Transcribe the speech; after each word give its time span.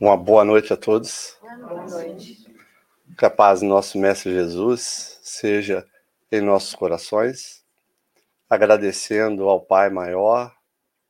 Uma 0.00 0.16
boa 0.16 0.44
noite 0.44 0.72
a 0.72 0.76
todos. 0.76 1.36
Boa 1.40 1.84
noite. 1.84 2.46
Que 3.18 3.24
a 3.24 3.30
paz 3.30 3.58
do 3.58 3.66
nosso 3.66 3.98
Mestre 3.98 4.32
Jesus 4.32 5.18
seja 5.24 5.84
em 6.30 6.40
nossos 6.40 6.72
corações, 6.72 7.66
agradecendo 8.48 9.48
ao 9.48 9.60
Pai 9.60 9.90
Maior 9.90 10.56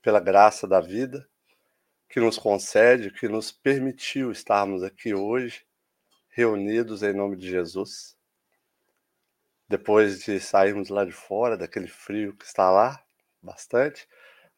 pela 0.01 0.19
graça 0.19 0.67
da 0.67 0.81
vida 0.81 1.29
que 2.09 2.19
nos 2.19 2.39
concede, 2.39 3.11
que 3.11 3.29
nos 3.29 3.53
permitiu 3.53 4.33
estarmos 4.33 4.83
aqui 4.83 5.13
hoje, 5.13 5.67
reunidos 6.31 7.03
em 7.03 7.13
nome 7.13 7.37
de 7.37 7.47
Jesus. 7.47 8.17
Depois 9.69 10.21
de 10.21 10.41
sairmos 10.41 10.89
lá 10.89 11.05
de 11.05 11.13
fora, 11.13 11.59
daquele 11.59 11.89
frio 11.89 12.35
que 12.35 12.47
está 12.47 12.71
lá, 12.71 13.05
bastante, 13.43 14.09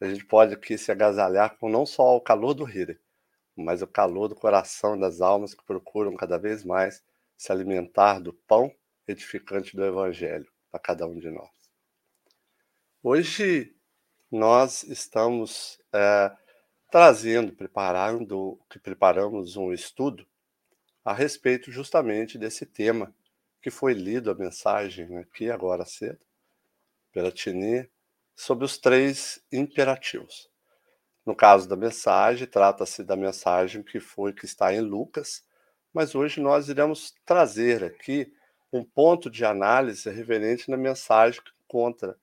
a 0.00 0.06
gente 0.06 0.24
pode 0.24 0.54
aqui 0.54 0.78
se 0.78 0.92
agasalhar 0.92 1.56
com 1.58 1.68
não 1.68 1.84
só 1.84 2.14
o 2.14 2.20
calor 2.20 2.54
do 2.54 2.62
Rio, 2.62 2.96
mas 3.60 3.82
o 3.82 3.86
calor 3.86 4.28
do 4.28 4.34
coração 4.34 4.98
das 4.98 5.20
almas 5.20 5.54
que 5.54 5.64
procuram 5.64 6.16
cada 6.16 6.38
vez 6.38 6.64
mais 6.64 7.04
se 7.36 7.52
alimentar 7.52 8.18
do 8.18 8.32
pão 8.32 8.74
edificante 9.06 9.76
do 9.76 9.84
Evangelho 9.84 10.50
para 10.70 10.80
cada 10.80 11.06
um 11.06 11.18
de 11.18 11.30
nós. 11.30 11.50
Hoje 13.02 13.74
nós 14.30 14.82
estamos 14.84 15.80
é, 15.92 16.30
trazendo, 16.90 17.52
preparando, 17.52 18.60
que 18.68 18.78
preparamos 18.78 19.56
um 19.56 19.72
estudo 19.72 20.26
a 21.04 21.12
respeito 21.12 21.72
justamente 21.72 22.38
desse 22.38 22.66
tema 22.66 23.14
que 23.62 23.70
foi 23.70 23.92
lido 23.92 24.30
a 24.30 24.34
mensagem 24.34 25.16
aqui 25.18 25.50
agora 25.50 25.84
cedo 25.84 26.20
pela 27.12 27.32
Tini 27.32 27.90
sobre 28.34 28.64
os 28.64 28.78
três 28.78 29.42
imperativos. 29.52 30.50
No 31.30 31.36
caso 31.36 31.68
da 31.68 31.76
mensagem, 31.76 32.44
trata-se 32.44 33.04
da 33.04 33.14
mensagem 33.14 33.84
que 33.84 34.00
foi 34.00 34.32
que 34.32 34.44
está 34.44 34.74
em 34.74 34.80
Lucas, 34.80 35.44
mas 35.94 36.16
hoje 36.16 36.40
nós 36.40 36.68
iremos 36.68 37.14
trazer 37.24 37.84
aqui 37.84 38.34
um 38.72 38.82
ponto 38.82 39.30
de 39.30 39.44
análise 39.44 40.10
referente 40.10 40.68
na 40.68 40.76
mensagem 40.76 41.40
que 41.40 41.52
encontra 41.64 42.18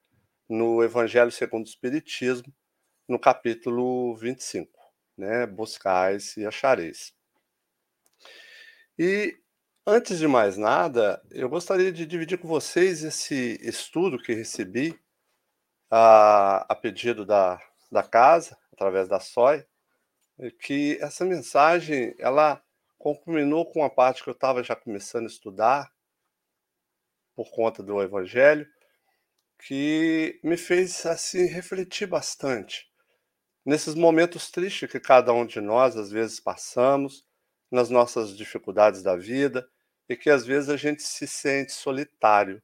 no 0.49 0.83
Evangelho 0.83 1.31
segundo 1.31 1.65
o 1.65 1.69
Espiritismo, 1.69 2.53
no 3.07 3.17
capítulo 3.17 4.13
25, 4.17 4.77
né? 5.17 5.45
Buscais 5.45 6.35
e 6.35 6.45
achareis. 6.45 7.13
E 8.99 9.37
antes 9.85 10.19
de 10.19 10.27
mais 10.27 10.57
nada, 10.57 11.23
eu 11.31 11.47
gostaria 11.47 11.93
de 11.93 12.05
dividir 12.05 12.39
com 12.39 12.47
vocês 12.49 13.05
esse 13.05 13.57
estudo 13.61 14.21
que 14.21 14.33
recebi 14.33 14.99
a, 15.89 16.65
a 16.67 16.75
pedido 16.75 17.25
da, 17.25 17.57
da 17.89 18.03
casa, 18.03 18.57
através 18.77 19.07
da 19.07 19.19
SOI, 19.19 19.65
que 20.61 20.99
essa 21.01 21.25
mensagem 21.25 22.13
ela 22.19 22.63
culminou 22.99 23.65
com 23.65 23.79
uma 23.79 23.89
parte 23.89 24.23
que 24.23 24.29
eu 24.29 24.33
estava 24.33 24.63
já 24.63 24.75
começando 24.75 25.23
a 25.23 25.27
estudar 25.27 25.91
por 27.35 27.49
conta 27.51 27.81
do 27.81 28.01
Evangelho, 28.01 28.67
que 29.59 30.39
me 30.43 30.55
fez 30.55 31.05
assim 31.07 31.47
refletir 31.47 32.07
bastante 32.07 32.87
nesses 33.65 33.95
momentos 33.95 34.49
tristes 34.49 34.89
que 34.89 34.99
cada 34.99 35.33
um 35.33 35.45
de 35.45 35.59
nós 35.59 35.97
às 35.97 36.09
vezes 36.09 36.39
passamos, 36.39 37.25
nas 37.69 37.89
nossas 37.89 38.37
dificuldades 38.37 39.03
da 39.03 39.17
vida 39.17 39.67
e 40.07 40.15
que 40.15 40.29
às 40.29 40.45
vezes 40.45 40.69
a 40.69 40.77
gente 40.77 41.03
se 41.03 41.27
sente 41.27 41.73
solitário. 41.73 42.63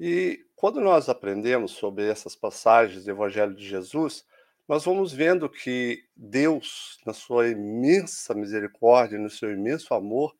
E 0.00 0.42
quando 0.54 0.80
nós 0.80 1.10
aprendemos 1.10 1.72
sobre 1.72 2.08
essas 2.08 2.34
passagens 2.34 3.04
do 3.04 3.10
Evangelho 3.10 3.54
de 3.54 3.68
Jesus, 3.68 4.24
nós 4.68 4.84
vamos 4.84 5.12
vendo 5.12 5.48
que 5.48 6.04
Deus, 6.16 6.98
na 7.06 7.12
sua 7.12 7.48
imensa 7.48 8.34
misericórdia, 8.34 9.18
no 9.18 9.30
seu 9.30 9.52
imenso 9.52 9.94
amor, 9.94 10.36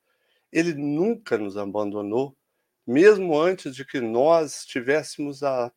ele 0.53 0.75
nunca 0.75 1.39
nos 1.39 1.57
abandonou, 1.57 2.37
mesmo 2.87 3.39
antes 3.39 3.75
de 3.75 3.85
que 3.85 4.01
nós 4.01 4.65
tivéssemos 4.65 5.43
a 5.43 5.73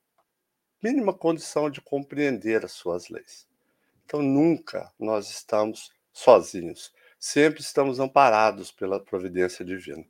mínima 0.81 1.13
condição 1.13 1.69
de 1.69 1.81
compreender 1.81 2.65
as 2.65 2.71
suas 2.71 3.09
leis. 3.09 3.47
Então, 4.05 4.21
nunca 4.21 4.91
nós 4.97 5.29
estamos 5.29 5.91
sozinhos, 6.11 6.91
sempre 7.19 7.61
estamos 7.61 7.99
amparados 7.99 8.71
pela 8.71 8.99
providência 8.99 9.63
divina. 9.63 10.05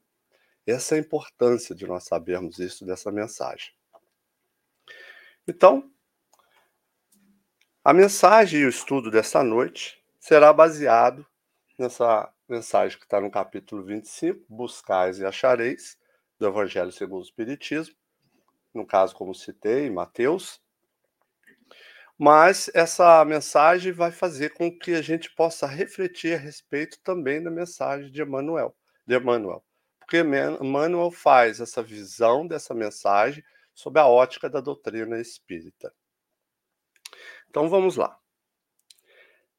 Essa 0.65 0.95
é 0.95 0.97
a 0.99 1.01
importância 1.01 1.75
de 1.75 1.85
nós 1.85 2.05
sabermos 2.05 2.59
isso 2.59 2.85
dessa 2.85 3.11
mensagem. 3.11 3.73
Então, 5.47 5.91
a 7.83 7.93
mensagem 7.93 8.61
e 8.61 8.65
o 8.65 8.69
estudo 8.69 9.09
desta 9.09 9.41
noite 9.41 10.03
será 10.19 10.51
baseado 10.51 11.25
nessa 11.77 12.29
mensagem 12.47 12.97
que 12.97 13.05
está 13.05 13.21
no 13.21 13.31
capítulo 13.31 13.83
25, 13.83 14.45
Buscais 14.49 15.19
e 15.19 15.25
Achareis, 15.25 15.97
do 16.37 16.45
Evangelho 16.45 16.91
segundo 16.91 17.21
o 17.21 17.25
Espiritismo, 17.25 17.95
no 18.73 18.85
caso, 18.85 19.15
como 19.15 19.33
citei, 19.33 19.89
Mateus. 19.89 20.61
Mas 22.17 22.69
essa 22.73 23.23
mensagem 23.23 23.93
vai 23.93 24.11
fazer 24.11 24.49
com 24.49 24.69
que 24.69 24.93
a 24.93 25.01
gente 25.01 25.33
possa 25.33 25.65
refletir 25.65 26.33
a 26.33 26.37
respeito 26.37 26.99
também 27.01 27.41
da 27.41 27.49
mensagem 27.49 28.11
de 28.11 28.21
Emmanuel, 28.21 28.75
de 29.07 29.15
Emmanuel. 29.15 29.63
Porque 29.99 30.17
Emmanuel 30.61 31.11
faz 31.11 31.61
essa 31.61 31.81
visão 31.81 32.45
dessa 32.45 32.73
mensagem 32.73 33.41
sob 33.73 33.97
a 33.99 34.05
ótica 34.05 34.49
da 34.49 34.59
doutrina 34.59 35.17
espírita. 35.21 35.93
Então 37.49 37.67
vamos 37.67 37.95
lá. 37.95 38.19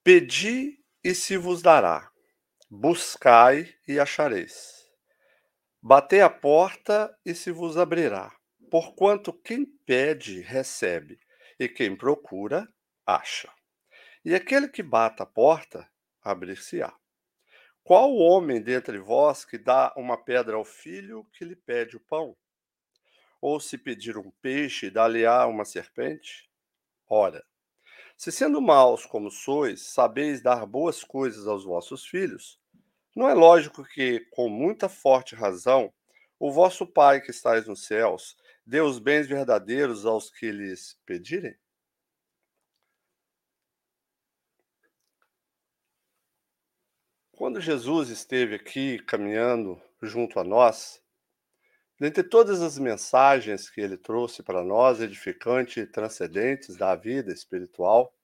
Pedi 0.05 0.79
e 1.03 1.15
se 1.15 1.37
vos 1.37 1.61
dará, 1.61 2.11
buscai 2.71 3.75
e 3.87 3.99
achareis. 3.99 4.89
Batei 5.83 6.21
a 6.21 6.31
porta 6.31 7.13
e 7.25 7.35
se 7.35 7.51
vos 7.51 7.77
abrirá, 7.77 8.33
porquanto 8.71 9.33
quem 9.33 9.65
pede, 9.65 10.41
recebe, 10.41 11.19
e 11.59 11.69
quem 11.69 11.97
procura, 11.97 12.69
acha. 13.05 13.53
E 14.25 14.35
aquele 14.35 14.69
que 14.69 14.83
bata 14.83 15.25
a 15.25 15.27
porta, 15.27 15.91
abrir-se-á. 16.23 16.95
Qual 17.83 18.15
homem 18.15 18.63
dentre 18.63 18.99
vós 18.99 19.45
que 19.45 19.59
dá 19.59 19.93
uma 19.97 20.17
pedra 20.23 20.57
ao 20.57 20.65
filho 20.65 21.25
que 21.33 21.45
lhe 21.45 21.57
pede 21.57 21.97
o 21.97 22.01
pão? 22.01 22.37
Ou 23.41 23.59
se 23.59 23.77
pedir 23.77 24.17
um 24.17 24.31
peixe, 24.43 24.91
dá-lhe-á 24.91 25.47
uma 25.47 25.65
serpente? 25.65 26.49
Ora, 27.09 27.45
se 28.21 28.31
sendo 28.31 28.61
maus 28.61 29.07
como 29.07 29.31
sois, 29.31 29.81
sabeis 29.81 30.43
dar 30.43 30.67
boas 30.67 31.03
coisas 31.03 31.47
aos 31.47 31.65
vossos 31.65 32.05
filhos, 32.05 32.61
não 33.17 33.27
é 33.27 33.33
lógico 33.33 33.83
que, 33.83 34.21
com 34.31 34.47
muita 34.47 34.91
forte 34.91 35.35
razão, 35.35 35.91
o 36.39 36.53
vosso 36.53 36.87
Pai 36.87 37.23
que 37.23 37.31
estais 37.31 37.67
nos 37.67 37.87
céus 37.87 38.37
dê 38.67 38.79
os 38.83 38.99
bens 38.99 39.27
verdadeiros 39.27 40.05
aos 40.05 40.29
que 40.29 40.53
lhes 40.53 40.99
pedirem? 41.07 41.57
Quando 47.33 47.59
Jesus 47.59 48.11
esteve 48.11 48.55
aqui 48.55 48.99
caminhando 48.99 49.81
junto 50.03 50.39
a 50.39 50.45
nós, 50.45 51.00
Dentre 52.01 52.23
todas 52.23 52.63
as 52.63 52.79
mensagens 52.79 53.69
que 53.69 53.79
ele 53.79 53.99
trouxe 53.99 54.43
para 54.43 54.65
nós, 54.65 55.03
edificantes 55.03 55.77
e 55.77 55.87
transcendentes 55.87 56.75
da 56.75 56.97
vida 56.97 57.31
espiritual, 57.31 58.17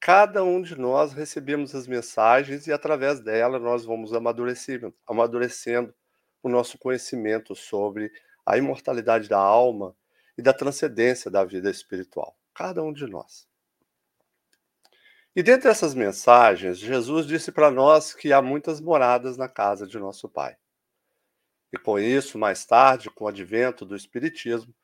cada 0.00 0.42
um 0.42 0.62
de 0.62 0.74
nós 0.74 1.12
recebemos 1.12 1.74
as 1.74 1.86
mensagens 1.86 2.66
e 2.66 2.72
através 2.72 3.20
dela 3.20 3.58
nós 3.58 3.84
vamos 3.84 4.14
amadurecendo, 4.14 4.94
amadurecendo 5.06 5.94
o 6.42 6.48
nosso 6.48 6.78
conhecimento 6.78 7.54
sobre 7.54 8.10
a 8.46 8.56
imortalidade 8.56 9.28
da 9.28 9.38
alma 9.38 9.94
e 10.38 10.40
da 10.40 10.54
transcendência 10.54 11.30
da 11.30 11.44
vida 11.44 11.70
espiritual. 11.70 12.34
Cada 12.54 12.82
um 12.82 12.90
de 12.90 13.06
nós. 13.06 13.46
E 15.36 15.42
dentre 15.42 15.70
essas 15.70 15.94
mensagens, 15.94 16.78
Jesus 16.78 17.26
disse 17.26 17.52
para 17.52 17.70
nós 17.70 18.14
que 18.14 18.32
há 18.32 18.40
muitas 18.40 18.80
moradas 18.80 19.36
na 19.36 19.48
casa 19.48 19.86
de 19.86 19.98
nosso 19.98 20.26
Pai. 20.26 20.56
E 21.72 21.78
com 21.78 21.98
isso, 21.98 22.38
mais 22.38 22.66
tarde, 22.66 23.08
com 23.10 23.24
o 23.24 23.28
advento 23.28 23.86
do 23.86 23.96
Espiritismo, 23.96 24.74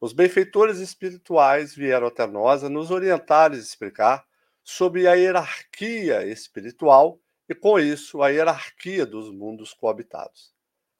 os 0.00 0.12
benfeitores 0.12 0.78
espirituais 0.78 1.74
vieram 1.74 2.06
até 2.06 2.26
nós 2.26 2.62
a 2.62 2.68
nos 2.68 2.90
orientar 2.90 3.52
e 3.52 3.58
explicar 3.58 4.24
sobre 4.62 5.08
a 5.08 5.14
hierarquia 5.14 6.24
espiritual 6.26 7.18
e, 7.48 7.54
com 7.54 7.78
isso, 7.78 8.22
a 8.22 8.28
hierarquia 8.28 9.06
dos 9.06 9.30
mundos 9.30 9.72
coabitados, 9.72 10.52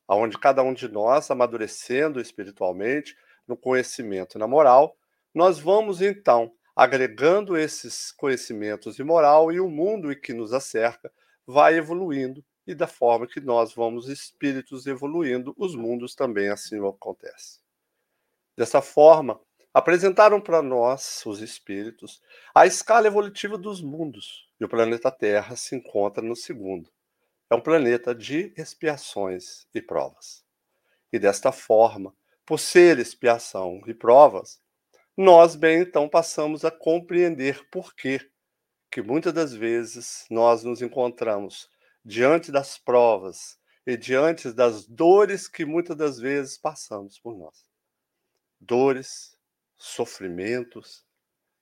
aonde 0.08 0.38
cada 0.38 0.62
um 0.62 0.72
de 0.72 0.88
nós, 0.88 1.30
amadurecendo 1.30 2.20
espiritualmente, 2.20 3.16
no 3.46 3.56
conhecimento 3.56 4.36
e 4.36 4.40
na 4.40 4.46
moral, 4.48 4.96
nós 5.32 5.58
vamos 5.58 6.02
então 6.02 6.52
agregando 6.74 7.56
esses 7.56 8.10
conhecimentos 8.12 8.96
de 8.96 9.04
moral 9.04 9.52
e 9.52 9.60
o 9.60 9.68
mundo 9.68 10.14
que 10.16 10.32
nos 10.32 10.52
acerca 10.52 11.12
vai 11.46 11.76
evoluindo 11.76 12.44
e 12.66 12.74
da 12.74 12.86
forma 12.86 13.26
que 13.26 13.40
nós 13.40 13.72
vamos 13.74 14.08
espíritos 14.08 14.86
evoluindo, 14.86 15.54
os 15.56 15.74
mundos 15.74 16.14
também 16.14 16.48
assim 16.48 16.78
acontece. 16.86 17.60
Dessa 18.56 18.82
forma, 18.82 19.40
apresentaram 19.72 20.40
para 20.40 20.62
nós, 20.62 21.22
os 21.26 21.40
espíritos, 21.40 22.22
a 22.54 22.66
escala 22.66 23.06
evolutiva 23.06 23.58
dos 23.58 23.82
mundos, 23.82 24.48
e 24.58 24.64
o 24.64 24.68
planeta 24.68 25.10
Terra 25.10 25.54
se 25.54 25.76
encontra 25.76 26.22
no 26.22 26.34
segundo. 26.34 26.90
é 27.48 27.54
um 27.54 27.60
planeta 27.60 28.14
de 28.14 28.52
expiações 28.56 29.66
e 29.72 29.80
provas. 29.80 30.44
E 31.12 31.18
desta 31.18 31.52
forma, 31.52 32.12
por 32.44 32.58
ser 32.58 32.98
expiação 32.98 33.80
e 33.86 33.94
provas, 33.94 34.60
nós 35.16 35.54
bem 35.54 35.80
então 35.80 36.08
passamos 36.08 36.64
a 36.64 36.70
compreender 36.70 37.64
por 37.70 37.94
que 37.94 38.20
que 38.90 39.02
muitas 39.02 39.32
das 39.32 39.52
vezes 39.52 40.24
nós 40.30 40.64
nos 40.64 40.80
encontramos 40.80 41.68
diante 42.06 42.52
das 42.52 42.78
provas 42.78 43.58
e 43.84 43.96
diante 43.96 44.52
das 44.52 44.86
dores 44.86 45.48
que 45.48 45.64
muitas 45.64 45.96
das 45.96 46.20
vezes 46.20 46.56
passamos 46.56 47.18
por 47.18 47.36
nós. 47.36 47.68
Dores, 48.60 49.36
sofrimentos, 49.76 51.04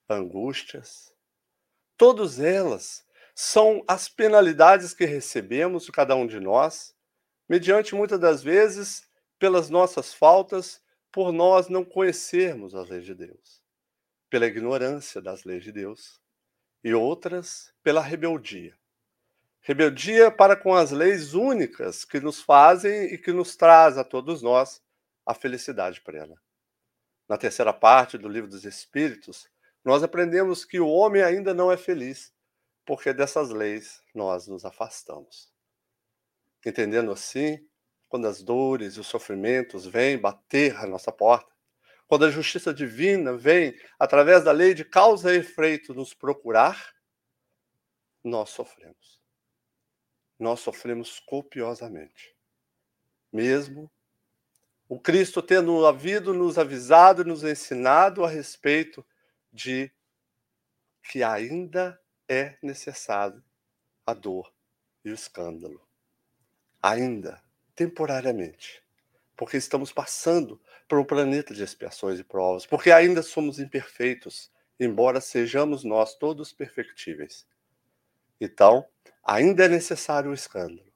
angústias, 0.07 1.15
todas 1.97 2.39
elas 2.39 3.07
são 3.35 3.83
as 3.89 4.07
penalidades 4.07 4.93
que 4.93 5.07
recebemos 5.07 5.89
cada 5.89 6.15
um 6.15 6.27
de 6.27 6.39
nós, 6.39 6.95
mediante 7.49 7.95
muitas 7.95 8.21
das 8.21 8.43
vezes 8.43 9.09
pelas 9.39 9.71
nossas 9.71 10.13
faltas, 10.13 10.83
por 11.11 11.33
nós 11.33 11.69
não 11.69 11.83
conhecermos 11.83 12.75
as 12.75 12.91
leis 12.91 13.07
de 13.07 13.15
Deus, 13.15 13.63
pela 14.29 14.45
ignorância 14.45 15.23
das 15.23 15.45
leis 15.45 15.65
de 15.65 15.73
Deus, 15.73 16.21
e 16.83 16.93
outras 16.93 17.73
pela 17.83 18.03
rebeldia. 18.03 18.79
Rebeldia 19.67 20.31
para 20.31 20.55
com 20.55 20.75
as 20.75 20.91
leis 20.91 21.33
únicas 21.33 22.05
que 22.05 22.21
nos 22.21 22.39
fazem 22.39 23.05
e 23.05 23.17
que 23.17 23.33
nos 23.33 23.57
traz 23.57 23.97
a 23.97 24.05
todos 24.05 24.43
nós 24.43 24.83
a 25.25 25.33
felicidade 25.33 26.03
plena. 26.03 26.35
Na 27.27 27.39
terceira 27.39 27.73
parte 27.73 28.19
do 28.19 28.29
livro 28.29 28.51
dos 28.51 28.67
Espíritos, 28.67 29.49
nós 29.83 30.03
aprendemos 30.03 30.67
que 30.67 30.79
o 30.79 30.89
homem 30.89 31.23
ainda 31.23 31.55
não 31.55 31.73
é 31.73 31.79
feliz, 31.79 32.31
porque 32.85 33.15
dessas 33.15 33.49
leis 33.49 34.03
nós 34.15 34.47
nos 34.47 34.67
afastamos. 34.67 35.51
Entendendo 36.65 37.11
assim, 37.11 37.67
quando 38.07 38.29
as 38.29 38.43
dores 38.43 38.97
e 38.97 39.01
os 39.01 39.07
sofrimentos 39.07 39.87
vêm 39.87 40.19
bater 40.19 40.77
à 40.77 40.87
nossa 40.87 41.11
porta, 41.11 41.51
quando 42.07 42.27
a 42.27 42.31
justiça 42.31 42.75
divina 42.75 43.35
vem, 43.35 43.75
através 43.99 44.45
da 44.45 44.53
lei 44.53 44.75
de 44.75 44.85
causa 44.85 45.35
e 45.35 45.39
efeito, 45.39 45.95
nos 45.95 46.13
procurar, 46.13 46.95
nós 48.23 48.51
sofremos 48.51 49.24
nós 50.39 50.61
sofremos 50.61 51.21
copiosamente. 51.21 52.35
Mesmo 53.33 53.91
o 54.89 55.01
Cristo 55.01 55.43
tendo 55.43 55.87
havido 55.87 56.35
nos 56.35 56.59
avisado 56.59 57.25
nos 57.25 57.43
ensinado 57.43 58.25
a 58.25 58.29
respeito 58.29 59.05
de 59.53 59.91
que 61.03 61.23
ainda 61.23 62.01
é 62.29 62.57
necessário 62.63 63.43
a 64.07 64.15
dor 64.15 64.53
e 65.05 65.11
o 65.11 65.15
escândalo. 65.15 65.87
Ainda, 66.83 67.43
temporariamente. 67.75 68.83
Porque 69.37 69.57
estamos 69.57 69.93
passando 69.93 70.61
por 70.89 70.99
um 70.99 71.05
planeta 71.05 71.55
de 71.55 71.63
expiações 71.63 72.19
e 72.19 72.25
provas, 72.25 72.67
porque 72.67 72.91
ainda 72.91 73.23
somos 73.23 73.59
imperfeitos, 73.59 74.51
embora 74.79 75.21
sejamos 75.21 75.83
nós 75.83 76.15
todos 76.15 76.53
perfectíveis. 76.53 77.47
Então, 78.41 78.87
ainda 79.25 79.65
é 79.65 79.69
necessário 79.69 80.31
o 80.31 80.35
escândalo, 80.35 80.93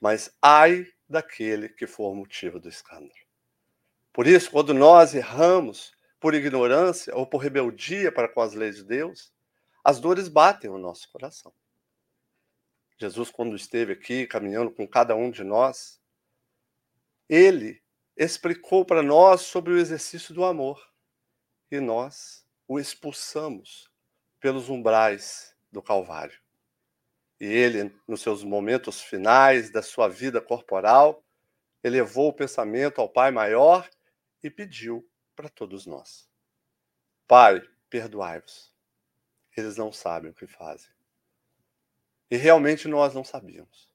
mas 0.00 0.34
ai 0.40 0.86
daquele 1.08 1.68
que 1.68 1.86
for 1.86 2.14
motivo 2.14 2.60
do 2.60 2.68
escândalo. 2.68 3.10
Por 4.12 4.26
isso, 4.26 4.50
quando 4.50 4.72
nós 4.72 5.14
erramos 5.14 5.92
por 6.20 6.34
ignorância 6.34 7.14
ou 7.16 7.26
por 7.26 7.38
rebeldia 7.38 8.12
para 8.12 8.28
com 8.28 8.40
as 8.40 8.54
leis 8.54 8.76
de 8.76 8.84
Deus, 8.84 9.32
as 9.82 9.98
dores 9.98 10.28
batem 10.28 10.70
no 10.70 10.78
nosso 10.78 11.10
coração. 11.10 11.52
Jesus, 12.98 13.30
quando 13.30 13.56
esteve 13.56 13.94
aqui 13.94 14.26
caminhando 14.26 14.70
com 14.70 14.86
cada 14.86 15.16
um 15.16 15.30
de 15.30 15.42
nós, 15.42 16.00
ele 17.28 17.82
explicou 18.16 18.84
para 18.84 19.02
nós 19.02 19.40
sobre 19.40 19.72
o 19.72 19.78
exercício 19.78 20.34
do 20.34 20.44
amor 20.44 20.78
e 21.70 21.80
nós 21.80 22.44
o 22.68 22.78
expulsamos 22.78 23.90
pelos 24.38 24.68
umbrais 24.68 25.56
do 25.72 25.82
Calvário. 25.82 26.38
E 27.40 27.46
ele, 27.46 27.94
nos 28.06 28.20
seus 28.20 28.44
momentos 28.44 29.00
finais 29.00 29.70
da 29.70 29.82
sua 29.82 30.08
vida 30.08 30.42
corporal, 30.42 31.24
elevou 31.82 32.28
o 32.28 32.34
pensamento 32.34 33.00
ao 33.00 33.08
Pai 33.08 33.30
maior 33.30 33.88
e 34.42 34.50
pediu 34.50 35.08
para 35.34 35.48
todos 35.48 35.86
nós: 35.86 36.28
Pai, 37.26 37.62
perdoai-vos. 37.88 38.70
Eles 39.56 39.76
não 39.76 39.90
sabem 39.90 40.30
o 40.30 40.34
que 40.34 40.46
fazem. 40.46 40.90
E 42.30 42.36
realmente 42.36 42.86
nós 42.86 43.14
não 43.14 43.24
sabíamos. 43.24 43.90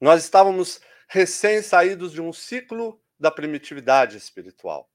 Nós 0.00 0.22
estávamos 0.22 0.80
recém-saídos 1.08 2.12
de 2.12 2.20
um 2.20 2.32
ciclo 2.32 3.02
da 3.18 3.30
primitividade 3.30 4.16
espiritual. 4.16 4.88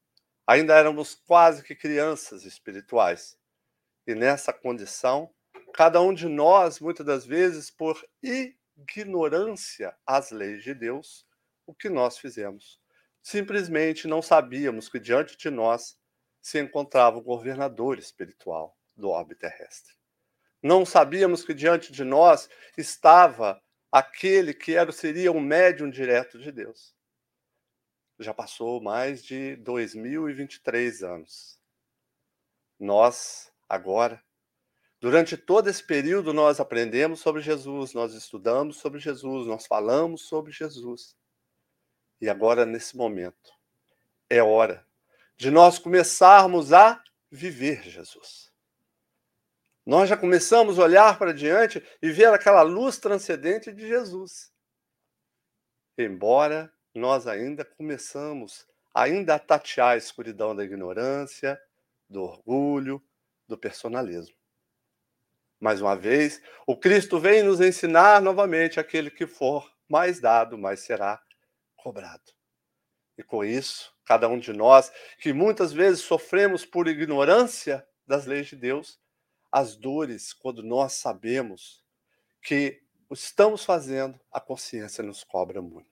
Ainda 0.46 0.74
éramos 0.74 1.14
quase 1.14 1.62
que 1.62 1.74
crianças 1.74 2.44
espirituais. 2.44 3.36
E 4.06 4.14
nessa 4.14 4.52
condição, 4.52 5.33
Cada 5.74 6.00
um 6.00 6.14
de 6.14 6.28
nós, 6.28 6.78
muitas 6.78 7.04
das 7.04 7.26
vezes, 7.26 7.68
por 7.68 8.00
ignorância 8.22 9.92
às 10.06 10.30
leis 10.30 10.62
de 10.62 10.72
Deus, 10.72 11.26
o 11.66 11.74
que 11.74 11.88
nós 11.88 12.16
fizemos? 12.16 12.80
Simplesmente 13.20 14.06
não 14.06 14.22
sabíamos 14.22 14.88
que 14.88 15.00
diante 15.00 15.36
de 15.36 15.50
nós 15.50 15.98
se 16.40 16.60
encontrava 16.60 17.18
o 17.18 17.22
governador 17.22 17.98
espiritual 17.98 18.78
do 18.96 19.08
orbe 19.08 19.34
terrestre. 19.34 19.92
Não 20.62 20.86
sabíamos 20.86 21.44
que 21.44 21.52
diante 21.52 21.90
de 21.90 22.04
nós 22.04 22.48
estava 22.78 23.60
aquele 23.90 24.54
que 24.54 24.76
era, 24.76 24.92
seria 24.92 25.32
um 25.32 25.40
médium 25.40 25.90
direto 25.90 26.38
de 26.38 26.52
Deus. 26.52 26.94
Já 28.20 28.32
passou 28.32 28.80
mais 28.80 29.24
de 29.24 29.56
2023 29.56 31.02
anos. 31.02 31.58
Nós, 32.78 33.52
agora, 33.68 34.22
Durante 35.04 35.36
todo 35.36 35.68
esse 35.68 35.84
período, 35.84 36.32
nós 36.32 36.58
aprendemos 36.58 37.20
sobre 37.20 37.42
Jesus, 37.42 37.92
nós 37.92 38.14
estudamos 38.14 38.78
sobre 38.78 38.98
Jesus, 38.98 39.46
nós 39.46 39.66
falamos 39.66 40.22
sobre 40.22 40.50
Jesus. 40.50 41.14
E 42.22 42.26
agora, 42.26 42.64
nesse 42.64 42.96
momento, 42.96 43.52
é 44.30 44.42
hora 44.42 44.82
de 45.36 45.50
nós 45.50 45.78
começarmos 45.78 46.72
a 46.72 47.04
viver 47.30 47.82
Jesus. 47.82 48.50
Nós 49.84 50.08
já 50.08 50.16
começamos 50.16 50.78
a 50.78 50.84
olhar 50.84 51.18
para 51.18 51.34
diante 51.34 51.86
e 52.00 52.10
ver 52.10 52.32
aquela 52.32 52.62
luz 52.62 52.96
transcendente 52.96 53.70
de 53.74 53.86
Jesus. 53.86 54.50
Embora 55.98 56.72
nós 56.94 57.26
ainda 57.26 57.62
começamos 57.62 58.66
ainda 58.94 59.34
a 59.34 59.38
tatear 59.38 59.90
a 59.90 59.96
escuridão 59.98 60.56
da 60.56 60.64
ignorância, 60.64 61.60
do 62.08 62.22
orgulho, 62.22 63.04
do 63.46 63.58
personalismo. 63.58 64.42
Mais 65.60 65.80
uma 65.80 65.96
vez, 65.96 66.42
o 66.66 66.76
Cristo 66.76 67.18
vem 67.18 67.42
nos 67.42 67.60
ensinar 67.60 68.20
novamente: 68.20 68.80
aquele 68.80 69.10
que 69.10 69.26
for 69.26 69.70
mais 69.88 70.20
dado, 70.20 70.58
mais 70.58 70.80
será 70.80 71.20
cobrado. 71.76 72.32
E 73.16 73.22
com 73.22 73.44
isso, 73.44 73.94
cada 74.04 74.28
um 74.28 74.38
de 74.38 74.52
nós, 74.52 74.92
que 75.18 75.32
muitas 75.32 75.72
vezes 75.72 76.00
sofremos 76.00 76.64
por 76.64 76.88
ignorância 76.88 77.86
das 78.06 78.26
leis 78.26 78.48
de 78.48 78.56
Deus, 78.56 79.00
as 79.50 79.76
dores, 79.76 80.32
quando 80.32 80.62
nós 80.62 80.94
sabemos 80.94 81.82
que 82.42 82.82
estamos 83.10 83.64
fazendo, 83.64 84.18
a 84.32 84.40
consciência 84.40 85.02
nos 85.02 85.22
cobra 85.22 85.62
muito. 85.62 85.88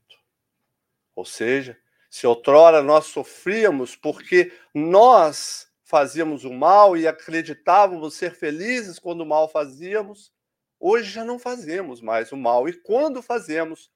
Ou 1.14 1.24
seja, 1.24 1.78
se 2.10 2.26
outrora 2.26 2.82
nós 2.82 3.06
sofríamos 3.06 3.96
porque 3.96 4.52
nós 4.74 5.71
fazíamos 5.92 6.42
o 6.44 6.50
mal 6.54 6.96
e 6.96 7.06
acreditávamos 7.06 8.14
ser 8.14 8.34
felizes 8.34 8.98
quando 8.98 9.20
o 9.20 9.26
mal 9.26 9.46
fazíamos, 9.46 10.32
hoje 10.80 11.10
já 11.10 11.22
não 11.22 11.38
fazemos 11.38 12.00
mais 12.00 12.32
o 12.32 12.36
mal. 12.36 12.66
E 12.66 12.72
quando 12.72 13.20
fazemos, 13.20 13.92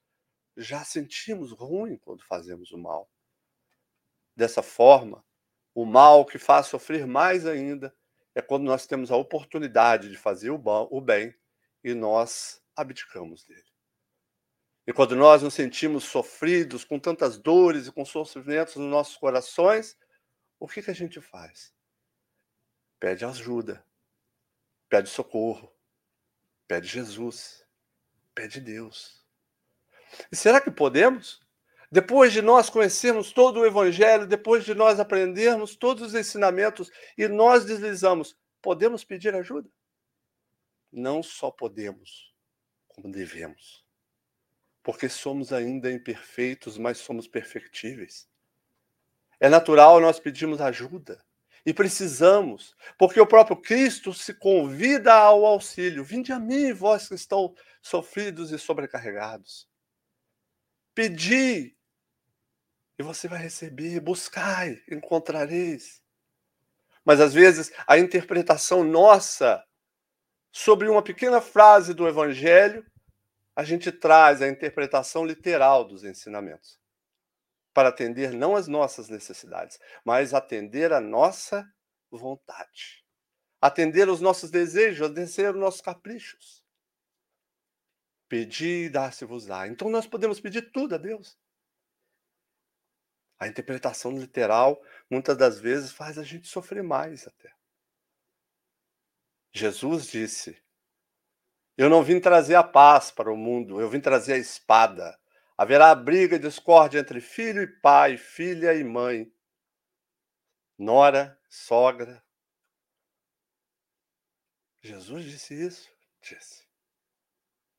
já 0.55 0.83
sentimos 0.83 1.51
ruim 1.51 1.97
quando 1.97 2.23
fazemos 2.23 2.71
o 2.71 2.77
mal. 2.77 3.09
Dessa 4.35 4.61
forma, 4.61 5.25
o 5.73 5.85
mal 5.85 6.23
que 6.23 6.37
faz 6.37 6.67
sofrer 6.67 7.07
mais 7.07 7.47
ainda 7.47 7.91
é 8.35 8.43
quando 8.43 8.65
nós 8.65 8.85
temos 8.85 9.09
a 9.09 9.15
oportunidade 9.15 10.07
de 10.07 10.17
fazer 10.17 10.51
o 10.51 11.01
bem 11.01 11.33
e 11.83 11.95
nós 11.95 12.61
abdicamos 12.75 13.43
dele. 13.43 13.65
E 14.85 14.93
quando 14.93 15.15
nós 15.15 15.41
nos 15.41 15.55
sentimos 15.55 16.03
sofridos, 16.03 16.85
com 16.85 16.99
tantas 16.99 17.39
dores 17.39 17.87
e 17.87 17.91
com 17.91 18.05
sofrimentos 18.05 18.75
nos 18.75 18.87
nossos 18.87 19.17
corações, 19.17 19.97
o 20.59 20.67
que, 20.67 20.83
que 20.83 20.91
a 20.91 20.93
gente 20.93 21.19
faz? 21.19 21.75
Pede 22.99 23.25
ajuda, 23.25 23.83
pede 24.89 25.09
socorro, 25.09 25.71
pede 26.67 26.87
Jesus, 26.87 27.65
pede 28.33 28.59
Deus. 28.59 29.25
E 30.31 30.35
será 30.35 30.61
que 30.61 30.71
podemos? 30.71 31.41
Depois 31.91 32.33
de 32.33 32.41
nós 32.41 32.69
conhecermos 32.69 33.31
todo 33.31 33.61
o 33.61 33.65
Evangelho, 33.65 34.27
depois 34.27 34.65
de 34.65 34.73
nós 34.73 34.99
aprendermos 34.99 35.75
todos 35.75 36.03
os 36.03 36.15
ensinamentos 36.15 36.91
e 37.17 37.27
nós 37.27 37.65
deslizamos, 37.65 38.37
podemos 38.61 39.03
pedir 39.03 39.33
ajuda? 39.33 39.69
Não 40.91 41.23
só 41.23 41.49
podemos, 41.51 42.33
como 42.87 43.11
devemos. 43.11 43.85
porque 44.87 45.09
somos 45.09 45.51
ainda 45.51 45.91
imperfeitos, 45.91 46.77
mas 46.77 46.97
somos 46.99 47.27
perfectíveis. 47.27 48.25
É 49.37 49.49
natural 49.49 49.99
nós 49.99 50.17
pedirmos 50.17 50.61
ajuda 50.61 51.21
e 51.67 51.73
precisamos, 51.73 52.73
porque 52.97 53.19
o 53.19 53.27
próprio 53.27 53.57
Cristo 53.57 54.13
se 54.13 54.33
convida 54.33 55.13
ao 55.13 55.45
auxílio. 55.45 56.01
Vinde 56.01 56.31
a 56.31 56.39
mim, 56.39 56.71
vós 56.71 57.09
que 57.09 57.13
estão 57.13 57.53
sofridos 57.81 58.53
e 58.53 58.57
sobrecarregados. 58.57 59.67
Pedi 60.95 61.77
e 62.97 63.03
você 63.03 63.27
vai 63.27 63.39
receber, 63.39 63.99
buscai, 63.99 64.81
encontrareis. 64.89 66.01
Mas 67.03 67.19
às 67.19 67.33
vezes 67.33 67.69
a 67.85 67.97
interpretação 67.99 68.81
nossa 68.81 69.61
sobre 70.53 70.87
uma 70.87 71.03
pequena 71.03 71.41
frase 71.41 71.93
do 71.93 72.07
evangelho, 72.07 72.89
a 73.53 73.65
gente 73.65 73.91
traz 73.91 74.41
a 74.41 74.47
interpretação 74.47 75.25
literal 75.25 75.83
dos 75.83 76.05
ensinamentos 76.05 76.79
para 77.77 77.89
atender 77.89 78.33
não 78.33 78.55
as 78.55 78.67
nossas 78.67 79.07
necessidades, 79.07 79.79
mas 80.03 80.33
atender 80.33 80.91
a 80.91 80.99
nossa 80.99 81.71
vontade. 82.09 83.05
Atender 83.61 84.09
os 84.09 84.19
nossos 84.19 84.49
desejos, 84.49 85.07
atender 85.07 85.53
os 85.53 85.61
nossos 85.61 85.81
caprichos. 85.81 86.65
Pedir 88.27 88.85
e 88.85 88.89
dar-se-vos-á. 88.89 89.67
Então 89.67 89.91
nós 89.91 90.07
podemos 90.07 90.39
pedir 90.39 90.71
tudo 90.71 90.95
a 90.95 90.97
Deus. 90.97 91.37
A 93.39 93.47
interpretação 93.47 94.17
literal, 94.17 94.81
muitas 95.07 95.37
das 95.37 95.59
vezes, 95.59 95.91
faz 95.91 96.17
a 96.17 96.23
gente 96.23 96.47
sofrer 96.47 96.81
mais 96.81 97.27
até. 97.27 97.53
Jesus 99.53 100.07
disse: 100.07 100.59
Eu 101.77 101.91
não 101.91 102.01
vim 102.03 102.19
trazer 102.19 102.55
a 102.55 102.63
paz 102.63 103.11
para 103.11 103.31
o 103.31 103.37
mundo, 103.37 103.79
eu 103.79 103.87
vim 103.87 103.99
trazer 103.99 104.33
a 104.33 104.37
espada. 104.39 105.15
Haverá 105.57 105.95
briga 105.95 106.35
e 106.35 106.39
discórdia 106.39 106.99
entre 106.99 107.19
filho 107.19 107.63
e 107.63 107.67
pai, 107.67 108.15
filha 108.15 108.75
e 108.75 108.83
mãe, 108.83 109.33
nora, 110.77 111.39
sogra. 111.49 112.23
Jesus 114.81 115.25
disse 115.25 115.55
isso? 115.55 115.89
Disse. 116.21 116.67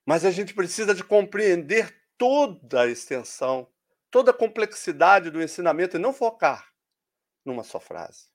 Mas 0.05 0.25
a 0.25 0.31
gente 0.33 0.55
precisa 0.55 0.93
de 0.93 1.05
compreender 1.05 1.97
toda 2.19 2.83
a 2.83 2.87
extensão, 2.89 3.73
toda 4.11 4.33
a 4.33 4.35
complexidade 4.35 5.31
do 5.31 5.41
ensinamento 5.41 5.97
e 5.97 6.01
não 6.01 6.13
focar 6.13 6.75
numa 7.45 7.63
só 7.63 7.79
frase. 7.79 8.29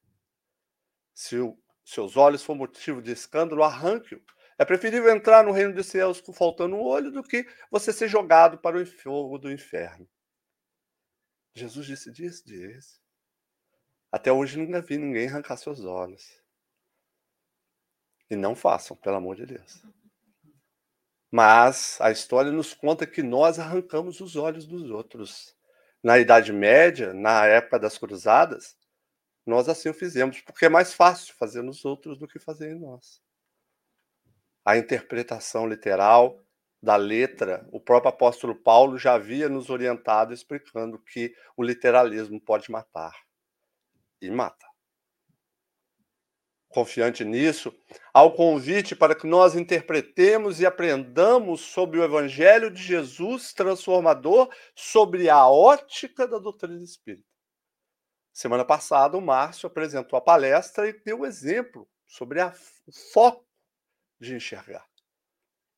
Se 1.14 1.38
o, 1.38 1.62
seus 1.84 2.16
olhos 2.16 2.44
for 2.44 2.56
motivo 2.56 3.02
de 3.02 3.12
escândalo, 3.12 3.62
arranque-o 3.62 4.24
é 4.58 4.66
preferível 4.66 5.10
entrar 5.10 5.44
no 5.44 5.52
reino 5.52 5.74
dos 5.74 5.88
céus 5.88 6.22
faltando 6.34 6.76
um 6.76 6.82
olho 6.82 7.12
do 7.12 7.24
que 7.24 7.48
você 7.72 7.92
ser 7.92 8.08
jogado 8.08 8.58
para 8.58 8.78
o 8.78 8.86
fogo 8.86 9.38
do 9.38 9.52
inferno. 9.52 10.08
Jesus 11.56 11.86
disse 11.86 12.12
disso, 12.12 12.46
disse. 12.46 13.02
Até 14.12 14.32
hoje 14.32 14.58
nunca 14.58 14.82
vi 14.82 14.98
ninguém 14.98 15.28
arrancar 15.28 15.58
seus 15.58 15.84
olhos. 15.84 16.42
E 18.30 18.36
não 18.36 18.56
façam, 18.56 18.96
pelo 18.96 19.18
amor 19.18 19.36
de 19.36 19.46
Deus. 19.46 19.84
Mas 21.32 22.00
a 22.00 22.12
história 22.12 22.52
nos 22.52 22.74
conta 22.74 23.08
que 23.08 23.24
nós 23.24 23.58
arrancamos 23.58 24.22
os 24.22 24.36
olhos 24.36 24.68
dos 24.68 24.90
outros. 24.90 25.56
Na 26.02 26.20
Idade 26.20 26.54
Média, 26.54 27.14
na 27.14 27.46
época 27.46 27.80
das 27.80 27.98
cruzadas, 27.98 28.78
nós 29.46 29.68
assim 29.68 29.90
o 29.90 29.94
fizemos, 29.94 30.42
porque 30.42 30.66
é 30.66 30.70
mais 30.70 30.94
fácil 30.94 31.34
fazer 31.36 31.64
nos 31.64 31.86
outros 31.86 32.20
do 32.20 32.28
que 32.28 32.40
fazer 32.40 32.72
em 32.72 32.80
nós 32.80 33.24
a 34.66 34.78
interpretação 34.78 35.68
literal 35.68 36.40
da 36.82 36.96
letra, 36.98 37.66
o 37.72 37.80
próprio 37.80 38.10
apóstolo 38.10 38.56
Paulo 38.56 38.98
já 38.98 39.14
havia 39.14 39.48
nos 39.48 39.70
orientado 39.70 40.34
explicando 40.34 41.00
que 41.00 41.34
o 41.56 41.64
literalismo 41.64 42.42
pode 42.42 42.70
matar. 42.70 43.14
E 44.22 44.30
mata. 44.30 44.66
Confiante 46.68 47.24
nisso, 47.24 47.74
ao 48.12 48.34
convite 48.34 48.96
para 48.96 49.14
que 49.14 49.28
nós 49.28 49.56
interpretemos 49.56 50.60
e 50.60 50.66
aprendamos 50.66 51.62
sobre 51.62 52.00
o 52.00 52.04
Evangelho 52.04 52.72
de 52.72 52.82
Jesus 52.82 53.54
transformador, 53.54 54.50
sobre 54.76 55.30
a 55.30 55.48
ótica 55.48 56.28
da 56.28 56.40
doutrina 56.40 56.84
espírita. 56.84 57.28
Semana 58.34 58.66
passada, 58.66 59.16
o 59.16 59.22
Márcio 59.22 59.68
apresentou 59.68 60.18
a 60.18 60.22
palestra 60.22 60.90
e 60.90 60.94
deu 61.04 61.26
exemplo 61.26 61.88
sobre 62.08 62.42
a, 62.42 62.52
o 62.88 62.92
foco 63.14 63.46
de 64.20 64.36
enxergar. 64.36 64.86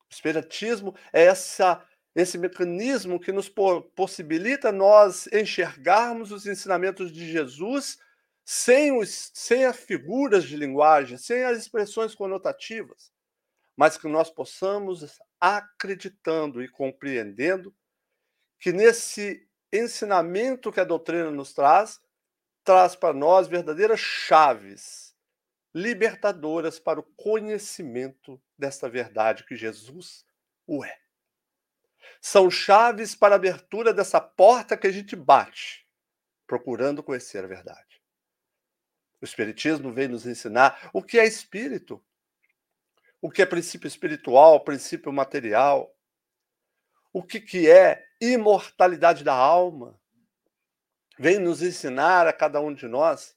O 0.09 0.13
espiritismo 0.13 0.95
é 1.11 1.25
essa, 1.25 1.85
esse 2.15 2.37
mecanismo 2.37 3.19
que 3.19 3.31
nos 3.31 3.49
possibilita 3.95 4.71
nós 4.71 5.27
enxergarmos 5.27 6.31
os 6.31 6.45
ensinamentos 6.45 7.11
de 7.11 7.29
Jesus 7.31 7.97
sem, 8.45 8.95
os, 8.97 9.31
sem 9.33 9.65
as 9.65 9.75
figuras 9.75 10.43
de 10.43 10.55
linguagem, 10.55 11.17
sem 11.17 11.43
as 11.43 11.57
expressões 11.57 12.13
conotativas, 12.13 13.11
mas 13.75 13.97
que 13.97 14.07
nós 14.07 14.29
possamos, 14.29 15.19
acreditando 15.39 16.63
e 16.63 16.69
compreendendo, 16.69 17.75
que 18.59 18.71
nesse 18.71 19.47
ensinamento 19.73 20.71
que 20.71 20.79
a 20.79 20.85
doutrina 20.85 21.31
nos 21.31 21.53
traz, 21.53 21.99
traz 22.63 22.95
para 22.95 23.13
nós 23.13 23.47
verdadeiras 23.47 23.99
chaves 23.99 25.04
libertadoras 25.75 26.79
para 26.79 27.01
o 27.01 27.03
conhecimento 27.03 28.41
desta 28.57 28.87
verdade 28.87 29.43
que 29.43 29.57
Jesus 29.57 30.25
o 30.65 30.85
é. 30.85 30.97
São 32.21 32.49
chaves 32.49 33.13
para 33.13 33.35
a 33.35 33.37
abertura 33.37 33.93
dessa 33.93 34.21
porta 34.21 34.77
que 34.77 34.87
a 34.87 34.91
gente 34.91 35.17
bate, 35.17 35.85
procurando 36.47 37.03
conhecer 37.03 37.43
a 37.43 37.47
verdade. 37.47 38.01
O 39.21 39.25
Espiritismo 39.25 39.91
vem 39.91 40.07
nos 40.07 40.25
ensinar 40.25 40.89
o 40.93 41.03
que 41.03 41.19
é 41.19 41.25
espírito, 41.25 42.01
o 43.21 43.29
que 43.29 43.41
é 43.41 43.45
princípio 43.45 43.87
espiritual, 43.87 44.63
princípio 44.63 45.11
material, 45.11 45.93
o 47.11 47.21
que, 47.21 47.41
que 47.41 47.69
é 47.69 48.07
imortalidade 48.21 49.25
da 49.25 49.33
alma. 49.33 49.99
Vem 51.19 51.37
nos 51.37 51.61
ensinar 51.61 52.27
a 52.27 52.33
cada 52.33 52.61
um 52.61 52.73
de 52.73 52.87
nós 52.87 53.35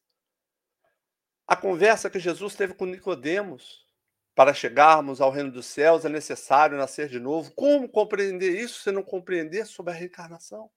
a 1.49 1.57
conversa 1.57 2.11
que 2.11 2.21
Jesus 2.21 2.55
teve 2.55 2.75
com 2.75 2.85
Nicodemos, 2.85 3.89
para 4.35 4.53
chegarmos 4.53 5.21
ao 5.21 5.33
reino 5.33 5.51
dos 5.51 5.67
céus 5.67 6.05
é 6.05 6.09
necessário 6.09 6.77
nascer 6.77 7.09
de 7.09 7.19
novo. 7.19 7.51
Como 7.53 7.89
compreender 7.89 8.57
isso 8.57 8.83
se 8.83 8.93
não 8.93 9.03
compreender 9.03 9.67
sobre 9.67 9.93
a 9.93 9.97
reencarnação? 9.97 10.71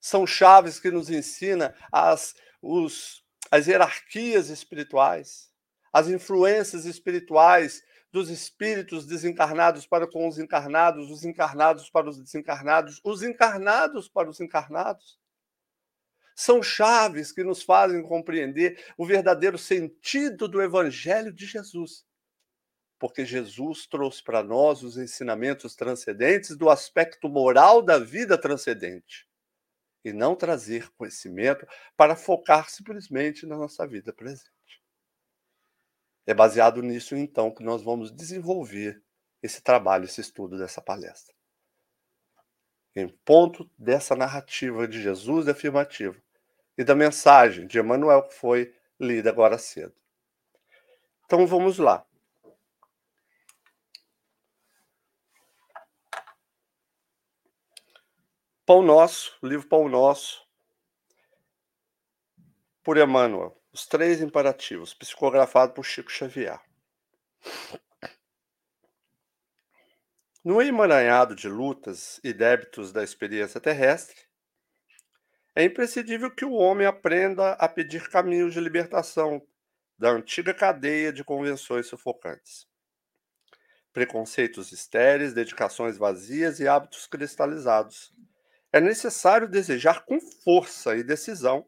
São 0.00 0.26
chaves 0.26 0.78
que 0.78 0.90
nos 0.90 1.08
ensina 1.08 1.74
as, 1.90 2.34
os, 2.60 3.24
as 3.50 3.68
hierarquias 3.68 4.50
espirituais, 4.50 5.48
as 5.92 6.08
influências 6.08 6.84
espirituais 6.84 7.82
dos 8.12 8.28
espíritos 8.28 9.06
desencarnados 9.06 9.86
para 9.86 10.06
com 10.06 10.28
os 10.28 10.38
encarnados, 10.38 11.10
os 11.10 11.24
encarnados 11.24 11.88
para 11.88 12.10
os 12.10 12.18
desencarnados, 12.20 13.00
os 13.02 13.22
encarnados 13.22 14.08
para 14.08 14.28
os 14.28 14.40
encarnados 14.40 15.18
são 16.34 16.62
chaves 16.62 17.30
que 17.30 17.44
nos 17.44 17.62
fazem 17.62 18.02
compreender 18.02 18.82
o 18.98 19.06
verdadeiro 19.06 19.56
sentido 19.56 20.48
do 20.48 20.60
Evangelho 20.60 21.32
de 21.32 21.46
Jesus. 21.46 22.04
Porque 22.98 23.24
Jesus 23.24 23.86
trouxe 23.86 24.22
para 24.22 24.42
nós 24.42 24.82
os 24.82 24.96
ensinamentos 24.96 25.76
transcendentes 25.76 26.56
do 26.56 26.70
aspecto 26.70 27.28
moral 27.28 27.82
da 27.82 27.98
vida 27.98 28.36
transcendente. 28.36 29.28
E 30.04 30.12
não 30.12 30.34
trazer 30.34 30.90
conhecimento 30.92 31.66
para 31.96 32.16
focar 32.16 32.68
simplesmente 32.68 33.46
na 33.46 33.56
nossa 33.56 33.86
vida 33.86 34.12
presente. 34.12 34.50
É 36.26 36.32
baseado 36.32 36.82
nisso, 36.82 37.14
então, 37.14 37.54
que 37.54 37.62
nós 37.62 37.82
vamos 37.82 38.10
desenvolver 38.10 39.02
esse 39.42 39.62
trabalho, 39.62 40.06
esse 40.06 40.22
estudo 40.22 40.56
dessa 40.56 40.80
palestra. 40.80 41.34
Em 42.96 43.08
ponto 43.08 43.70
dessa 43.76 44.16
narrativa 44.16 44.88
de 44.88 45.02
Jesus 45.02 45.48
afirmativa, 45.48 46.16
e 46.76 46.84
da 46.84 46.94
mensagem 46.94 47.66
de 47.66 47.78
Emmanuel 47.78 48.22
que 48.22 48.34
foi 48.34 48.74
lida 48.98 49.30
agora 49.30 49.58
cedo. 49.58 49.94
Então 51.24 51.46
vamos 51.46 51.78
lá. 51.78 52.06
Pão 58.66 58.82
Nosso, 58.82 59.36
livro 59.42 59.68
Pão 59.68 59.88
Nosso, 59.88 60.42
por 62.82 62.96
Emmanuel. 62.96 63.60
Os 63.72 63.86
três 63.86 64.22
imperativos, 64.22 64.94
psicografado 64.94 65.74
por 65.74 65.84
Chico 65.84 66.10
Xavier. 66.10 66.60
No 70.44 70.62
emaranhado 70.62 71.34
de 71.34 71.48
lutas 71.48 72.20
e 72.22 72.32
débitos 72.32 72.92
da 72.92 73.02
experiência 73.02 73.60
terrestre, 73.60 74.23
é 75.54 75.64
imprescindível 75.64 76.30
que 76.30 76.44
o 76.44 76.52
homem 76.52 76.86
aprenda 76.86 77.52
a 77.52 77.68
pedir 77.68 78.08
caminhos 78.08 78.52
de 78.52 78.60
libertação 78.60 79.46
da 79.96 80.10
antiga 80.10 80.52
cadeia 80.52 81.12
de 81.12 81.22
convenções 81.22 81.86
sufocantes. 81.86 82.66
preconceitos 83.92 84.72
estéreis, 84.72 85.32
dedicações 85.32 85.96
vazias 85.96 86.58
e 86.58 86.66
hábitos 86.66 87.06
cristalizados. 87.06 88.12
É 88.72 88.80
necessário 88.80 89.48
desejar 89.48 90.04
com 90.04 90.20
força 90.20 90.96
e 90.96 91.04
decisão 91.04 91.64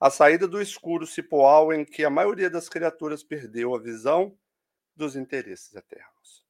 a 0.00 0.10
saída 0.10 0.48
do 0.48 0.60
escuro 0.60 1.06
cipoal 1.06 1.72
em 1.72 1.84
que 1.84 2.04
a 2.04 2.10
maioria 2.10 2.50
das 2.50 2.68
criaturas 2.68 3.22
perdeu 3.22 3.72
a 3.72 3.78
visão 3.78 4.36
dos 4.96 5.14
interesses 5.14 5.72
eternos. 5.72 6.44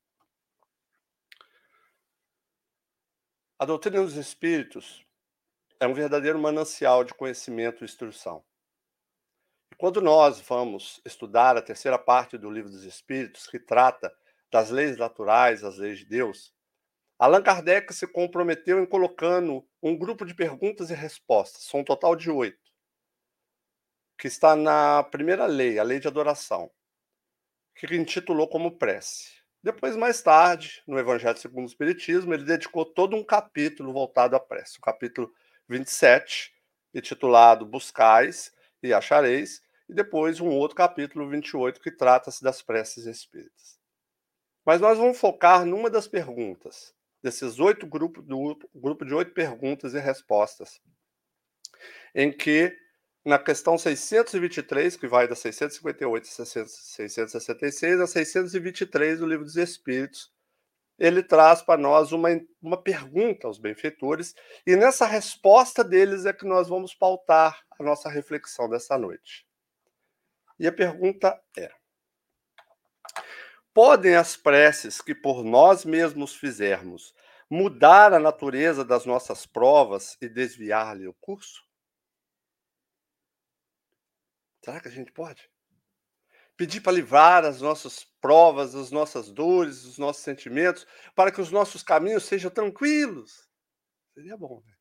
A 3.58 3.66
doutrina 3.66 4.02
dos 4.02 4.16
espíritos 4.16 5.06
é 5.82 5.86
um 5.88 5.94
verdadeiro 5.94 6.38
manancial 6.38 7.02
de 7.02 7.12
conhecimento 7.12 7.82
e 7.82 7.84
instrução. 7.84 8.44
E 9.72 9.74
quando 9.74 10.00
nós 10.00 10.40
vamos 10.40 11.00
estudar 11.04 11.56
a 11.56 11.62
terceira 11.62 11.98
parte 11.98 12.38
do 12.38 12.48
Livro 12.48 12.70
dos 12.70 12.84
Espíritos, 12.84 13.48
que 13.48 13.58
trata 13.58 14.14
das 14.48 14.70
leis 14.70 14.96
naturais, 14.96 15.64
as 15.64 15.78
leis 15.78 15.98
de 15.98 16.04
Deus, 16.04 16.54
Allan 17.18 17.42
Kardec 17.42 17.92
se 17.92 18.06
comprometeu 18.06 18.80
em 18.80 18.86
colocando 18.86 19.68
um 19.82 19.98
grupo 19.98 20.24
de 20.24 20.36
perguntas 20.36 20.88
e 20.90 20.94
respostas, 20.94 21.64
são 21.64 21.80
um 21.80 21.84
total 21.84 22.14
de 22.14 22.30
oito, 22.30 22.70
que 24.16 24.28
está 24.28 24.54
na 24.54 25.02
primeira 25.02 25.46
lei, 25.46 25.80
a 25.80 25.82
lei 25.82 25.98
de 25.98 26.06
adoração, 26.06 26.70
que 27.74 27.92
intitulou 27.96 28.46
como 28.46 28.78
prece. 28.78 29.42
Depois, 29.60 29.96
mais 29.96 30.22
tarde, 30.22 30.80
no 30.86 30.96
Evangelho 30.96 31.38
segundo 31.38 31.64
o 31.64 31.68
Espiritismo, 31.68 32.32
ele 32.32 32.44
dedicou 32.44 32.84
todo 32.84 33.16
um 33.16 33.24
capítulo 33.24 33.92
voltado 33.92 34.36
à 34.36 34.40
prece, 34.40 34.78
o 34.78 34.80
capítulo 34.80 35.32
27, 35.72 36.52
intitulado 36.94 37.66
Buscais 37.66 38.52
e 38.82 38.92
Achareis, 38.92 39.62
e 39.88 39.94
depois 39.94 40.40
um 40.40 40.48
outro 40.48 40.76
capítulo 40.76 41.28
28 41.28 41.80
que 41.80 41.90
trata-se 41.90 42.42
das 42.42 42.62
preces 42.62 43.06
espíritas. 43.06 43.78
Mas 44.64 44.80
nós 44.80 44.96
vamos 44.96 45.18
focar 45.18 45.64
numa 45.64 45.90
das 45.90 46.06
perguntas, 46.06 46.94
desses 47.22 47.58
oito 47.58 47.86
grupos, 47.86 48.24
do 48.24 48.58
grupo 48.74 49.04
de 49.04 49.14
oito 49.14 49.32
perguntas 49.32 49.94
e 49.94 49.98
respostas, 49.98 50.80
em 52.14 52.30
que 52.30 52.76
na 53.24 53.38
questão 53.38 53.78
623, 53.78 54.96
que 54.96 55.06
vai 55.06 55.28
da 55.28 55.34
658 55.36 56.42
a 56.42 56.44
666 56.44 58.00
a 58.00 58.06
623 58.06 59.20
do 59.20 59.26
Livro 59.26 59.44
dos 59.44 59.56
Espíritos, 59.56 60.32
ele 60.98 61.22
traz 61.22 61.62
para 61.62 61.80
nós 61.80 62.12
uma, 62.12 62.28
uma 62.60 62.80
pergunta 62.80 63.46
aos 63.46 63.58
benfeitores, 63.58 64.34
e 64.66 64.76
nessa 64.76 65.06
resposta 65.06 65.82
deles 65.82 66.26
é 66.26 66.32
que 66.32 66.44
nós 66.44 66.68
vamos 66.68 66.94
pautar 66.94 67.60
a 67.78 67.82
nossa 67.82 68.08
reflexão 68.08 68.68
dessa 68.68 68.96
noite. 68.96 69.46
E 70.58 70.66
a 70.66 70.72
pergunta 70.72 71.40
é: 71.56 71.72
Podem 73.74 74.14
as 74.14 74.36
preces 74.36 75.00
que 75.00 75.14
por 75.14 75.42
nós 75.42 75.84
mesmos 75.84 76.34
fizermos 76.34 77.14
mudar 77.50 78.14
a 78.14 78.18
natureza 78.18 78.84
das 78.84 79.04
nossas 79.04 79.44
provas 79.44 80.16
e 80.22 80.28
desviar-lhe 80.28 81.06
o 81.06 81.14
curso? 81.14 81.62
Será 84.64 84.80
que 84.80 84.88
a 84.88 84.90
gente 84.90 85.12
pode? 85.12 85.51
Pedir 86.56 86.80
para 86.80 86.92
livrar 86.92 87.44
as 87.44 87.60
nossas 87.60 88.04
provas, 88.20 88.74
as 88.74 88.90
nossas 88.90 89.30
dores, 89.30 89.84
os 89.84 89.98
nossos 89.98 90.22
sentimentos, 90.22 90.86
para 91.14 91.32
que 91.32 91.40
os 91.40 91.50
nossos 91.50 91.82
caminhos 91.82 92.24
sejam 92.24 92.50
tranquilos. 92.50 93.48
Seria 94.14 94.36
bom, 94.36 94.62
né? 94.64 94.74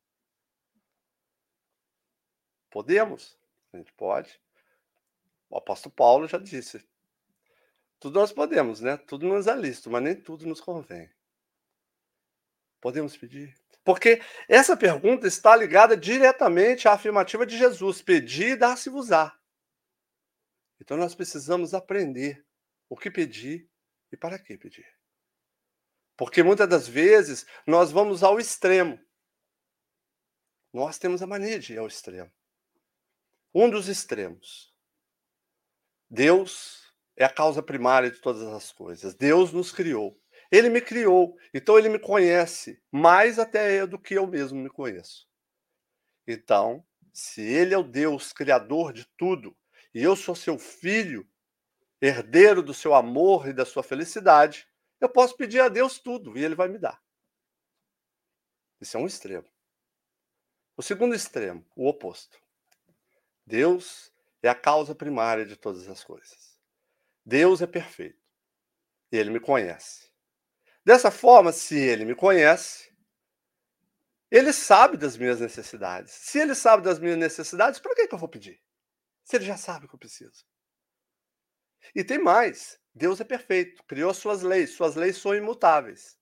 Podemos? 2.70 3.38
A 3.72 3.78
gente 3.78 3.92
pode. 3.92 4.40
O 5.48 5.58
apóstolo 5.58 5.94
Paulo 5.94 6.28
já 6.28 6.38
disse: 6.38 6.86
tudo 8.02 8.18
nós 8.18 8.32
podemos, 8.32 8.80
né? 8.80 8.96
Tudo 8.96 9.28
nos 9.28 9.46
é 9.46 9.54
lícito, 9.54 9.88
mas 9.88 10.02
nem 10.02 10.16
tudo 10.16 10.44
nos 10.44 10.60
convém. 10.60 11.08
Podemos 12.80 13.16
pedir? 13.16 13.54
Porque 13.84 14.20
essa 14.48 14.76
pergunta 14.76 15.28
está 15.28 15.54
ligada 15.54 15.96
diretamente 15.96 16.88
à 16.88 16.94
afirmativa 16.94 17.46
de 17.46 17.56
Jesus: 17.56 18.02
pedir 18.02 18.48
e 18.50 18.56
dar-se-vos-á. 18.56 19.38
Então 20.82 20.96
nós 20.96 21.14
precisamos 21.14 21.74
aprender 21.74 22.44
o 22.88 22.96
que 22.96 23.08
pedir 23.08 23.70
e 24.10 24.16
para 24.16 24.36
que 24.36 24.58
pedir. 24.58 24.84
Porque 26.16 26.42
muitas 26.42 26.68
das 26.68 26.88
vezes 26.88 27.46
nós 27.64 27.92
vamos 27.92 28.24
ao 28.24 28.40
extremo. 28.40 28.98
Nós 30.72 30.98
temos 30.98 31.22
a 31.22 31.26
mania 31.26 31.56
de 31.60 31.74
ir 31.74 31.78
ao 31.78 31.86
extremo. 31.86 32.32
Um 33.54 33.70
dos 33.70 33.86
extremos. 33.86 34.74
Deus 36.10 36.92
é 37.16 37.24
a 37.24 37.32
causa 37.32 37.62
primária 37.62 38.10
de 38.10 38.20
todas 38.20 38.42
as 38.42 38.72
coisas. 38.72 39.14
Deus 39.14 39.52
nos 39.52 39.70
criou. 39.70 40.20
Ele 40.50 40.68
me 40.68 40.80
criou, 40.80 41.38
então 41.54 41.78
ele 41.78 41.90
me 41.90 41.98
conhece 42.00 42.82
mais 42.90 43.38
até 43.38 43.86
do 43.86 44.00
que 44.00 44.14
eu 44.14 44.26
mesmo 44.26 44.58
me 44.58 44.68
conheço. 44.68 45.28
Então, 46.26 46.84
se 47.12 47.40
ele 47.40 47.72
é 47.72 47.78
o 47.78 47.84
Deus 47.84 48.32
criador 48.32 48.92
de 48.92 49.06
tudo, 49.16 49.56
e 49.94 50.02
eu 50.02 50.16
sou 50.16 50.34
seu 50.34 50.58
filho, 50.58 51.28
herdeiro 52.00 52.62
do 52.62 52.74
seu 52.74 52.94
amor 52.94 53.48
e 53.48 53.52
da 53.52 53.64
sua 53.64 53.82
felicidade, 53.82 54.66
eu 55.00 55.08
posso 55.08 55.36
pedir 55.36 55.60
a 55.60 55.68
Deus 55.68 55.98
tudo 55.98 56.36
e 56.36 56.44
ele 56.44 56.54
vai 56.54 56.68
me 56.68 56.78
dar. 56.78 57.02
Isso 58.80 58.96
é 58.96 59.00
um 59.00 59.06
extremo. 59.06 59.48
O 60.76 60.82
segundo 60.82 61.14
extremo, 61.14 61.64
o 61.76 61.88
oposto. 61.88 62.40
Deus 63.46 64.12
é 64.42 64.48
a 64.48 64.54
causa 64.54 64.94
primária 64.94 65.44
de 65.44 65.56
todas 65.56 65.88
as 65.88 66.02
coisas. 66.02 66.58
Deus 67.24 67.60
é 67.60 67.66
perfeito 67.66 68.22
e 69.10 69.16
ele 69.16 69.30
me 69.30 69.40
conhece. 69.40 70.10
Dessa 70.84 71.10
forma, 71.10 71.52
se 71.52 71.76
ele 71.76 72.04
me 72.04 72.14
conhece, 72.14 72.92
ele 74.30 74.52
sabe 74.52 74.96
das 74.96 75.16
minhas 75.16 75.40
necessidades. 75.40 76.12
Se 76.12 76.38
ele 76.38 76.54
sabe 76.54 76.82
das 76.82 76.98
minhas 76.98 77.18
necessidades, 77.18 77.78
para 77.78 77.94
que, 77.94 78.08
que 78.08 78.14
eu 78.14 78.18
vou 78.18 78.28
pedir? 78.28 78.61
Se 79.24 79.36
ele 79.36 79.44
já 79.44 79.56
sabe 79.56 79.86
o 79.86 79.88
que 79.88 79.94
eu 79.94 79.98
preciso. 79.98 80.44
E 81.94 82.04
tem 82.04 82.18
mais: 82.18 82.78
Deus 82.94 83.20
é 83.20 83.24
perfeito, 83.24 83.82
criou 83.84 84.12
suas 84.12 84.42
leis, 84.42 84.70
suas 84.70 84.94
leis 84.94 85.16
são 85.16 85.34
imutáveis. 85.34 86.18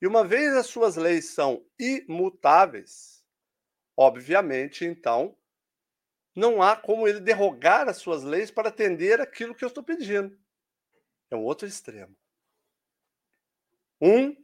E 0.00 0.06
uma 0.06 0.24
vez 0.24 0.54
as 0.54 0.66
suas 0.66 0.96
leis 0.96 1.30
são 1.30 1.64
imutáveis, 1.78 3.24
obviamente, 3.96 4.84
então, 4.84 5.36
não 6.34 6.60
há 6.60 6.76
como 6.76 7.06
ele 7.06 7.20
derrogar 7.20 7.88
as 7.88 7.98
suas 7.98 8.22
leis 8.22 8.50
para 8.50 8.68
atender 8.68 9.20
aquilo 9.20 9.54
que 9.54 9.64
eu 9.64 9.68
estou 9.68 9.84
pedindo. 9.84 10.38
É 11.30 11.36
um 11.36 11.44
outro 11.44 11.66
extremo. 11.66 12.14
Um 14.00 14.36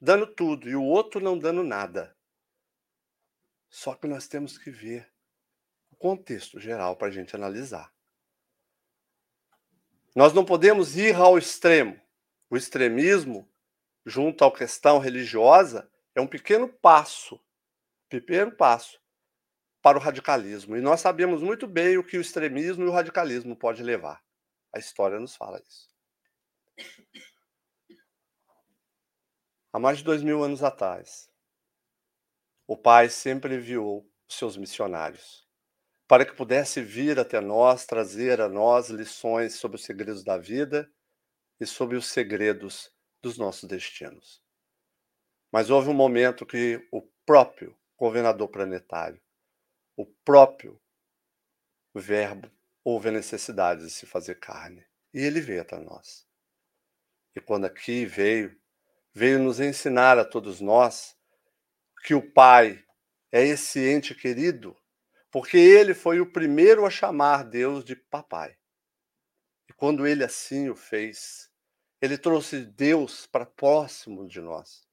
dando 0.00 0.26
tudo 0.26 0.68
e 0.68 0.76
o 0.76 0.84
outro 0.84 1.20
não 1.20 1.38
dando 1.38 1.64
nada. 1.64 2.16
Só 3.68 3.94
que 3.94 4.06
nós 4.06 4.28
temos 4.28 4.56
que 4.56 4.70
ver 4.70 5.10
contexto 5.98 6.60
geral 6.60 6.96
para 6.96 7.08
a 7.08 7.10
gente 7.10 7.34
analisar. 7.34 7.92
Nós 10.14 10.32
não 10.32 10.44
podemos 10.44 10.96
ir 10.96 11.14
ao 11.14 11.36
extremo. 11.36 12.00
O 12.50 12.56
extremismo, 12.56 13.48
junto 14.06 14.44
à 14.44 14.50
questão 14.50 14.98
religiosa, 14.98 15.90
é 16.14 16.20
um 16.20 16.26
pequeno 16.26 16.68
passo, 16.68 17.38
pequeno 18.08 18.50
passo 18.50 18.98
para 19.82 19.98
o 19.98 20.00
radicalismo. 20.00 20.76
E 20.76 20.80
nós 20.80 21.00
sabemos 21.00 21.42
muito 21.42 21.66
bem 21.66 21.98
o 21.98 22.04
que 22.04 22.16
o 22.16 22.20
extremismo 22.20 22.84
e 22.84 22.88
o 22.88 22.92
radicalismo 22.92 23.54
pode 23.54 23.82
levar. 23.82 24.24
A 24.72 24.78
história 24.78 25.20
nos 25.20 25.36
fala 25.36 25.62
isso. 25.66 25.88
Há 29.72 29.78
mais 29.78 29.98
de 29.98 30.04
dois 30.04 30.22
mil 30.22 30.42
anos 30.42 30.62
atrás, 30.62 31.30
o 32.66 32.76
Pai 32.76 33.10
sempre 33.10 33.56
enviou 33.56 34.10
seus 34.26 34.56
missionários 34.56 35.47
para 36.08 36.24
que 36.24 36.34
pudesse 36.34 36.80
vir 36.80 37.20
até 37.20 37.38
nós, 37.38 37.84
trazer 37.84 38.40
a 38.40 38.48
nós 38.48 38.88
lições 38.88 39.56
sobre 39.56 39.76
os 39.76 39.84
segredos 39.84 40.24
da 40.24 40.38
vida 40.38 40.90
e 41.60 41.66
sobre 41.66 41.96
os 41.96 42.06
segredos 42.06 42.90
dos 43.22 43.36
nossos 43.36 43.68
destinos. 43.68 44.42
Mas 45.52 45.68
houve 45.68 45.90
um 45.90 45.94
momento 45.94 46.46
que 46.46 46.88
o 46.90 47.02
próprio 47.26 47.76
governador 47.94 48.48
planetário, 48.48 49.20
o 49.96 50.06
próprio 50.24 50.80
Verbo, 51.94 52.50
houve 52.82 53.08
a 53.08 53.12
necessidade 53.12 53.82
de 53.82 53.90
se 53.90 54.06
fazer 54.06 54.36
carne. 54.36 54.86
E 55.12 55.20
ele 55.20 55.40
veio 55.40 55.60
até 55.60 55.78
nós. 55.78 56.26
E 57.34 57.40
quando 57.40 57.66
aqui 57.66 58.06
veio, 58.06 58.58
veio 59.12 59.38
nos 59.38 59.60
ensinar 59.60 60.18
a 60.18 60.24
todos 60.24 60.60
nós 60.60 61.16
que 62.04 62.14
o 62.14 62.32
Pai 62.32 62.82
é 63.30 63.44
esse 63.44 63.80
ente 63.80 64.14
querido 64.14 64.76
porque 65.30 65.56
ele 65.56 65.94
foi 65.94 66.20
o 66.20 66.32
primeiro 66.32 66.86
a 66.86 66.90
chamar 66.90 67.44
Deus 67.44 67.84
de 67.84 67.96
papai. 67.96 68.56
E 69.68 69.72
quando 69.72 70.06
ele 70.06 70.24
assim 70.24 70.68
o 70.68 70.76
fez, 70.76 71.50
ele 72.00 72.16
trouxe 72.16 72.64
Deus 72.64 73.26
para 73.26 73.44
próximo 73.44 74.26
de 74.26 74.40
nós. 74.40 74.86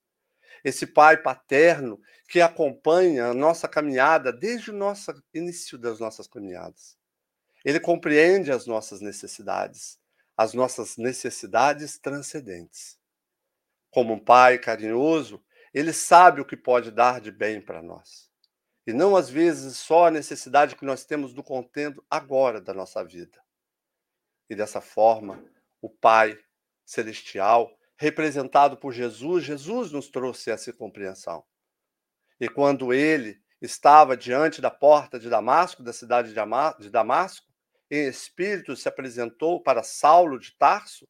Esse 0.64 0.88
pai 0.88 1.22
paterno 1.22 2.02
que 2.28 2.42
acompanha 2.42 3.28
a 3.28 3.34
nossa 3.34 3.68
caminhada 3.68 4.34
desde 4.34 4.72
o 4.72 4.74
nosso 4.74 5.14
início 5.34 5.78
das 5.78 6.00
nossas 6.00 6.28
caminhadas. 6.28 6.98
Ele 7.64 7.80
compreende 7.80 8.52
as 8.52 8.66
nossas 8.66 9.02
necessidades, 9.02 10.00
as 10.36 10.54
nossas 10.54 10.98
necessidades 10.98 11.98
transcendentes. 12.00 12.98
como 13.96 14.14
um 14.16 14.20
pai 14.20 14.60
carinhoso, 14.60 15.42
ele 15.74 15.94
sabe 15.94 16.42
o 16.42 16.46
que 16.46 16.58
pode 16.58 16.92
dar 16.92 17.22
de 17.22 17.32
bem 17.32 17.62
para 17.62 17.82
nós. 17.82 18.25
E 18.86 18.94
não 18.94 19.16
às 19.16 19.30
vezes 19.30 19.78
só 19.78 20.08
a 20.08 20.12
necessidade 20.12 20.76
que 20.76 20.86
nós 20.86 21.06
temos 21.06 21.34
do 21.34 21.44
contento 21.44 22.06
agora 22.10 22.62
da 22.62 22.74
nossa 22.74 23.04
vida. 23.04 23.44
E 24.50 24.56
dessa 24.56 24.80
forma, 24.80 25.44
o 25.82 25.90
Pai 25.90 26.38
celestial, 26.86 27.76
representado 27.98 28.78
por 28.78 28.92
Jesus, 28.94 29.44
Jesus 29.44 29.92
nos 29.92 30.10
trouxe 30.10 30.52
essa 30.52 30.72
compreensão. 30.72 31.44
E 32.40 32.48
quando 32.48 32.94
ele 32.94 33.42
estava 33.62 34.16
diante 34.16 34.62
da 34.62 34.70
porta 34.70 35.20
de 35.20 35.30
Damasco, 35.30 35.82
da 35.82 35.94
cidade 35.94 36.30
de 36.30 36.90
Damasco, 36.90 37.48
em 37.90 38.08
espírito 38.08 38.76
se 38.76 38.88
apresentou 38.88 39.62
para 39.62 39.84
Saulo 39.84 40.40
de 40.40 40.56
Tarso, 40.58 41.08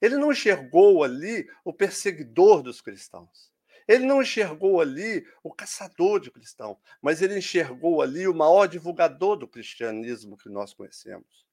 ele 0.00 0.16
não 0.16 0.32
enxergou 0.32 1.02
ali 1.02 1.46
o 1.64 1.72
perseguidor 1.72 2.62
dos 2.62 2.80
cristãos. 2.80 3.53
Ele 3.86 4.06
não 4.06 4.22
enxergou 4.22 4.80
ali 4.80 5.26
o 5.42 5.52
caçador 5.52 6.20
de 6.20 6.30
cristão, 6.30 6.78
mas 7.02 7.20
ele 7.20 7.38
enxergou 7.38 8.00
ali 8.00 8.26
o 8.26 8.34
maior 8.34 8.66
divulgador 8.66 9.36
do 9.36 9.46
cristianismo 9.48 10.36
que 10.36 10.48
nós 10.48 10.72
conhecemos. 10.72 11.44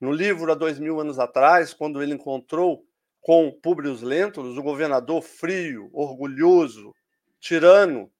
No 0.00 0.10
livro, 0.10 0.50
há 0.50 0.54
dois 0.54 0.78
mil 0.78 1.00
anos 1.00 1.18
atrás, 1.18 1.72
quando 1.72 2.02
ele 2.02 2.14
encontrou 2.14 2.84
com 3.20 3.52
Públio 3.52 3.94
Lentulus, 4.04 4.58
o 4.58 4.62
governador 4.62 5.22
frio, 5.22 5.88
orgulhoso, 5.92 6.92
tirano, 7.38 8.12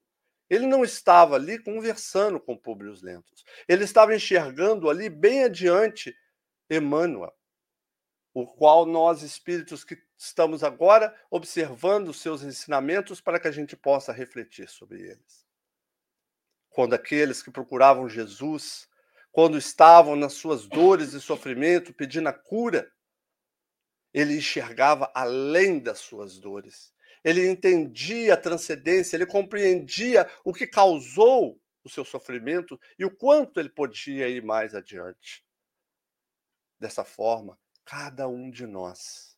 ele 0.49 0.67
não 0.67 0.85
estava 0.85 1.35
ali 1.35 1.59
conversando 1.59 2.39
com 2.39 2.57
Públio 2.57 2.93
Lentulus. 3.03 3.45
Ele 3.67 3.83
estava 3.85 4.15
enxergando 4.15 4.89
ali, 4.89 5.09
bem 5.09 5.45
adiante, 5.45 6.15
Emmanuel, 6.71 7.33
o 8.33 8.47
qual 8.47 8.87
nós, 8.87 9.23
espíritos 9.23 9.83
que 9.83 9.97
estamos 10.25 10.63
agora 10.63 11.13
observando 11.29 12.09
os 12.09 12.21
seus 12.21 12.45
ensinamentos 12.45 13.21
para 13.21 13.41
que 13.41 13.49
a 13.49 13.51
gente 13.51 13.77
possa 13.77 14.13
refletir 14.13 14.69
sobre 14.69 15.01
eles. 15.01 15.45
Quando 16.71 16.95
aqueles 16.95 17.43
que 17.43 17.51
procuravam 17.51 18.09
Jesus, 18.09 18.89
quando 19.33 19.59
estavam 19.59 20.15
nas 20.15 20.35
suas 20.35 20.67
dores 20.67 21.13
e 21.13 21.21
sofrimento, 21.21 21.93
pedindo 21.93 22.29
a 22.29 22.33
cura, 22.33 22.91
ele 24.15 24.37
enxergava 24.37 25.11
além 25.13 25.81
das 25.81 25.99
suas 25.99 26.39
dores. 26.39 26.95
Ele 27.25 27.49
entendia 27.49 28.35
a 28.35 28.41
transcendência, 28.41 29.17
ele 29.17 29.27
compreendia 29.27 30.31
o 30.45 30.53
que 30.53 30.67
causou 30.67 31.61
o 31.83 31.89
seu 31.89 32.05
sofrimento 32.05 32.81
e 32.97 33.05
o 33.05 33.11
quanto 33.11 33.59
ele 33.59 33.71
podia 33.71 34.29
ir 34.29 34.43
mais 34.43 34.73
adiante. 34.73 35.45
Dessa 36.79 37.05
forma, 37.05 37.59
cada 37.85 38.29
um 38.29 38.51
de 38.51 38.67
nós, 38.67 39.32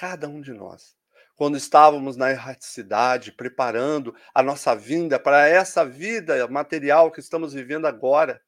cada 0.00 0.26
um 0.26 0.40
de 0.40 0.54
nós, 0.54 0.96
quando 1.36 1.58
estávamos 1.58 2.16
na 2.16 2.30
erraticidade, 2.30 3.32
preparando 3.32 4.16
a 4.34 4.42
nossa 4.42 4.74
vinda 4.74 5.20
para 5.20 5.46
essa 5.46 5.84
vida 5.84 6.48
material 6.48 7.12
que 7.12 7.20
estamos 7.20 7.52
vivendo 7.52 7.86
agora, 7.86 8.40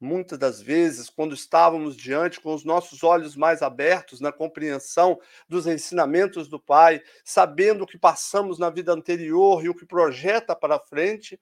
muitas 0.00 0.36
das 0.40 0.60
vezes, 0.60 1.08
quando 1.08 1.36
estávamos 1.36 1.96
diante 1.96 2.40
com 2.40 2.52
os 2.52 2.64
nossos 2.64 3.04
olhos 3.04 3.36
mais 3.36 3.62
abertos 3.62 4.20
na 4.20 4.32
compreensão 4.32 5.20
dos 5.48 5.68
ensinamentos 5.68 6.48
do 6.48 6.58
Pai, 6.58 7.00
sabendo 7.24 7.84
o 7.84 7.86
que 7.86 7.96
passamos 7.96 8.58
na 8.58 8.70
vida 8.70 8.92
anterior 8.92 9.64
e 9.64 9.68
o 9.68 9.74
que 9.74 9.86
projeta 9.86 10.56
para 10.56 10.80
frente, 10.80 11.40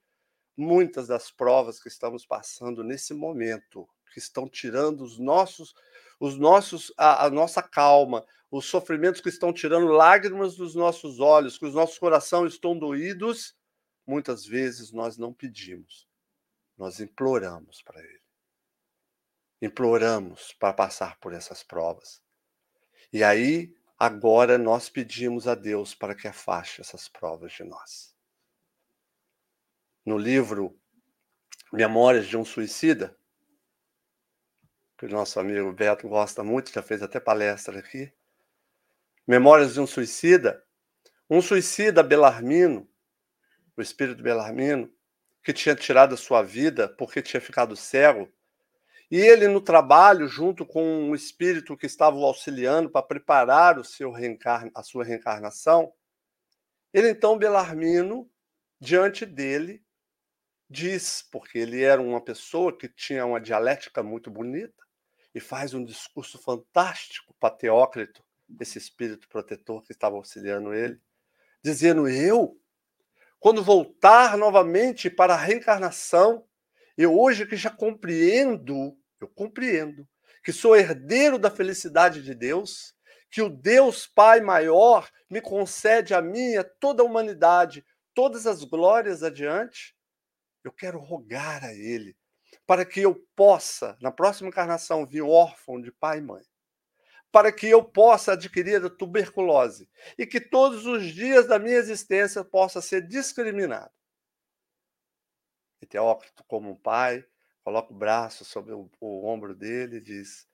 muitas 0.55 1.07
das 1.07 1.31
provas 1.31 1.81
que 1.81 1.87
estamos 1.87 2.27
passando 2.27 2.83
nesse 2.83 3.15
momento, 3.15 3.89
que 4.13 4.19
estão 4.19 4.47
tirando 4.47 5.01
os 5.01 5.17
nossos 5.17 5.73
os 6.19 6.37
nossos, 6.37 6.91
a, 6.97 7.25
a 7.25 7.29
nossa 7.29 7.61
calma, 7.61 8.25
os 8.51 8.65
sofrimentos 8.65 9.21
que 9.21 9.29
estão 9.29 9.53
tirando 9.53 9.87
lágrimas 9.87 10.55
dos 10.55 10.75
nossos 10.75 11.19
olhos, 11.19 11.57
que 11.57 11.65
os 11.65 11.73
nossos 11.73 11.97
corações 11.97 12.53
estão 12.53 12.77
doídos, 12.77 13.55
muitas 14.05 14.45
vezes 14.45 14.91
nós 14.91 15.17
não 15.17 15.31
pedimos, 15.31 16.07
nós 16.77 16.99
imploramos 16.99 17.81
para 17.83 18.01
Ele. 18.01 18.21
Imploramos 19.61 20.53
para 20.53 20.73
passar 20.73 21.19
por 21.19 21.33
essas 21.33 21.63
provas. 21.63 22.21
E 23.11 23.23
aí, 23.23 23.75
agora 23.97 24.57
nós 24.57 24.89
pedimos 24.89 25.47
a 25.47 25.55
Deus 25.55 25.93
para 25.93 26.15
que 26.15 26.27
afaste 26.27 26.81
essas 26.81 27.07
provas 27.07 27.51
de 27.53 27.63
nós. 27.63 28.15
No 30.05 30.17
livro 30.17 30.79
Memórias 31.71 32.25
de 32.27 32.35
um 32.35 32.43
Suicida, 32.43 33.18
que 34.99 35.05
o 35.05 35.09
nosso 35.09 35.39
amigo 35.39 35.71
Beto 35.71 36.09
gosta 36.09 36.43
muito, 36.43 36.73
já 36.73 36.83
fez 36.83 37.01
até 37.01 37.21
palestra 37.21 37.79
aqui. 37.79 38.11
Memórias 39.25 39.73
de 39.73 39.79
um 39.79 39.87
Suicida. 39.87 40.61
Um 41.29 41.41
suicida 41.41 42.03
belarmino, 42.03 42.85
o 43.77 43.81
espírito 43.81 44.21
belarmino, 44.21 44.91
que 45.41 45.53
tinha 45.53 45.73
tirado 45.73 46.15
a 46.15 46.17
sua 46.17 46.41
vida 46.41 46.89
porque 46.89 47.21
tinha 47.21 47.39
ficado 47.39 47.77
cego. 47.77 48.29
E 49.09 49.17
ele, 49.17 49.47
no 49.47 49.61
trabalho, 49.61 50.27
junto 50.27 50.65
com 50.65 50.83
um 50.83 51.15
espírito 51.15 51.77
que 51.77 51.85
estava 51.85 52.17
o 52.17 52.25
auxiliando 52.25 52.89
para 52.89 53.05
preparar 53.05 53.79
o 53.79 53.85
seu 53.85 54.11
reencarna, 54.11 54.69
a 54.75 54.83
sua 54.83 55.05
reencarnação, 55.05 55.93
ele 56.93 57.09
então, 57.09 57.37
Belarmino, 57.37 58.29
diante 58.81 59.25
dele, 59.25 59.81
diz, 60.69 61.25
porque 61.31 61.57
ele 61.57 61.83
era 61.83 62.01
uma 62.01 62.19
pessoa 62.19 62.75
que 62.77 62.89
tinha 62.89 63.25
uma 63.25 63.39
dialética 63.39 64.03
muito 64.03 64.29
bonita, 64.29 64.88
e 65.33 65.39
faz 65.39 65.73
um 65.73 65.83
discurso 65.83 66.37
fantástico 66.39 67.35
para 67.39 67.55
Teócrito, 67.55 68.23
esse 68.59 68.77
espírito 68.77 69.27
protetor 69.29 69.83
que 69.83 69.91
estava 69.91 70.15
auxiliando 70.15 70.73
ele, 70.73 70.99
dizendo: 71.63 72.07
Eu, 72.07 72.59
quando 73.39 73.63
voltar 73.63 74.37
novamente 74.37 75.09
para 75.09 75.33
a 75.33 75.37
reencarnação, 75.37 76.45
eu 76.97 77.17
hoje 77.17 77.45
que 77.45 77.55
já 77.55 77.69
compreendo, 77.69 78.97
eu 79.21 79.27
compreendo, 79.27 80.07
que 80.43 80.51
sou 80.51 80.75
herdeiro 80.75 81.37
da 81.37 81.51
felicidade 81.51 82.23
de 82.23 82.33
Deus, 82.33 82.95
que 83.29 83.41
o 83.41 83.49
Deus 83.49 84.07
Pai 84.07 84.41
maior 84.41 85.09
me 85.29 85.39
concede 85.39 86.13
a 86.13 86.21
mim, 86.21 86.55
a 86.55 86.63
toda 86.63 87.03
a 87.03 87.05
humanidade, 87.05 87.85
todas 88.13 88.47
as 88.47 88.63
glórias 88.63 89.21
adiante, 89.21 89.95
eu 90.63 90.71
quero 90.71 90.99
rogar 90.99 91.63
a 91.63 91.73
Ele 91.73 92.17
para 92.69 92.85
que 92.85 92.99
eu 92.99 93.15
possa, 93.35 93.97
na 93.99 94.11
próxima 94.11 94.47
encarnação, 94.47 95.03
vir 95.03 95.23
órfão 95.23 95.81
de 95.81 95.91
pai 95.91 96.19
e 96.19 96.21
mãe, 96.21 96.43
para 97.31 97.51
que 97.51 97.67
eu 97.67 97.83
possa 97.83 98.33
adquirir 98.33 98.85
a 98.85 98.89
tuberculose 98.91 99.89
e 100.19 100.27
que 100.27 100.39
todos 100.39 100.85
os 100.85 101.03
dias 101.03 101.47
da 101.47 101.57
minha 101.57 101.77
existência 101.77 102.43
possa 102.43 102.79
ser 102.79 103.07
discriminado. 103.07 103.89
E 105.81 105.87
Teócrito, 105.87 106.43
como 106.43 106.69
um 106.69 106.75
pai, 106.75 107.25
coloca 107.63 107.91
o 107.91 107.97
braço 107.97 108.45
sobre 108.45 108.71
o, 108.71 108.87
o 108.99 109.25
ombro 109.25 109.55
dele 109.55 109.97
e 109.97 110.01
diz: 110.01 110.47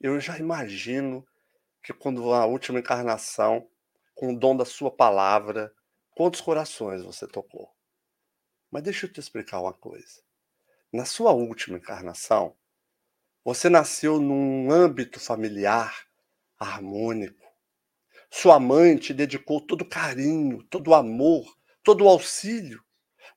Eu 0.00 0.20
já 0.20 0.38
imagino 0.38 1.26
que 1.82 1.92
quando 1.92 2.32
a 2.32 2.46
última 2.46 2.78
encarnação, 2.78 3.68
com 4.14 4.32
o 4.32 4.38
dom 4.38 4.56
da 4.56 4.64
sua 4.64 4.96
palavra, 4.96 5.74
quantos 6.10 6.40
corações 6.40 7.02
você 7.02 7.26
tocou. 7.26 7.74
Mas 8.70 8.84
deixa 8.84 9.06
eu 9.06 9.12
te 9.12 9.18
explicar 9.18 9.60
uma 9.60 9.72
coisa 9.72 10.22
na 10.92 11.04
sua 11.04 11.32
última 11.32 11.78
encarnação, 11.78 12.54
você 13.44 13.68
nasceu 13.68 14.20
num 14.20 14.70
âmbito 14.70 15.18
familiar 15.18 16.06
harmônico. 16.58 17.42
Sua 18.30 18.60
mãe 18.60 18.96
te 18.96 19.12
dedicou 19.12 19.60
todo 19.60 19.88
carinho, 19.88 20.62
todo 20.64 20.94
amor, 20.94 21.44
todo 21.82 22.08
auxílio. 22.08 22.82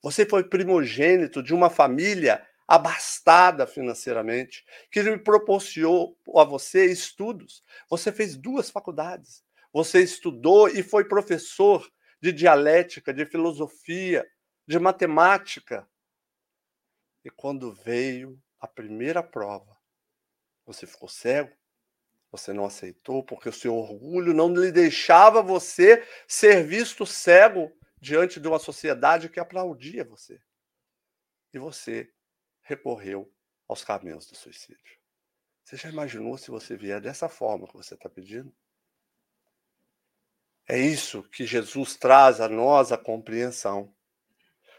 Você 0.03 0.25
foi 0.25 0.43
primogênito 0.43 1.41
de 1.41 1.53
uma 1.53 1.69
família 1.69 2.45
abastada 2.67 3.65
financeiramente, 3.65 4.65
que 4.91 5.01
lhe 5.01 5.17
proporcionou 5.17 6.17
a 6.35 6.43
você 6.43 6.85
estudos. 6.85 7.63
Você 7.89 8.11
fez 8.11 8.35
duas 8.35 8.69
faculdades. 8.69 9.43
Você 9.73 10.01
estudou 10.01 10.67
e 10.67 10.83
foi 10.83 11.05
professor 11.05 11.87
de 12.21 12.31
dialética, 12.31 13.13
de 13.13 13.25
filosofia, 13.25 14.25
de 14.67 14.79
matemática, 14.79 15.87
e 17.25 17.29
quando 17.31 17.73
veio 17.73 18.39
a 18.59 18.67
primeira 18.67 19.23
prova, 19.23 19.75
você 20.63 20.85
ficou 20.85 21.09
cego, 21.09 21.51
você 22.31 22.53
não 22.53 22.65
aceitou, 22.65 23.23
porque 23.23 23.49
o 23.49 23.53
seu 23.53 23.75
orgulho 23.75 24.31
não 24.31 24.53
lhe 24.53 24.71
deixava 24.71 25.41
você 25.41 26.07
ser 26.27 26.63
visto 26.63 27.03
cego 27.03 27.75
diante 27.99 28.39
de 28.39 28.47
uma 28.47 28.59
sociedade 28.59 29.27
que 29.27 29.39
aplaudia 29.39 30.03
você. 30.03 30.39
E 31.51 31.57
você 31.57 32.13
recorreu 32.61 33.33
aos 33.67 33.83
caminhos 33.83 34.27
do 34.27 34.35
suicídio. 34.35 34.99
Você 35.63 35.77
já 35.77 35.89
imaginou 35.89 36.37
se 36.37 36.51
você 36.51 36.77
vier 36.77 37.01
dessa 37.01 37.27
forma 37.27 37.67
que 37.67 37.73
você 37.75 37.95
está 37.95 38.07
pedindo? 38.07 38.55
É 40.67 40.77
isso 40.77 41.23
que 41.23 41.43
Jesus 41.43 41.95
traz 41.95 42.39
a 42.39 42.47
nós 42.47 42.91
a 42.91 42.97
compreensão. 42.97 43.95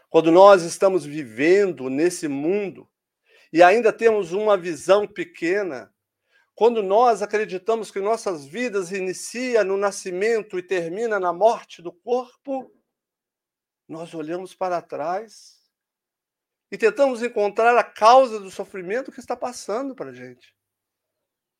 Quando 0.09 0.31
nós 0.31 0.63
estamos 0.63 1.05
vivendo 1.05 1.89
nesse 1.89 2.27
mundo 2.27 2.89
e 3.51 3.61
ainda 3.61 3.91
temos 3.91 4.31
uma 4.31 4.57
visão 4.57 5.07
pequena, 5.07 5.93
quando 6.55 6.81
nós 6.81 7.21
acreditamos 7.21 7.91
que 7.91 7.99
nossas 7.99 8.45
vidas 8.45 8.91
inicia 8.91 9.63
no 9.63 9.77
nascimento 9.77 10.57
e 10.57 10.63
termina 10.63 11.19
na 11.19 11.31
morte 11.31 11.81
do 11.81 11.91
corpo, 11.91 12.73
nós 13.87 14.13
olhamos 14.13 14.55
para 14.55 14.81
trás 14.81 15.57
e 16.71 16.77
tentamos 16.77 17.21
encontrar 17.21 17.77
a 17.77 17.83
causa 17.83 18.39
do 18.39 18.49
sofrimento 18.49 19.11
que 19.11 19.19
está 19.19 19.35
passando 19.35 19.93
para 19.93 20.09
a 20.09 20.13
gente. 20.13 20.55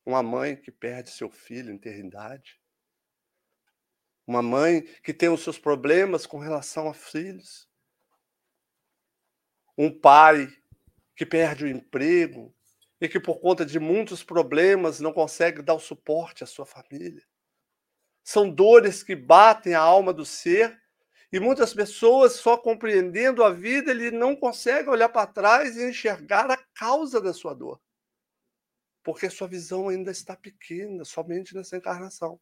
Uma 0.05 0.23
mãe 0.23 0.55
que 0.55 0.71
perde 0.71 1.11
seu 1.11 1.29
filho 1.29 1.71
em 1.71 1.75
eternidade. 1.75 2.59
Uma 4.25 4.41
mãe 4.41 4.81
que 5.03 5.13
tem 5.13 5.29
os 5.29 5.43
seus 5.43 5.59
problemas 5.59 6.25
com 6.25 6.37
relação 6.37 6.89
a 6.89 6.93
filhos. 6.93 7.66
Um 9.77 9.91
pai 9.91 10.47
que 11.15 11.25
perde 11.25 11.65
o 11.65 11.67
emprego 11.67 12.53
e 12.99 13.07
que, 13.07 13.19
por 13.19 13.39
conta 13.39 13.65
de 13.65 13.79
muitos 13.79 14.23
problemas, 14.23 14.99
não 14.99 15.13
consegue 15.13 15.61
dar 15.61 15.75
o 15.75 15.79
suporte 15.79 16.43
à 16.43 16.47
sua 16.47 16.65
família. 16.65 17.23
São 18.23 18.49
dores 18.49 19.03
que 19.03 19.15
batem 19.15 19.73
a 19.73 19.79
alma 19.79 20.11
do 20.11 20.25
ser 20.25 20.77
e 21.31 21.39
muitas 21.39 21.73
pessoas, 21.73 22.33
só 22.33 22.57
compreendendo 22.57 23.43
a 23.43 23.49
vida, 23.51 23.91
ele 23.91 24.11
não 24.11 24.35
consegue 24.35 24.89
olhar 24.89 25.09
para 25.09 25.27
trás 25.27 25.75
e 25.75 25.87
enxergar 25.87 26.49
a 26.49 26.57
causa 26.73 27.19
da 27.19 27.33
sua 27.33 27.53
dor. 27.53 27.81
Porque 29.03 29.29
sua 29.29 29.47
visão 29.47 29.89
ainda 29.89 30.11
está 30.11 30.35
pequena, 30.35 31.03
somente 31.03 31.53
nessa 31.53 31.77
encarnação. 31.77 32.39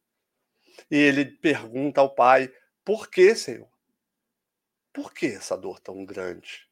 E 0.90 0.96
ele 0.96 1.24
pergunta 1.24 2.00
ao 2.00 2.14
pai: 2.14 2.52
Por 2.84 3.10
que, 3.10 3.34
Senhor? 3.34 3.68
Por 4.92 5.12
que 5.12 5.26
essa 5.26 5.56
dor 5.56 5.80
tão 5.80 6.04
grande? 6.04 6.68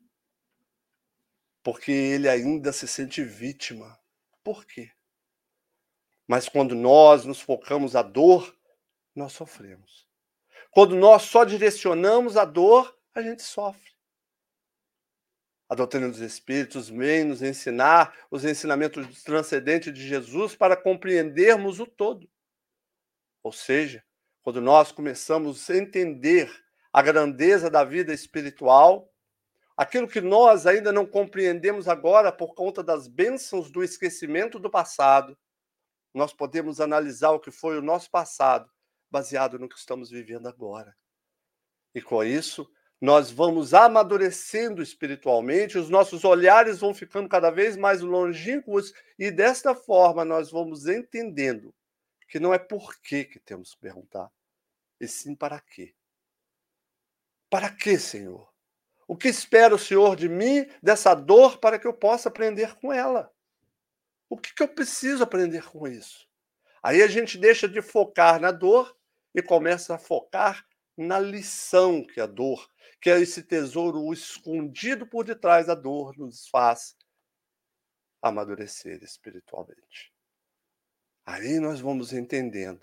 Porque 1.65 1.91
ele 1.91 2.29
ainda 2.29 2.73
se 2.73 2.87
sente 2.87 3.25
vítima. 3.25 3.99
Por 4.45 4.67
quê? 4.67 4.93
Mas 6.29 6.49
quando 6.49 6.75
nós 6.75 7.25
nos 7.25 7.41
focamos 7.41 7.97
a 7.97 8.03
dor, 8.03 8.57
nós 9.17 9.33
sofremos. 9.33 10.07
Quando 10.71 10.95
nós 10.95 11.23
só 11.23 11.43
direcionamos 11.43 12.37
a 12.37 12.45
dor, 12.45 12.97
a 13.15 13.23
gente 13.23 13.43
sofre. 13.43 13.93
A 15.67 15.75
doutrina 15.75 16.09
dos 16.09 16.21
Espíritos 16.21 16.91
vem 16.91 17.25
nos 17.25 17.43
ensinar 17.43 18.15
os 18.31 18.45
ensinamentos 18.45 19.23
transcendentes 19.23 19.93
de 19.93 20.07
Jesus 20.07 20.55
para 20.55 20.77
compreendermos 20.77 21.81
o 21.81 21.87
todo. 21.87 22.31
Ou 23.43 23.53
seja, 23.53 24.05
quando 24.43 24.61
nós 24.61 24.93
começamos 24.93 25.71
a 25.71 25.77
entender 25.77 26.53
a 26.93 27.01
grandeza 27.01 27.71
da 27.71 27.83
vida 27.85 28.13
espiritual, 28.13 29.14
aquilo 29.77 30.09
que 30.09 30.21
nós 30.21 30.67
ainda 30.67 30.93
não 30.93 31.07
compreendemos 31.07 31.89
agora 31.89 32.31
por 32.31 32.55
conta 32.55 32.83
das 32.83 33.09
bênçãos 33.09 33.71
do 33.71 33.83
esquecimento 33.83 34.59
do 34.59 34.71
passado, 34.71 35.37
nós 36.13 36.33
podemos 36.33 36.81
analisar 36.81 37.31
o 37.31 37.41
que 37.41 37.51
foi 37.51 37.77
o 37.77 37.83
nosso 37.83 38.11
passado 38.11 38.71
baseado 39.11 39.59
no 39.59 39.69
que 39.69 39.79
estamos 39.79 40.11
vivendo 40.11 40.49
agora. 40.49 40.97
E 41.95 42.01
com 42.01 42.23
isso, 42.23 42.69
nós 43.01 43.31
vamos 43.31 43.75
amadurecendo 43.75 44.83
espiritualmente, 44.83 45.77
os 45.77 45.91
nossos 45.91 46.25
olhares 46.25 46.79
vão 46.79 46.95
ficando 46.95 47.29
cada 47.29 47.51
vez 47.51 47.77
mais 47.77 48.01
longínquos 48.01 48.93
e 49.19 49.31
desta 49.31 49.75
forma 49.75 50.25
nós 50.25 50.51
vamos 50.51 50.87
entendendo 50.87 51.75
que 52.29 52.41
não 52.41 52.55
é 52.55 52.59
por 52.59 53.01
que 53.01 53.25
que 53.25 53.39
temos 53.39 53.75
que 53.75 53.81
perguntar, 53.81 54.31
e 55.01 55.07
sim 55.07 55.35
para 55.35 55.61
quê. 55.61 55.95
Para 57.51 57.71
quê, 57.71 57.99
Senhor? 57.99 58.54
O 59.07 59.17
que 59.17 59.29
espera 59.29 59.75
o 59.75 59.79
Senhor 59.79 60.17
de 60.17 60.29
mim, 60.29 60.67
dessa 60.83 61.15
dor, 61.15 61.59
para 61.59 61.79
que 61.79 61.87
eu 61.87 61.93
possa 61.93 62.29
aprender 62.29 62.75
com 62.77 62.93
ela? 62.93 63.31
O 64.29 64.37
que, 64.37 64.55
que 64.55 64.63
eu 64.63 64.69
preciso 64.69 65.23
aprender 65.23 65.65
com 65.69 65.87
isso? 65.87 66.27
Aí 66.83 67.03
a 67.03 67.07
gente 67.07 67.39
deixa 67.39 67.69
de 67.69 67.81
focar 67.81 68.41
na 68.41 68.51
dor 68.51 68.97
e 69.35 69.43
começa 69.43 69.95
a 69.95 69.99
focar 69.99 70.67
na 70.97 71.19
lição 71.19 72.05
que 72.05 72.21
a 72.21 72.27
dor, 72.27 72.69
que 73.01 73.11
é 73.11 73.21
esse 73.21 73.43
tesouro 73.43 74.13
escondido 74.13 75.07
por 75.07 75.25
detrás 75.25 75.67
da 75.67 75.75
dor, 75.75 76.17
nos 76.17 76.49
faz 76.49 76.97
amadurecer 78.23 79.03
espiritualmente. 79.03 80.13
Aí 81.27 81.59
nós 81.59 81.81
vamos 81.81 82.13
entendendo. 82.13 82.81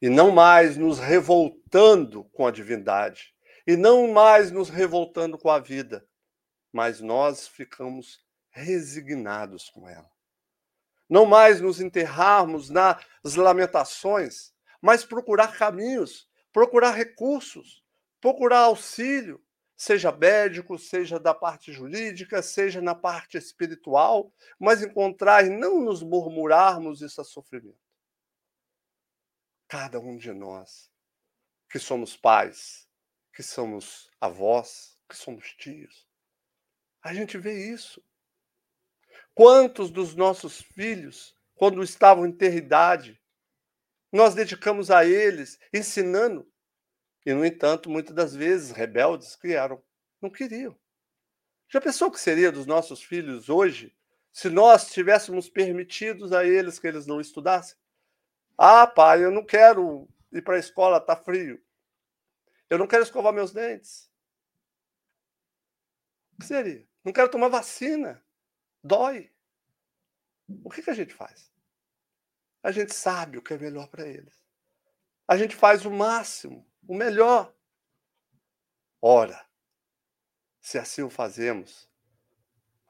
E 0.00 0.08
não 0.08 0.30
mais 0.30 0.76
nos 0.76 0.98
revoltando 0.98 2.24
com 2.24 2.46
a 2.46 2.50
divindade, 2.50 3.33
e 3.66 3.76
não 3.76 4.12
mais 4.12 4.50
nos 4.50 4.68
revoltando 4.68 5.38
com 5.38 5.50
a 5.50 5.58
vida, 5.58 6.06
mas 6.72 7.00
nós 7.00 7.46
ficamos 7.48 8.24
resignados 8.50 9.70
com 9.70 9.88
ela. 9.88 10.10
Não 11.08 11.26
mais 11.26 11.60
nos 11.60 11.80
enterrarmos 11.80 12.70
nas 12.70 13.34
lamentações, 13.36 14.52
mas 14.80 15.04
procurar 15.04 15.56
caminhos, 15.56 16.28
procurar 16.52 16.92
recursos, 16.92 17.82
procurar 18.20 18.60
auxílio, 18.60 19.42
seja 19.76 20.12
médico, 20.12 20.78
seja 20.78 21.18
da 21.18 21.34
parte 21.34 21.72
jurídica, 21.72 22.42
seja 22.42 22.80
na 22.80 22.94
parte 22.94 23.36
espiritual, 23.36 24.32
mas 24.58 24.82
encontrar 24.82 25.44
e 25.44 25.50
não 25.50 25.80
nos 25.80 26.02
murmurarmos 26.02 27.02
isso 27.02 27.20
a 27.20 27.24
sofrimento. 27.24 27.78
Cada 29.68 29.98
um 29.98 30.16
de 30.16 30.32
nós, 30.32 30.90
que 31.68 31.78
somos 31.78 32.16
pais, 32.16 32.88
que 33.34 33.42
somos 33.42 34.08
avós, 34.20 34.96
que 35.08 35.16
somos 35.16 35.52
tios, 35.54 36.06
a 37.02 37.12
gente 37.12 37.36
vê 37.36 37.68
isso. 37.70 38.02
Quantos 39.34 39.90
dos 39.90 40.14
nossos 40.14 40.62
filhos, 40.62 41.36
quando 41.54 41.82
estavam 41.82 42.24
em 42.24 42.32
terridade, 42.32 43.20
nós 44.12 44.34
dedicamos 44.34 44.90
a 44.90 45.04
eles, 45.04 45.58
ensinando. 45.72 46.48
E, 47.26 47.34
no 47.34 47.44
entanto, 47.44 47.90
muitas 47.90 48.14
das 48.14 48.34
vezes, 48.34 48.70
rebeldes 48.70 49.34
criaram, 49.34 49.82
não 50.22 50.30
queriam. 50.30 50.78
Já 51.68 51.80
pensou 51.80 52.08
o 52.08 52.12
que 52.12 52.20
seria 52.20 52.52
dos 52.52 52.66
nossos 52.66 53.02
filhos 53.02 53.48
hoje 53.48 53.94
se 54.32 54.48
nós 54.48 54.92
tivéssemos 54.92 55.48
permitidos 55.48 56.32
a 56.32 56.44
eles 56.44 56.78
que 56.78 56.86
eles 56.86 57.06
não 57.06 57.20
estudassem? 57.20 57.76
Ah, 58.56 58.86
pai, 58.86 59.24
eu 59.24 59.30
não 59.30 59.44
quero 59.44 60.08
ir 60.32 60.42
para 60.42 60.56
a 60.56 60.60
escola, 60.60 60.98
está 60.98 61.16
frio. 61.16 61.63
Eu 62.74 62.78
não 62.78 62.86
quero 62.86 63.02
escovar 63.02 63.32
meus 63.32 63.52
dentes. 63.52 64.10
O 66.34 66.40
que 66.40 66.46
seria? 66.46 66.86
Não 67.04 67.12
quero 67.12 67.30
tomar 67.30 67.48
vacina. 67.48 68.24
Dói. 68.82 69.32
O 70.62 70.70
que, 70.70 70.82
que 70.82 70.90
a 70.90 70.94
gente 70.94 71.14
faz? 71.14 71.54
a 72.64 72.72
gente 72.72 72.94
sabe 72.94 73.36
o 73.36 73.42
que 73.42 73.52
é 73.52 73.58
melhor 73.58 73.86
para 73.88 74.08
eles. 74.08 74.42
A 75.28 75.36
gente 75.36 75.54
faz 75.54 75.84
o 75.84 75.90
máximo, 75.90 76.66
o 76.88 76.94
melhor. 76.94 77.54
Ora, 79.02 79.46
se 80.62 80.78
assim 80.78 81.02
o 81.02 81.10
fazemos, 81.10 81.86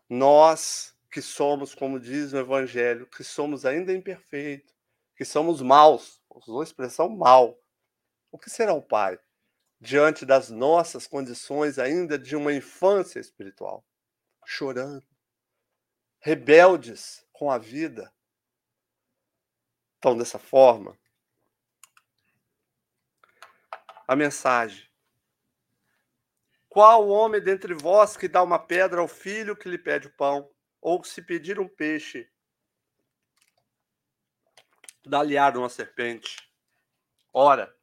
nós 0.08 0.96
que 1.10 1.20
somos, 1.20 1.74
como 1.74 1.98
diz 1.98 2.32
o 2.32 2.38
Evangelho, 2.38 3.08
que 3.08 3.24
somos 3.24 3.66
ainda 3.66 3.92
imperfeitos, 3.92 4.72
que 5.16 5.24
somos 5.24 5.60
maus, 5.60 6.22
usou 6.30 6.60
a 6.60 6.64
expressão 6.64 7.08
mal, 7.08 7.60
o 8.30 8.38
que 8.38 8.50
será 8.50 8.72
o 8.74 8.82
Pai 8.82 9.18
diante 9.80 10.24
das 10.24 10.50
nossas 10.50 11.06
condições 11.06 11.78
ainda 11.78 12.18
de 12.18 12.36
uma 12.36 12.52
infância 12.52 13.18
espiritual? 13.18 13.84
Chorando, 14.46 15.06
rebeldes 16.20 17.26
com 17.32 17.50
a 17.50 17.58
vida, 17.58 18.12
então, 19.98 20.18
dessa 20.18 20.38
forma, 20.38 20.98
a 24.06 24.14
mensagem. 24.14 24.86
Qual 26.68 27.08
homem 27.08 27.42
dentre 27.42 27.72
vós 27.72 28.14
que 28.14 28.28
dá 28.28 28.42
uma 28.42 28.58
pedra 28.58 29.00
ao 29.00 29.08
filho 29.08 29.56
que 29.56 29.66
lhe 29.66 29.78
pede 29.78 30.08
o 30.08 30.14
pão, 30.14 30.50
ou 30.78 31.02
se 31.02 31.22
pedir 31.22 31.58
um 31.58 31.66
peixe, 31.66 32.30
dá-lhe 35.06 35.38
uma 35.56 35.70
serpente? 35.70 36.52
Ora, 37.32 37.73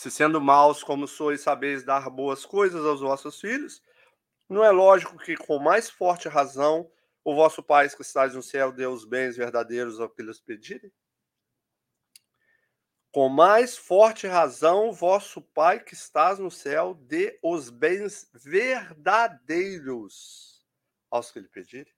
se 0.00 0.10
sendo 0.10 0.40
maus 0.40 0.82
como 0.82 1.06
sois, 1.06 1.42
sabeis 1.42 1.84
dar 1.84 2.08
boas 2.08 2.46
coisas 2.46 2.86
aos 2.86 3.02
vossos 3.02 3.38
filhos, 3.38 3.82
não 4.48 4.64
é 4.64 4.70
lógico 4.70 5.18
que 5.18 5.36
com 5.36 5.58
mais 5.58 5.90
forte 5.90 6.26
razão 6.26 6.90
o 7.22 7.34
vosso 7.34 7.62
Pai 7.62 7.86
que 7.90 8.00
estáis 8.00 8.34
no 8.34 8.42
céu 8.42 8.72
dê 8.72 8.86
os 8.86 9.04
bens 9.04 9.36
verdadeiros 9.36 10.00
ao 10.00 10.08
que 10.08 10.22
lhes 10.22 10.40
pedirem? 10.40 10.90
Com 13.12 13.28
mais 13.28 13.76
forte 13.76 14.26
razão, 14.26 14.90
vosso 14.90 15.42
Pai 15.42 15.84
que 15.84 15.92
estás 15.92 16.38
no 16.38 16.50
céu 16.50 16.94
dê 16.94 17.38
os 17.42 17.68
bens 17.68 18.26
verdadeiros 18.32 20.64
aos 21.10 21.30
que 21.30 21.40
lhe 21.40 21.48
pedirem. 21.48 21.92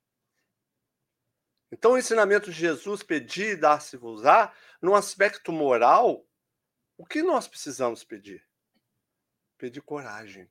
Então, 1.71 1.93
o 1.93 1.99
ensinamento 1.99 2.51
de 2.51 2.59
Jesus, 2.59 3.05
pedir 3.05 3.53
e 3.53 3.57
dar-se-vos-á, 3.57 4.53
no 4.81 4.97
aspecto 4.97 5.53
moral, 5.53 6.27
o 7.03 7.05
que 7.05 7.21
nós 7.21 7.49
precisamos 7.49 8.05
pedir? 8.05 8.47
Pedir 9.59 9.81
coragem. 9.81 10.49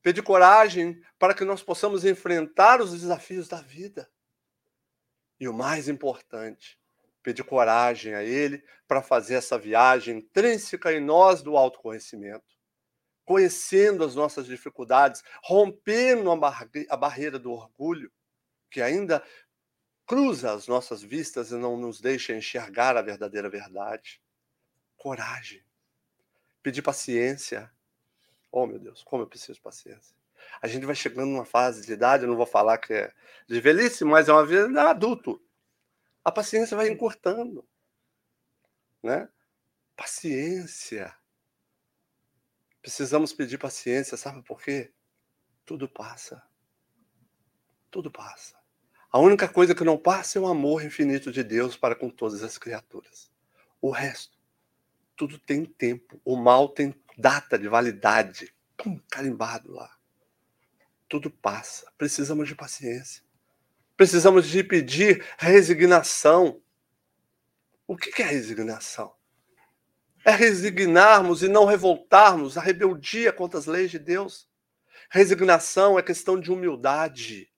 Pedir 0.00 0.22
coragem 0.22 1.04
para 1.18 1.34
que 1.34 1.44
nós 1.44 1.62
possamos 1.62 2.02
enfrentar 2.02 2.80
os 2.80 2.92
desafios 2.92 3.46
da 3.46 3.60
vida. 3.60 4.10
E 5.38 5.46
o 5.46 5.52
mais 5.52 5.86
importante, 5.86 6.80
pedir 7.22 7.44
coragem 7.44 8.14
a 8.14 8.24
Ele 8.24 8.64
para 8.88 9.02
fazer 9.02 9.34
essa 9.34 9.58
viagem 9.58 10.16
intrínseca 10.16 10.90
em 10.90 11.00
nós 11.00 11.42
do 11.42 11.58
autoconhecimento, 11.58 12.56
conhecendo 13.22 14.02
as 14.02 14.14
nossas 14.14 14.46
dificuldades, 14.46 15.22
rompendo 15.44 16.30
a, 16.30 16.36
bar 16.36 16.70
a 16.88 16.96
barreira 16.96 17.38
do 17.38 17.52
orgulho, 17.52 18.10
que 18.70 18.80
ainda 18.80 19.22
cruza 20.06 20.54
as 20.54 20.66
nossas 20.66 21.02
vistas 21.02 21.50
e 21.50 21.56
não 21.56 21.76
nos 21.76 22.00
deixa 22.00 22.34
enxergar 22.34 22.96
a 22.96 23.02
verdadeira 23.02 23.50
verdade. 23.50 24.22
Coragem. 25.06 25.62
Pedir 26.62 26.82
paciência. 26.82 27.70
Oh, 28.50 28.66
meu 28.66 28.80
Deus, 28.80 29.04
como 29.04 29.22
eu 29.22 29.26
preciso 29.28 29.54
de 29.54 29.60
paciência. 29.60 30.16
A 30.60 30.66
gente 30.66 30.84
vai 30.84 30.96
chegando 30.96 31.28
numa 31.30 31.44
fase 31.44 31.86
de 31.86 31.92
idade, 31.92 32.24
eu 32.24 32.28
não 32.28 32.36
vou 32.36 32.46
falar 32.46 32.76
que 32.78 32.92
é 32.92 33.12
de 33.46 33.60
velhice, 33.60 34.04
mas 34.04 34.28
é 34.28 34.32
uma 34.32 34.44
vida 34.44 34.90
adulto 34.90 35.40
a 36.26 36.32
paciência 36.32 36.76
vai 36.76 36.88
encurtando. 36.88 37.64
Né? 39.00 39.28
Paciência. 39.94 41.14
Precisamos 42.82 43.32
pedir 43.32 43.58
paciência, 43.58 44.16
sabe 44.16 44.42
por 44.42 44.60
quê? 44.60 44.92
Tudo 45.64 45.88
passa. 45.88 46.42
Tudo 47.92 48.10
passa. 48.10 48.58
A 49.08 49.20
única 49.20 49.48
coisa 49.48 49.72
que 49.72 49.84
não 49.84 49.96
passa 49.96 50.36
é 50.36 50.42
o 50.42 50.48
amor 50.48 50.84
infinito 50.84 51.30
de 51.30 51.44
Deus 51.44 51.76
para 51.76 51.94
com 51.94 52.10
todas 52.10 52.42
as 52.42 52.58
criaturas. 52.58 53.30
O 53.80 53.92
resto, 53.92 54.35
tudo 55.16 55.38
tem 55.38 55.64
tempo. 55.64 56.20
O 56.24 56.36
mal 56.36 56.68
tem 56.68 56.94
data 57.16 57.58
de 57.58 57.68
validade. 57.68 58.54
Pum, 58.76 59.00
carimbado 59.10 59.72
lá. 59.72 59.90
Tudo 61.08 61.30
passa. 61.30 61.90
Precisamos 61.96 62.46
de 62.48 62.54
paciência. 62.54 63.22
Precisamos 63.96 64.46
de 64.46 64.62
pedir 64.62 65.24
resignação. 65.38 66.60
O 67.86 67.96
que 67.96 68.22
é 68.22 68.26
resignação? 68.26 69.14
É 70.24 70.32
resignarmos 70.32 71.42
e 71.42 71.48
não 71.48 71.64
revoltarmos 71.64 72.58
a 72.58 72.60
rebeldia 72.60 73.32
contra 73.32 73.58
as 73.58 73.66
leis 73.66 73.90
de 73.90 73.98
Deus. 73.98 74.48
Resignação 75.08 75.98
é 75.98 76.02
questão 76.02 76.38
de 76.38 76.50
humildade. 76.50 77.50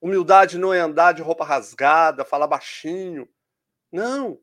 Humildade 0.00 0.58
não 0.58 0.72
é 0.72 0.80
andar 0.80 1.12
de 1.12 1.22
roupa 1.22 1.46
rasgada, 1.46 2.24
falar 2.24 2.46
baixinho. 2.46 3.26
Não. 3.90 4.38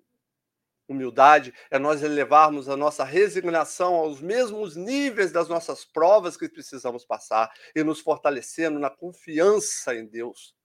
Humildade 0.92 1.54
é 1.70 1.80
nós 1.80 2.04
elevarmos 2.04 2.70
a 2.70 2.78
nossa 2.78 3.04
resignação 3.04 3.96
aos 3.96 4.22
mesmos 4.22 4.76
níveis 4.76 5.32
das 5.32 5.48
nossas 5.48 5.84
provas 5.84 6.38
que 6.38 6.50
precisamos 6.50 7.06
passar 7.06 7.52
e 7.76 7.84
nos 7.84 8.00
fortalecendo 8.00 8.80
na 8.80 8.90
confiança 8.90 9.96
em 9.96 10.06
Deus 10.06 10.56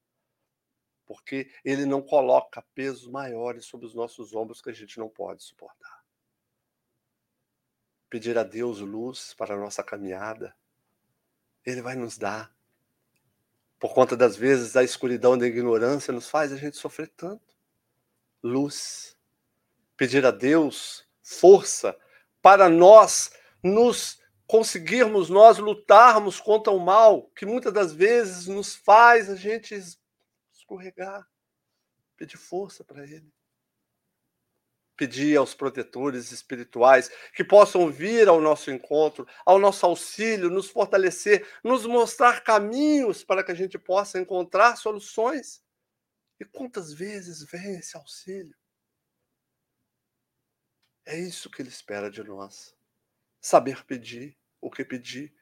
porque 1.06 1.50
ele 1.64 1.86
não 1.86 2.02
coloca 2.02 2.60
pesos 2.74 3.06
maiores 3.06 3.64
sobre 3.64 3.86
os 3.86 3.94
nossos 3.94 4.34
ombros 4.34 4.60
que 4.60 4.70
a 4.70 4.72
gente 4.72 4.98
não 4.98 5.08
pode 5.08 5.42
suportar. 5.44 6.04
Pedir 8.10 8.36
a 8.36 8.42
Deus 8.42 8.80
luz 8.80 9.32
para 9.32 9.54
a 9.54 9.58
nossa 9.58 9.82
caminhada, 9.82 10.54
ele 11.64 11.80
vai 11.80 11.94
nos 11.94 12.18
dar. 12.18 12.54
Por 13.78 13.94
conta 13.94 14.16
das 14.16 14.36
vezes 14.36 14.76
a 14.76 14.82
escuridão 14.82 15.38
da 15.38 15.46
ignorância 15.46 16.12
nos 16.12 16.28
faz 16.28 16.52
a 16.52 16.56
gente 16.56 16.76
sofrer 16.76 17.08
tanto. 17.16 17.54
Luz. 18.42 19.15
Pedir 19.96 20.24
a 20.26 20.30
Deus 20.30 21.06
força 21.22 21.96
para 22.42 22.68
nós 22.68 23.30
nos 23.62 24.18
conseguirmos 24.46 25.28
nós 25.28 25.58
lutarmos 25.58 26.38
contra 26.38 26.72
o 26.72 26.78
mal 26.78 27.28
que 27.30 27.44
muitas 27.44 27.72
das 27.72 27.92
vezes 27.92 28.46
nos 28.46 28.74
faz 28.74 29.28
a 29.28 29.34
gente 29.34 29.74
escorregar. 30.52 31.26
Pedir 32.16 32.36
força 32.36 32.84
para 32.84 33.04
Ele. 33.04 33.32
Pedir 34.96 35.36
aos 35.36 35.54
protetores 35.54 36.32
espirituais 36.32 37.10
que 37.34 37.44
possam 37.44 37.90
vir 37.90 38.28
ao 38.28 38.40
nosso 38.40 38.70
encontro, 38.70 39.26
ao 39.44 39.58
nosso 39.58 39.84
auxílio, 39.84 40.48
nos 40.48 40.70
fortalecer, 40.70 41.46
nos 41.62 41.84
mostrar 41.84 42.42
caminhos 42.42 43.22
para 43.22 43.44
que 43.44 43.52
a 43.52 43.54
gente 43.54 43.78
possa 43.78 44.18
encontrar 44.18 44.76
soluções. 44.76 45.62
E 46.40 46.44
quantas 46.44 46.92
vezes 46.92 47.42
vem 47.44 47.76
esse 47.76 47.96
auxílio? 47.96 48.54
É 51.06 51.16
isso 51.16 51.48
que 51.48 51.62
ele 51.62 51.68
espera 51.68 52.10
de 52.10 52.22
nós. 52.22 52.74
Saber 53.40 53.84
pedir 53.84 54.36
o 54.60 54.68
que 54.68 54.84
pedir, 54.84 55.32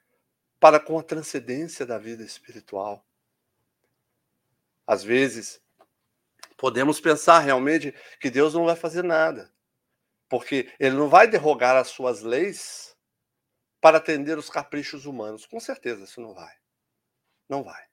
para 0.61 0.79
com 0.79 0.99
a 0.99 1.03
transcendência 1.03 1.87
da 1.87 1.99
vida 1.99 2.23
espiritual. 2.23 3.05
Às 4.87 5.03
vezes, 5.03 5.63
podemos 6.57 7.01
pensar 7.01 7.39
realmente 7.39 7.95
que 8.21 8.31
Deus 8.31 8.53
não 8.53 8.67
vai 8.67 8.77
fazer 8.77 9.03
nada, 9.03 9.53
porque 10.29 10.71
Ele 10.79 10.97
não 10.97 11.09
vai 11.09 11.27
derrogar 11.27 11.77
as 11.77 11.89
suas 11.89 12.21
leis 12.21 12.95
para 13.81 13.99
atender 13.99 14.37
os 14.37 14.51
caprichos 14.51 15.07
humanos. 15.07 15.47
Com 15.47 15.59
certeza, 15.59 16.05
isso 16.05 16.21
não 16.21 16.35
vai. 16.35 16.55
Não 17.49 17.63
vai. 17.63 17.87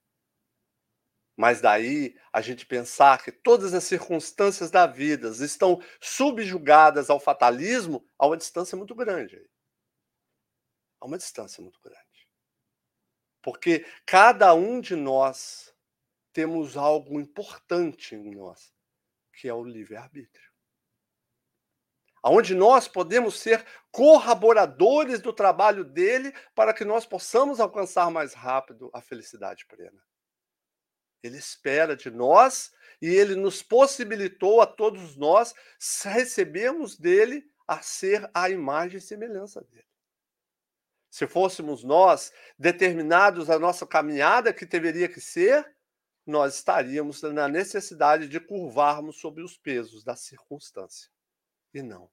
Mas 1.36 1.62
daí 1.62 2.16
a 2.32 2.42
gente 2.42 2.66
pensar 2.66 3.24
que 3.24 3.32
todas 3.32 3.74
as 3.74 3.84
circunstâncias 3.84 4.70
da 4.70 4.86
vida 4.86 5.30
estão 5.30 5.82
subjugadas 6.00 7.10
ao 7.10 7.20
fatalismo, 7.20 8.06
há 8.18 8.28
uma 8.28 8.38
distância 8.38 8.78
muito 8.78 8.94
grande. 8.94 9.50
Há 11.00 11.06
uma 11.06 11.18
distância 11.18 11.64
muito 11.64 11.80
grande. 11.82 12.00
Porque 13.42 13.86
cada 14.06 14.54
um 14.54 14.80
de 14.80 14.96
nós 14.96 15.74
temos 16.32 16.78
algo 16.78 17.20
importante 17.20 18.16
em 18.16 18.36
nós, 18.36 18.74
que 19.34 19.48
é 19.48 19.54
o 19.54 19.64
livre-arbítrio. 19.64 20.52
Onde 22.24 22.54
nós 22.54 22.88
podemos 22.88 23.40
ser 23.40 23.66
colaboradores 23.92 25.20
do 25.20 25.34
trabalho 25.34 25.84
dele 25.84 26.32
para 26.54 26.72
que 26.72 26.86
nós 26.86 27.04
possamos 27.04 27.60
alcançar 27.60 28.12
mais 28.12 28.36
rápido 28.36 28.92
a 28.94 29.02
felicidade 29.02 29.66
plena. 29.66 30.00
Ele 31.24 31.38
espera 31.38 31.96
de 31.96 32.10
nós 32.10 32.72
e 33.02 33.08
ele 33.08 33.36
nos 33.36 33.62
possibilitou 33.62 34.62
a 34.62 34.68
todos 34.68 35.16
nós 35.16 35.54
recebermos 36.04 36.98
dele 36.98 37.50
a 37.68 37.82
ser 37.82 38.30
a 38.34 38.50
imagem 38.50 38.98
e 38.98 39.02
semelhança 39.02 39.62
dele. 39.62 39.88
Se 41.10 41.28
fôssemos 41.28 41.84
nós 41.84 42.32
determinados 42.58 43.50
a 43.50 43.60
nossa 43.60 43.86
caminhada 43.86 44.54
que 44.54 44.66
deveria 44.66 45.10
que 45.10 45.20
ser, 45.20 45.76
nós 46.26 46.56
estaríamos 46.56 47.22
na 47.22 47.48
necessidade 47.48 48.28
de 48.28 48.40
curvarmos 48.40 49.20
sobre 49.20 49.44
os 49.44 49.58
pesos 49.58 50.04
da 50.04 50.16
circunstância. 50.16 51.10
E 51.74 51.82
não. 51.82 52.10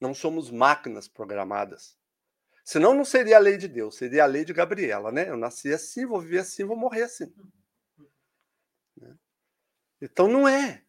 Não 0.00 0.14
somos 0.14 0.50
máquinas 0.50 1.06
programadas. 1.06 1.96
Senão 2.64 2.94
não 2.94 3.04
seria 3.04 3.36
a 3.36 3.40
lei 3.40 3.56
de 3.56 3.68
Deus, 3.68 3.96
seria 3.96 4.24
a 4.24 4.26
lei 4.26 4.44
de 4.44 4.52
Gabriela, 4.52 5.12
né? 5.12 5.28
Eu 5.28 5.36
nasci 5.36 5.72
assim, 5.72 6.06
vou 6.06 6.20
viver 6.20 6.38
assim, 6.38 6.64
vou 6.64 6.76
morrer 6.76 7.02
assim. 7.02 7.32
Então 10.00 10.28
não 10.28 10.46
é. 10.46 10.84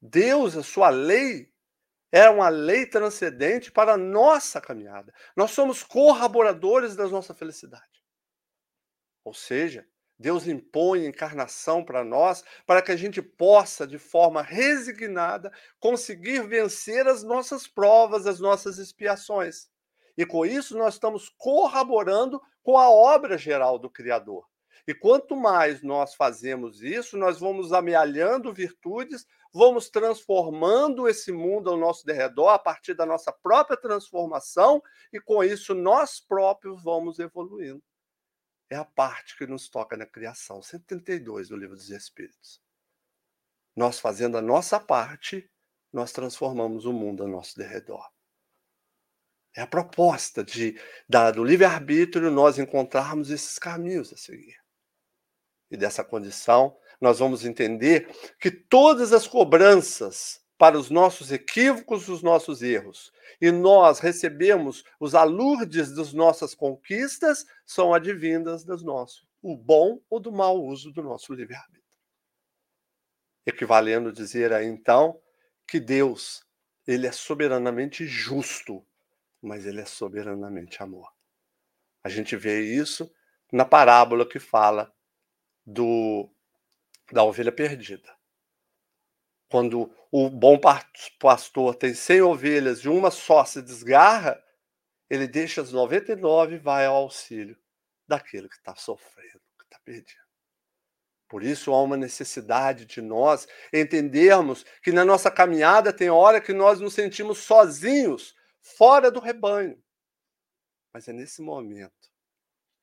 Deus, 0.00 0.56
a 0.56 0.62
sua 0.62 0.90
lei, 0.90 1.52
é 2.10 2.28
uma 2.28 2.48
lei 2.48 2.84
transcendente 2.84 3.72
para 3.72 3.94
a 3.94 3.96
nossa 3.96 4.60
caminhada. 4.60 5.14
Nós 5.36 5.52
somos 5.52 5.82
colaboradores 5.82 6.94
da 6.94 7.08
nossa 7.08 7.32
felicidade. 7.32 8.04
Ou 9.24 9.32
seja, 9.32 9.86
Deus 10.18 10.46
impõe 10.46 11.06
encarnação 11.06 11.84
para 11.84 12.04
nós, 12.04 12.44
para 12.66 12.82
que 12.82 12.92
a 12.92 12.96
gente 12.96 13.22
possa, 13.22 13.86
de 13.86 13.98
forma 13.98 14.42
resignada, 14.42 15.50
conseguir 15.80 16.46
vencer 16.46 17.06
as 17.08 17.22
nossas 17.22 17.66
provas, 17.66 18.26
as 18.26 18.38
nossas 18.38 18.78
expiações. 18.78 19.70
E 20.16 20.26
com 20.26 20.44
isso, 20.44 20.76
nós 20.76 20.94
estamos 20.94 21.28
corroborando 21.28 22.40
com 22.62 22.76
a 22.76 22.90
obra 22.90 23.38
geral 23.38 23.78
do 23.78 23.90
Criador. 23.90 24.46
E 24.86 24.94
quanto 24.94 25.36
mais 25.36 25.82
nós 25.82 26.14
fazemos 26.14 26.82
isso, 26.82 27.16
nós 27.16 27.38
vamos 27.38 27.72
amealhando 27.72 28.52
virtudes, 28.52 29.26
vamos 29.52 29.88
transformando 29.88 31.08
esse 31.08 31.30
mundo 31.30 31.70
ao 31.70 31.76
nosso 31.76 32.04
derredor 32.04 32.48
a 32.48 32.58
partir 32.58 32.94
da 32.94 33.06
nossa 33.06 33.32
própria 33.32 33.76
transformação, 33.76 34.82
e 35.12 35.20
com 35.20 35.44
isso 35.44 35.74
nós 35.74 36.18
próprios 36.18 36.82
vamos 36.82 37.18
evoluindo 37.18 37.82
é 38.72 38.76
a 38.76 38.84
parte 38.84 39.36
que 39.36 39.46
nos 39.46 39.68
toca 39.68 39.96
na 39.96 40.06
criação, 40.06 40.62
132 40.62 41.48
do 41.48 41.56
Livro 41.56 41.76
dos 41.76 41.90
Espíritos. 41.90 42.60
Nós 43.76 44.00
fazendo 44.00 44.38
a 44.38 44.42
nossa 44.42 44.80
parte, 44.80 45.50
nós 45.92 46.10
transformamos 46.10 46.86
o 46.86 46.92
mundo 46.92 47.22
ao 47.22 47.28
nosso 47.28 47.56
derredor. 47.56 48.10
É 49.54 49.60
a 49.60 49.66
proposta 49.66 50.42
de, 50.42 50.80
da, 51.06 51.30
do 51.30 51.44
livre-arbítrio 51.44 52.30
nós 52.30 52.58
encontrarmos 52.58 53.30
esses 53.30 53.58
caminhos 53.58 54.10
a 54.10 54.16
seguir. 54.16 54.61
E 55.72 55.76
dessa 55.76 56.04
condição, 56.04 56.76
nós 57.00 57.18
vamos 57.18 57.46
entender 57.46 58.06
que 58.38 58.50
todas 58.50 59.10
as 59.14 59.26
cobranças 59.26 60.42
para 60.58 60.78
os 60.78 60.90
nossos 60.90 61.32
equívocos, 61.32 62.08
os 62.08 62.22
nossos 62.22 62.62
erros. 62.62 63.10
E 63.40 63.50
nós 63.50 63.98
recebemos 63.98 64.84
os 65.00 65.14
alurdes 65.14 65.92
das 65.92 66.12
nossas 66.12 66.54
conquistas, 66.54 67.46
são 67.66 67.94
advindas 67.94 68.64
das 68.64 68.82
nosso, 68.82 69.26
o 69.40 69.56
bom 69.56 69.98
ou 70.10 70.20
do 70.20 70.30
mau 70.30 70.62
uso 70.62 70.92
do 70.92 71.02
nosso 71.02 71.32
livre-arbítrio. 71.32 71.82
Equivalendo 73.46 74.12
dizer 74.12 74.52
aí, 74.52 74.66
então, 74.66 75.18
que 75.66 75.80
Deus, 75.80 76.44
ele 76.86 77.06
é 77.06 77.12
soberanamente 77.12 78.06
justo, 78.06 78.86
mas 79.40 79.64
ele 79.64 79.80
é 79.80 79.86
soberanamente 79.86 80.82
amor. 80.82 81.10
A 82.04 82.10
gente 82.10 82.36
vê 82.36 82.60
isso 82.60 83.10
na 83.50 83.64
parábola 83.64 84.28
que 84.28 84.38
fala 84.38 84.92
do 85.64 86.28
da 87.10 87.22
ovelha 87.22 87.52
perdida. 87.52 88.16
Quando 89.50 89.94
o 90.10 90.30
bom 90.30 90.58
pastor 91.18 91.74
tem 91.74 91.92
100 91.92 92.22
ovelhas 92.22 92.78
e 92.80 92.88
uma 92.88 93.10
só 93.10 93.44
se 93.44 93.60
desgarra, 93.60 94.42
ele 95.10 95.28
deixa 95.28 95.60
as 95.60 95.72
99 95.72 96.54
e 96.54 96.58
vai 96.58 96.86
ao 96.86 96.96
auxílio 96.96 97.58
daquele 98.08 98.48
que 98.48 98.54
está 98.54 98.74
sofrendo, 98.74 99.42
que 99.58 99.64
está 99.64 99.78
perdido. 99.80 100.22
Por 101.28 101.42
isso 101.42 101.72
há 101.72 101.82
uma 101.82 101.96
necessidade 101.96 102.86
de 102.86 103.00
nós 103.02 103.46
entendermos 103.72 104.64
que 104.82 104.92
na 104.92 105.04
nossa 105.04 105.30
caminhada 105.30 105.92
tem 105.92 106.10
hora 106.10 106.40
que 106.40 106.52
nós 106.52 106.80
nos 106.80 106.94
sentimos 106.94 107.38
sozinhos, 107.38 108.34
fora 108.60 109.10
do 109.10 109.20
rebanho. 109.20 109.82
Mas 110.92 111.08
é 111.08 111.12
nesse 111.12 111.40
momento 111.42 112.10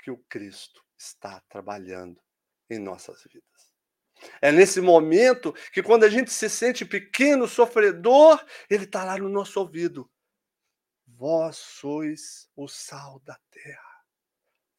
que 0.04 0.10
o 0.10 0.18
Cristo 0.30 0.84
está 0.98 1.40
trabalhando 1.42 2.20
em 2.70 2.80
nossas 2.80 3.24
vidas. 3.24 3.72
É 4.42 4.52
nesse 4.52 4.82
momento 4.82 5.54
que, 5.72 5.82
quando 5.82 6.04
a 6.04 6.10
gente 6.10 6.32
se 6.32 6.50
sente 6.50 6.86
pequeno, 6.86 7.48
sofredor, 7.48 8.44
ele 8.70 8.84
está 8.84 9.04
lá 9.04 9.18
no 9.18 9.30
nosso 9.30 9.60
ouvido. 9.60 10.10
Vós 11.08 11.58
sois 11.58 12.50
o 12.56 12.68
sal 12.68 13.20
da 13.22 13.38
terra, 13.50 14.06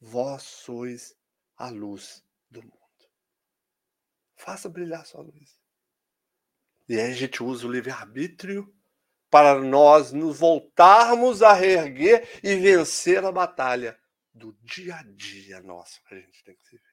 vós 0.00 0.42
sois 0.42 1.14
a 1.56 1.68
luz 1.68 2.24
do 2.50 2.62
mundo. 2.62 2.76
Faça 4.36 4.68
brilhar 4.68 5.04
sua 5.04 5.22
luz. 5.22 5.60
E 6.88 6.98
aí 6.98 7.12
a 7.12 7.14
gente 7.14 7.42
usa 7.42 7.66
o 7.66 7.70
livre-arbítrio 7.70 8.74
para 9.30 9.60
nós 9.60 10.12
nos 10.12 10.38
voltarmos 10.38 11.42
a 11.42 11.52
reerguer 11.52 12.28
e 12.42 12.56
vencer 12.56 13.24
a 13.24 13.30
batalha 13.30 13.98
do 14.32 14.52
dia 14.62 14.96
a 14.96 15.02
dia 15.02 15.60
nosso 15.60 16.02
que 16.04 16.14
a 16.14 16.18
gente 16.18 16.42
tem 16.42 16.56
que 16.56 16.64
se 16.64 16.76
ver. 16.76 16.89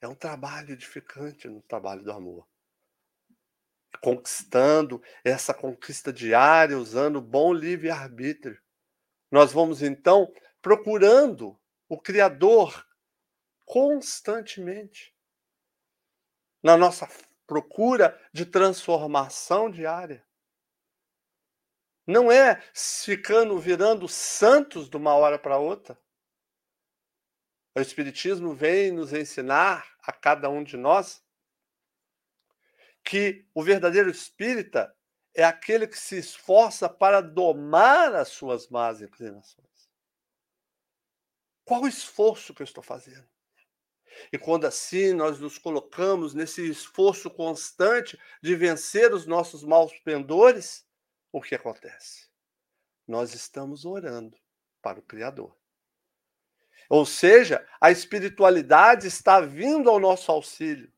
É 0.00 0.06
um 0.06 0.14
trabalho 0.14 0.72
edificante 0.72 1.48
no 1.48 1.60
trabalho 1.62 2.02
do 2.02 2.12
amor. 2.12 2.48
Conquistando 4.00 5.02
essa 5.24 5.52
conquista 5.52 6.12
diária, 6.12 6.78
usando 6.78 7.20
bom 7.20 7.52
livre-arbítrio. 7.52 8.60
Nós 9.30 9.52
vamos 9.52 9.82
então 9.82 10.32
procurando 10.62 11.58
o 11.88 12.00
Criador 12.00 12.86
constantemente. 13.64 15.14
Na 16.62 16.76
nossa 16.76 17.08
procura 17.46 18.18
de 18.32 18.46
transformação 18.46 19.70
diária. 19.70 20.24
Não 22.06 22.30
é 22.30 22.62
ficando 22.72 23.58
virando 23.58 24.08
santos 24.08 24.88
de 24.88 24.96
uma 24.96 25.14
hora 25.14 25.38
para 25.38 25.58
outra. 25.58 25.98
O 27.78 27.80
Espiritismo 27.80 28.54
vem 28.54 28.90
nos 28.90 29.12
ensinar 29.12 29.96
a 30.02 30.10
cada 30.10 30.50
um 30.50 30.64
de 30.64 30.76
nós 30.76 31.22
que 33.04 33.46
o 33.54 33.62
verdadeiro 33.62 34.10
espírita 34.10 34.92
é 35.32 35.44
aquele 35.44 35.86
que 35.86 35.96
se 35.96 36.18
esforça 36.18 36.88
para 36.88 37.20
domar 37.20 38.16
as 38.16 38.30
suas 38.30 38.68
más 38.68 39.00
inclinações. 39.00 39.88
Qual 41.64 41.82
o 41.82 41.88
esforço 41.88 42.52
que 42.52 42.62
eu 42.62 42.64
estou 42.64 42.82
fazendo? 42.82 43.28
E 44.32 44.38
quando 44.38 44.66
assim 44.66 45.12
nós 45.12 45.38
nos 45.38 45.56
colocamos 45.56 46.34
nesse 46.34 46.68
esforço 46.68 47.30
constante 47.30 48.18
de 48.42 48.56
vencer 48.56 49.14
os 49.14 49.24
nossos 49.24 49.62
maus 49.62 49.96
pendores, 50.00 50.84
o 51.30 51.40
que 51.40 51.54
acontece? 51.54 52.28
Nós 53.06 53.34
estamos 53.34 53.84
orando 53.84 54.36
para 54.82 54.98
o 54.98 55.02
Criador. 55.02 55.57
Ou 56.88 57.04
seja, 57.04 57.66
a 57.80 57.90
espiritualidade 57.90 59.06
está 59.06 59.40
vindo 59.40 59.90
ao 59.90 60.00
nosso 60.00 60.32
auxílio. 60.32 60.90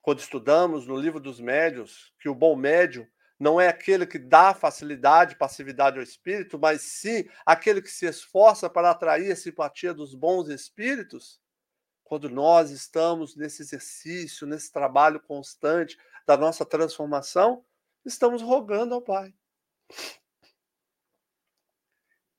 Quando 0.00 0.20
estudamos 0.20 0.86
no 0.86 0.96
livro 0.96 1.20
dos 1.20 1.40
médios 1.40 2.14
que 2.18 2.28
o 2.28 2.34
bom 2.34 2.56
médium 2.56 3.06
não 3.38 3.60
é 3.60 3.68
aquele 3.68 4.06
que 4.06 4.18
dá 4.18 4.54
facilidade 4.54 5.34
e 5.34 5.38
passividade 5.38 5.98
ao 5.98 6.02
espírito, 6.02 6.58
mas 6.58 6.80
sim 6.82 7.28
aquele 7.44 7.82
que 7.82 7.90
se 7.90 8.06
esforça 8.06 8.70
para 8.70 8.90
atrair 8.90 9.30
a 9.30 9.36
simpatia 9.36 9.92
dos 9.92 10.14
bons 10.14 10.48
espíritos, 10.48 11.38
quando 12.02 12.30
nós 12.30 12.70
estamos 12.70 13.36
nesse 13.36 13.62
exercício, 13.62 14.46
nesse 14.46 14.72
trabalho 14.72 15.20
constante 15.20 15.98
da 16.26 16.36
nossa 16.36 16.64
transformação, 16.64 17.64
estamos 18.04 18.40
rogando 18.40 18.94
ao 18.94 19.02
Pai. 19.02 19.34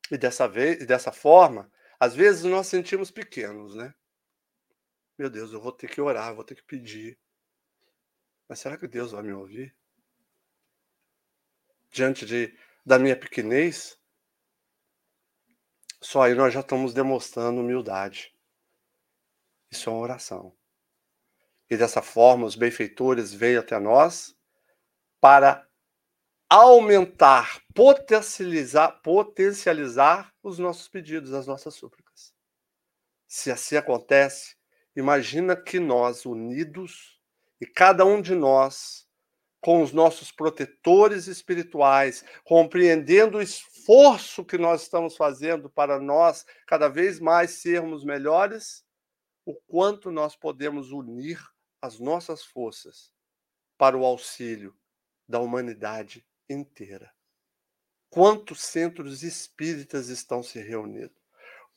E 0.09 0.17
dessa 0.17 0.47
vez, 0.47 0.85
dessa 0.85 1.11
forma, 1.11 1.69
às 1.99 2.15
vezes 2.15 2.43
nós 2.43 2.67
sentimos 2.67 3.11
pequenos, 3.11 3.75
né? 3.75 3.93
Meu 5.17 5.29
Deus, 5.29 5.51
eu 5.51 5.59
vou 5.59 5.71
ter 5.71 5.89
que 5.89 5.99
orar, 5.99 6.35
vou 6.35 6.43
ter 6.43 6.55
que 6.55 6.63
pedir. 6.63 7.17
Mas 8.47 8.59
será 8.59 8.77
que 8.77 8.87
Deus 8.87 9.11
vai 9.11 9.23
me 9.23 9.33
ouvir? 9.33 9.75
Diante 11.89 12.25
de, 12.25 12.55
da 12.85 12.99
minha 12.99 13.17
pequenez, 13.19 13.99
só 15.99 16.21
aí 16.21 16.35
nós 16.35 16.53
já 16.53 16.59
estamos 16.59 16.93
demonstrando 16.93 17.61
humildade. 17.61 18.33
Isso 19.71 19.89
é 19.89 19.93
uma 19.93 20.01
oração. 20.01 20.55
E 21.69 21.75
dessa 21.75 22.01
forma, 22.01 22.45
os 22.45 22.55
benfeitores 22.55 23.33
veio 23.33 23.59
até 23.59 23.79
nós 23.79 24.37
para 25.19 25.66
aumentar, 26.49 27.61
potencializar, 27.73 29.01
potencializar 29.01 30.33
os 30.41 30.57
nossos 30.57 30.87
pedidos, 30.87 31.33
as 31.33 31.45
nossas 31.45 31.75
súplicas. 31.75 32.33
Se 33.27 33.51
assim 33.51 33.75
acontece, 33.75 34.55
imagina 34.95 35.55
que 35.55 35.79
nós, 35.79 36.25
unidos, 36.25 37.19
e 37.59 37.65
cada 37.65 38.05
um 38.05 38.21
de 38.21 38.33
nós, 38.33 39.05
com 39.59 39.81
os 39.81 39.91
nossos 39.91 40.31
protetores 40.31 41.27
espirituais, 41.27 42.23
compreendendo 42.45 43.37
o 43.37 43.41
esforço 43.41 44.45
que 44.45 44.57
nós 44.57 44.83
estamos 44.83 45.17
fazendo 45.17 45.69
para 45.69 45.99
nós 45.99 46.45
cada 46.65 46.87
vez 46.87 47.19
mais 47.19 47.51
sermos 47.51 48.05
melhores, 48.05 48.85
o 49.45 49.53
quanto 49.67 50.11
nós 50.11 50.35
podemos 50.35 50.91
unir 50.91 51.41
as 51.81 51.99
nossas 51.99 52.43
forças 52.43 53.11
para 53.77 53.97
o 53.97 54.05
auxílio 54.05 54.73
da 55.27 55.39
humanidade 55.39 56.25
inteira. 56.49 57.13
Quantos 58.09 58.63
centros 58.63 59.23
espíritas 59.23 60.09
estão 60.09 60.41
se 60.41 60.59
reunindo? 60.59 61.13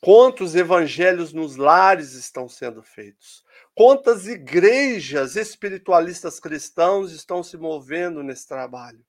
Quantos 0.00 0.54
evangelhos 0.54 1.32
nos 1.32 1.56
lares 1.56 2.12
estão 2.12 2.48
sendo 2.48 2.82
feitos? 2.82 3.44
Quantas 3.74 4.26
igrejas 4.26 5.36
espiritualistas 5.36 6.40
cristãos 6.40 7.12
estão 7.12 7.42
se 7.42 7.58
movendo 7.58 8.22
nesse 8.22 8.48
trabalho? 8.48 9.04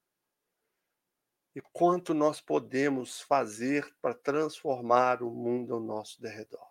E 1.56 1.62
quanto 1.62 2.14
nós 2.14 2.42
podemos 2.42 3.22
fazer 3.22 3.94
para 4.02 4.14
transformar 4.14 5.22
o 5.24 5.30
mundo 5.30 5.74
ao 5.74 5.80
nosso 5.80 6.22
derredor? 6.22 6.70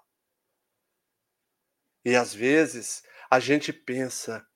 E 2.05 2.14
às 2.14 2.34
vezes 2.34 3.03
a 3.30 3.38
gente 3.41 3.72
pensa, 3.72 4.47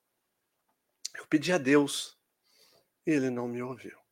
eu 1.15 1.27
pedi 1.27 1.53
a 1.53 1.59
Deus, 1.59 2.19
e 3.07 3.11
ele 3.11 3.31
não 3.31 3.47
me 3.47 3.63
ouviu. 3.63 4.04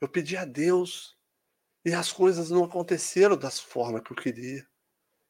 Eu 0.00 0.08
pedi 0.08 0.36
a 0.36 0.44
Deus 0.44 1.18
e 1.84 1.92
as 1.92 2.10
coisas 2.12 2.50
não 2.50 2.64
aconteceram 2.64 3.36
da 3.36 3.50
forma 3.50 4.02
que 4.02 4.12
eu 4.12 4.16
queria. 4.16 4.66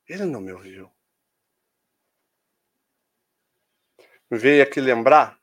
Ele 0.08 0.24
não 0.24 0.40
me 0.40 0.52
ouviu. 0.52 0.90
Me 4.30 4.38
veio 4.38 4.62
aqui 4.62 4.80
lembrar 4.80 5.40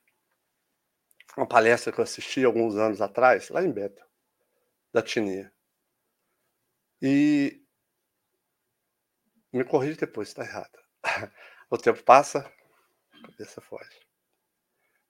uma 1.35 1.47
palestra 1.47 1.91
que 1.91 1.99
eu 1.99 2.03
assisti 2.03 2.43
alguns 2.43 2.75
anos 2.75 3.01
atrás, 3.01 3.49
lá 3.49 3.61
em 3.61 3.71
Beto, 3.71 4.03
da 4.93 5.01
Tinia. 5.01 5.53
E 7.01 7.61
me 9.53 9.63
corrija 9.63 9.97
depois, 9.97 10.29
está 10.29 10.43
errado. 10.43 10.77
O 11.69 11.77
tempo 11.77 12.01
passa, 12.01 12.49
a 13.11 13.21
cabeça 13.27 13.59
foge. 13.59 13.99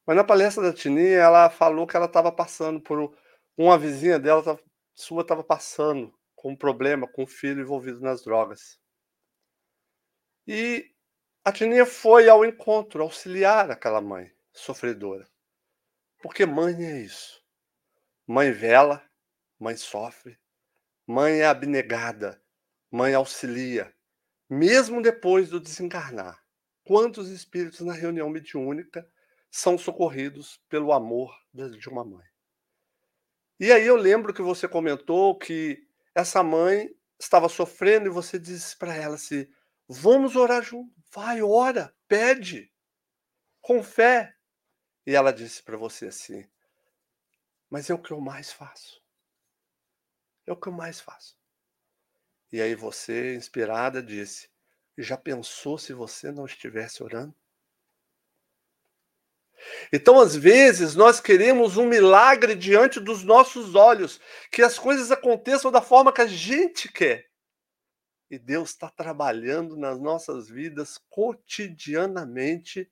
Mas 0.07 0.15
na 0.17 0.23
palestra 0.23 0.63
da 0.63 0.73
Tininha, 0.73 1.19
ela 1.19 1.51
falou 1.51 1.85
que 1.85 1.95
ela 1.95 2.07
estava 2.07 2.31
passando 2.31 2.81
por 2.81 3.15
uma 3.57 3.77
vizinha 3.77 4.19
dela, 4.19 4.59
sua, 4.93 5.23
estava 5.23 5.43
passando 5.43 6.13
com 6.35 6.51
um 6.51 6.55
problema 6.55 7.07
com 7.07 7.23
o 7.23 7.27
filho 7.27 7.61
envolvido 7.61 7.99
nas 7.99 8.23
drogas. 8.23 8.79
E 10.45 10.93
a 11.43 11.51
Tininha 11.51 11.85
foi 11.85 12.29
ao 12.29 12.45
encontro, 12.45 13.01
auxiliar 13.01 13.71
aquela 13.71 13.99
mãe 13.99 14.31
sofredora. 14.53 15.27
Porque 16.21 16.45
mãe 16.45 16.85
é 16.85 17.01
isso. 17.01 17.43
Mãe 18.27 18.51
vela, 18.51 19.03
mãe 19.59 19.75
sofre, 19.75 20.37
mãe 21.05 21.39
é 21.39 21.45
abnegada, 21.45 22.41
mãe 22.91 23.13
auxilia, 23.13 23.93
mesmo 24.49 25.01
depois 25.01 25.49
do 25.49 25.59
desencarnar. 25.59 26.43
Quantos 26.83 27.29
espíritos 27.29 27.79
na 27.81 27.93
reunião 27.93 28.29
mediúnica 28.29 29.09
são 29.49 29.77
socorridos 29.77 30.61
pelo 30.69 30.91
amor 30.93 31.33
de 31.53 31.89
uma 31.89 32.03
mãe. 32.03 32.26
E 33.59 33.71
aí 33.71 33.85
eu 33.85 33.95
lembro 33.95 34.33
que 34.33 34.41
você 34.41 34.67
comentou 34.67 35.37
que 35.37 35.87
essa 36.13 36.43
mãe 36.43 36.89
estava 37.19 37.49
sofrendo 37.49 38.07
e 38.07 38.11
você 38.11 38.37
disse 38.37 38.77
para 38.77 38.93
ela 38.95 39.15
assim: 39.15 39.47
vamos 39.87 40.35
orar 40.35 40.61
junto, 40.61 40.93
vai, 41.11 41.41
ora, 41.41 41.95
pede, 42.07 42.71
com 43.61 43.83
fé. 43.83 44.35
E 45.05 45.15
ela 45.15 45.31
disse 45.31 45.63
para 45.63 45.77
você 45.77 46.07
assim: 46.07 46.47
mas 47.69 47.89
é 47.89 47.93
o 47.93 48.01
que 48.01 48.11
eu 48.11 48.21
mais 48.21 48.51
faço. 48.51 49.01
É 50.45 50.51
o 50.51 50.57
que 50.57 50.67
eu 50.67 50.73
mais 50.73 50.99
faço. 50.99 51.37
E 52.51 52.61
aí 52.61 52.75
você, 52.75 53.35
inspirada, 53.35 54.01
disse: 54.01 54.49
já 54.97 55.17
pensou 55.17 55.77
se 55.77 55.93
você 55.93 56.31
não 56.31 56.45
estivesse 56.45 57.03
orando? 57.03 57.35
Então, 59.91 60.19
às 60.19 60.35
vezes, 60.35 60.95
nós 60.95 61.19
queremos 61.19 61.77
um 61.77 61.85
milagre 61.85 62.55
diante 62.55 62.99
dos 62.99 63.23
nossos 63.23 63.75
olhos, 63.75 64.19
que 64.51 64.61
as 64.61 64.77
coisas 64.77 65.11
aconteçam 65.11 65.71
da 65.71 65.81
forma 65.81 66.13
que 66.13 66.21
a 66.21 66.27
gente 66.27 66.91
quer. 66.91 67.27
E 68.29 68.37
Deus 68.37 68.69
está 68.71 68.89
trabalhando 68.89 69.77
nas 69.77 69.99
nossas 69.99 70.49
vidas 70.49 70.97
cotidianamente, 71.09 72.91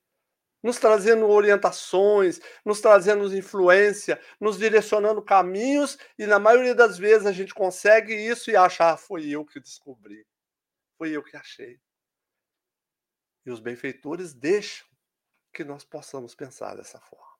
nos 0.62 0.78
trazendo 0.78 1.28
orientações, 1.28 2.40
nos 2.64 2.80
trazendo 2.80 3.36
influência, 3.36 4.20
nos 4.40 4.58
direcionando 4.58 5.22
caminhos, 5.22 5.98
e 6.18 6.26
na 6.26 6.38
maioria 6.38 6.74
das 6.74 6.96
vezes 6.96 7.26
a 7.26 7.32
gente 7.32 7.54
consegue 7.54 8.14
isso 8.14 8.50
e 8.50 8.56
acha, 8.56 8.92
ah, 8.92 8.96
foi 8.96 9.28
eu 9.28 9.44
que 9.44 9.60
descobri, 9.60 10.26
foi 10.96 11.10
eu 11.10 11.22
que 11.22 11.36
achei. 11.36 11.78
E 13.44 13.50
os 13.50 13.60
benfeitores 13.60 14.34
deixam 14.34 14.88
que 15.56 15.64
nós 15.64 15.84
possamos 15.84 16.34
pensar 16.34 16.76
dessa 16.76 17.00
forma. 17.00 17.34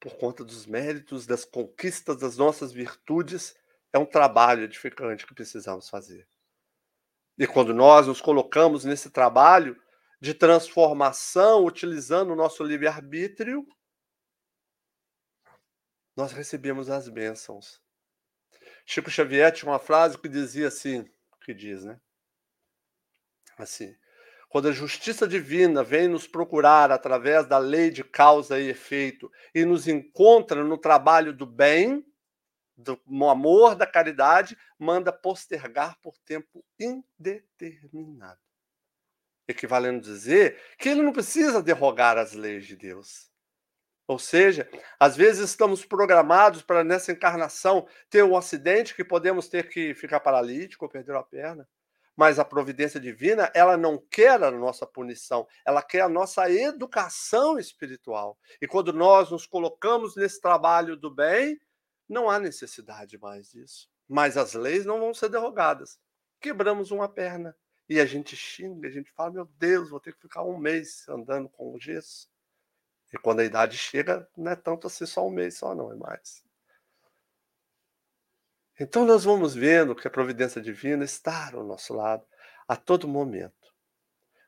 Por 0.00 0.16
conta 0.16 0.42
dos 0.42 0.64
méritos, 0.64 1.26
das 1.26 1.44
conquistas, 1.44 2.16
das 2.16 2.38
nossas 2.38 2.72
virtudes, 2.72 3.54
é 3.92 3.98
um 3.98 4.06
trabalho 4.06 4.62
edificante 4.62 5.26
que 5.26 5.34
precisamos 5.34 5.90
fazer. 5.90 6.26
E 7.36 7.46
quando 7.46 7.74
nós 7.74 8.06
nos 8.06 8.22
colocamos 8.22 8.86
nesse 8.86 9.10
trabalho 9.10 9.78
de 10.18 10.32
transformação, 10.32 11.66
utilizando 11.66 12.32
o 12.32 12.36
nosso 12.36 12.64
livre-arbítrio, 12.64 13.66
nós 16.16 16.32
recebemos 16.32 16.88
as 16.88 17.10
bênçãos. 17.10 17.82
Chico 18.86 19.10
Xavier 19.10 19.52
tinha 19.52 19.70
uma 19.70 19.78
frase 19.78 20.16
que 20.16 20.30
dizia 20.30 20.68
assim, 20.68 21.06
que 21.44 21.52
diz, 21.52 21.84
né? 21.84 22.00
Assim, 23.58 23.94
quando 24.56 24.68
a 24.68 24.72
justiça 24.72 25.28
divina 25.28 25.84
vem 25.84 26.08
nos 26.08 26.26
procurar 26.26 26.90
através 26.90 27.46
da 27.46 27.58
lei 27.58 27.90
de 27.90 28.02
causa 28.02 28.58
e 28.58 28.70
efeito 28.70 29.30
e 29.54 29.66
nos 29.66 29.86
encontra 29.86 30.64
no 30.64 30.78
trabalho 30.78 31.34
do 31.34 31.44
bem, 31.44 32.02
do 32.74 32.98
amor, 33.28 33.74
da 33.74 33.86
caridade, 33.86 34.56
manda 34.78 35.12
postergar 35.12 36.00
por 36.00 36.16
tempo 36.24 36.64
indeterminado. 36.80 38.40
Equivalendo 39.46 40.00
dizer 40.00 40.58
que 40.78 40.88
ele 40.88 41.02
não 41.02 41.12
precisa 41.12 41.62
derrogar 41.62 42.16
as 42.16 42.32
leis 42.32 42.64
de 42.64 42.76
Deus. 42.76 43.30
Ou 44.08 44.18
seja, 44.18 44.66
às 44.98 45.14
vezes 45.14 45.50
estamos 45.50 45.84
programados 45.84 46.62
para 46.62 46.82
nessa 46.82 47.12
encarnação 47.12 47.86
ter 48.08 48.24
um 48.24 48.34
acidente 48.34 48.94
que 48.94 49.04
podemos 49.04 49.50
ter 49.50 49.68
que 49.68 49.94
ficar 49.94 50.20
paralítico 50.20 50.86
ou 50.86 50.90
perder 50.90 51.14
a 51.14 51.22
perna. 51.22 51.68
Mas 52.16 52.38
a 52.38 52.44
providência 52.44 52.98
divina, 52.98 53.50
ela 53.54 53.76
não 53.76 53.98
quer 53.98 54.42
a 54.42 54.50
nossa 54.50 54.86
punição, 54.86 55.46
ela 55.64 55.82
quer 55.82 56.00
a 56.00 56.08
nossa 56.08 56.50
educação 56.50 57.58
espiritual. 57.58 58.38
E 58.60 58.66
quando 58.66 58.92
nós 58.92 59.30
nos 59.30 59.46
colocamos 59.46 60.16
nesse 60.16 60.40
trabalho 60.40 60.96
do 60.96 61.10
bem, 61.10 61.60
não 62.08 62.30
há 62.30 62.38
necessidade 62.38 63.18
mais 63.18 63.50
disso. 63.50 63.90
Mas 64.08 64.36
as 64.36 64.54
leis 64.54 64.86
não 64.86 64.98
vão 64.98 65.12
ser 65.12 65.28
derrogadas. 65.28 65.98
Quebramos 66.40 66.90
uma 66.90 67.08
perna 67.08 67.54
e 67.88 68.00
a 68.00 68.06
gente 68.06 68.34
xinga, 68.34 68.88
a 68.88 68.90
gente 68.90 69.12
fala: 69.12 69.32
meu 69.32 69.44
Deus, 69.58 69.90
vou 69.90 70.00
ter 70.00 70.14
que 70.14 70.22
ficar 70.22 70.42
um 70.42 70.56
mês 70.56 71.06
andando 71.08 71.48
com 71.48 71.74
o 71.74 71.78
gesso. 71.78 72.28
E 73.12 73.18
quando 73.18 73.40
a 73.40 73.44
idade 73.44 73.76
chega, 73.76 74.28
não 74.36 74.52
é 74.52 74.56
tanto 74.56 74.86
assim 74.86 75.06
só 75.06 75.26
um 75.26 75.30
mês, 75.30 75.58
só 75.58 75.74
não, 75.74 75.92
é 75.92 75.96
mais. 75.96 76.45
Então 78.78 79.04
nós 79.06 79.24
vamos 79.24 79.54
vendo 79.54 79.94
que 79.94 80.06
a 80.06 80.10
providência 80.10 80.60
divina 80.60 81.04
está 81.04 81.50
ao 81.52 81.64
nosso 81.64 81.94
lado 81.94 82.26
a 82.68 82.76
todo 82.76 83.08
momento. 83.08 83.74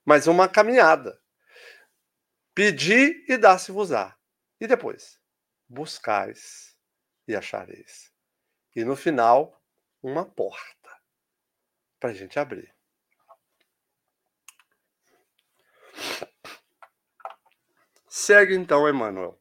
Mas 0.04 0.26
uma 0.26 0.48
caminhada. 0.48 1.20
Pedir 2.54 3.24
e 3.28 3.36
dar-se-vos-á. 3.36 4.16
E 4.60 4.66
depois, 4.66 5.20
buscais 5.68 6.76
e 7.26 7.34
achareis. 7.34 8.12
E 8.74 8.84
no 8.84 8.96
final, 8.96 9.62
uma 10.02 10.24
porta 10.24 10.90
para 11.98 12.10
a 12.10 12.14
gente 12.14 12.38
abrir. 12.38 12.74
Segue 18.08 18.54
então, 18.54 18.88
Emmanuel. 18.88 19.40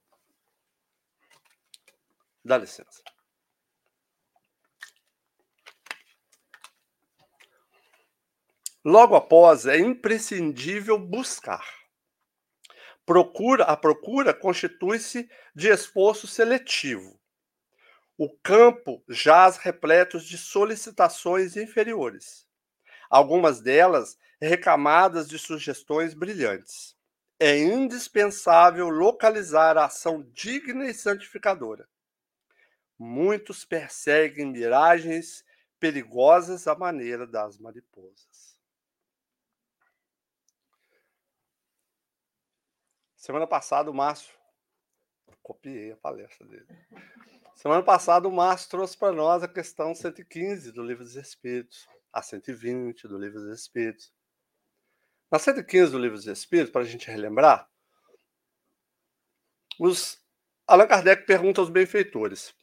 Dá 2.44 2.58
licença. 2.58 3.07
Logo 8.90 9.18
após, 9.18 9.66
é 9.66 9.78
imprescindível 9.78 10.98
buscar. 10.98 11.68
Procura, 13.06 13.66
a 13.66 13.76
procura 13.76 14.34
constitui-se 14.34 15.30
de 15.54 15.68
esforço 15.68 16.26
seletivo. 16.26 17.20
O 18.18 18.30
campo 18.38 19.04
jaz 19.10 19.58
repleto 19.58 20.22
de 20.22 20.38
solicitações 20.38 21.58
inferiores, 21.58 22.48
algumas 23.10 23.60
delas 23.60 24.18
recamadas 24.42 25.28
de 25.28 25.38
sugestões 25.38 26.14
brilhantes. 26.14 26.96
É 27.38 27.60
indispensável 27.60 28.88
localizar 28.88 29.78
a 29.78 29.88
ação 29.88 30.24
digna 30.32 30.86
e 30.86 30.94
santificadora. 30.94 31.90
Muitos 32.98 33.66
perseguem 33.66 34.46
miragens 34.46 35.44
perigosas 35.78 36.70
à 36.70 36.74
maneira 36.74 37.28
das 37.28 37.58
mariposas. 37.58 38.47
Semana 43.28 43.46
passada 43.46 43.92
o 43.92 43.94
Márcio. 43.94 44.34
Copiei 45.44 45.92
a 45.92 45.98
palestra 45.98 46.48
dele. 46.48 46.66
Semana 47.58 47.84
passada 47.84 48.26
o 48.26 48.32
Márcio 48.32 48.70
trouxe 48.70 48.98
para 48.98 49.12
nós 49.12 49.44
a 49.44 49.50
questão 49.50 49.94
115 49.94 50.72
do 50.72 50.82
Livro 50.82 51.04
dos 51.04 51.18
Espíritos, 51.18 51.86
a 52.14 52.22
120 52.22 53.06
do 53.06 53.18
Livro 53.18 53.42
dos 53.42 53.60
Espíritos. 53.60 54.14
Na 55.30 55.38
115 55.40 55.92
do 55.92 56.00
Livro 56.00 56.16
dos 56.16 56.26
Espíritos, 56.26 56.72
para 56.72 56.84
a 56.84 56.86
gente 56.86 57.12
relembrar, 57.12 57.70
os 59.78 60.26
Allan 60.66 60.88
Kardec 60.88 61.26
pergunta 61.26 61.60
aos 61.60 61.70
benfeitores: 61.70 62.56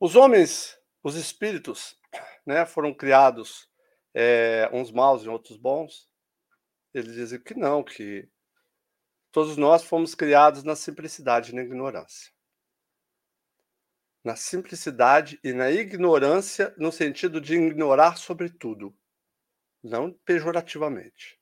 os 0.00 0.16
homens, 0.16 0.76
os 1.04 1.14
espíritos, 1.14 1.96
né, 2.44 2.66
foram 2.66 2.92
criados 2.92 3.70
é, 4.12 4.68
uns 4.72 4.90
maus 4.90 5.22
e 5.22 5.28
outros 5.28 5.56
bons? 5.56 6.10
Eles 6.92 7.14
dizem 7.14 7.40
que 7.40 7.54
não, 7.54 7.84
que 7.84 8.28
Todos 9.38 9.56
nós 9.56 9.84
fomos 9.84 10.16
criados 10.16 10.64
na 10.64 10.74
simplicidade 10.74 11.52
e 11.52 11.54
na 11.54 11.62
ignorância. 11.62 12.32
Na 14.24 14.34
simplicidade 14.34 15.38
e 15.44 15.52
na 15.52 15.70
ignorância, 15.70 16.74
no 16.76 16.90
sentido 16.90 17.40
de 17.40 17.54
ignorar 17.54 18.18
sobre 18.18 18.50
tudo, 18.50 18.92
não 19.80 20.12
pejorativamente. 20.12 21.40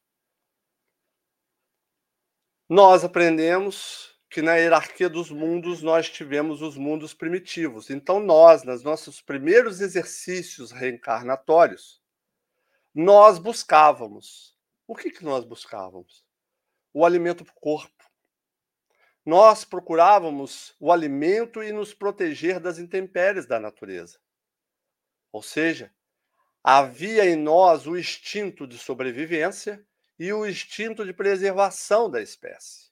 Nós 2.68 3.02
aprendemos 3.02 4.14
que 4.28 4.42
na 4.42 4.56
hierarquia 4.56 5.08
dos 5.08 5.30
mundos 5.30 5.80
nós 5.80 6.10
tivemos 6.10 6.60
os 6.60 6.76
mundos 6.76 7.14
primitivos. 7.14 7.88
Então, 7.88 8.20
nós, 8.20 8.62
nos 8.62 8.82
nossos 8.82 9.22
primeiros 9.22 9.80
exercícios 9.80 10.70
reencarnatórios, 10.70 12.02
nós 12.94 13.38
buscávamos. 13.38 14.54
O 14.86 14.94
que, 14.94 15.10
que 15.10 15.24
nós 15.24 15.46
buscávamos? 15.46 16.25
O 16.96 17.04
alimento 17.04 17.44
para 17.44 17.52
o 17.52 17.60
corpo. 17.60 18.10
Nós 19.22 19.66
procurávamos 19.66 20.74
o 20.80 20.90
alimento 20.90 21.62
e 21.62 21.70
nos 21.70 21.92
proteger 21.92 22.58
das 22.58 22.78
intempéries 22.78 23.44
da 23.44 23.60
natureza. 23.60 24.18
Ou 25.30 25.42
seja, 25.42 25.92
havia 26.64 27.26
em 27.26 27.36
nós 27.36 27.86
o 27.86 27.98
instinto 27.98 28.66
de 28.66 28.78
sobrevivência 28.78 29.86
e 30.18 30.32
o 30.32 30.46
instinto 30.46 31.04
de 31.04 31.12
preservação 31.12 32.10
da 32.10 32.22
espécie. 32.22 32.90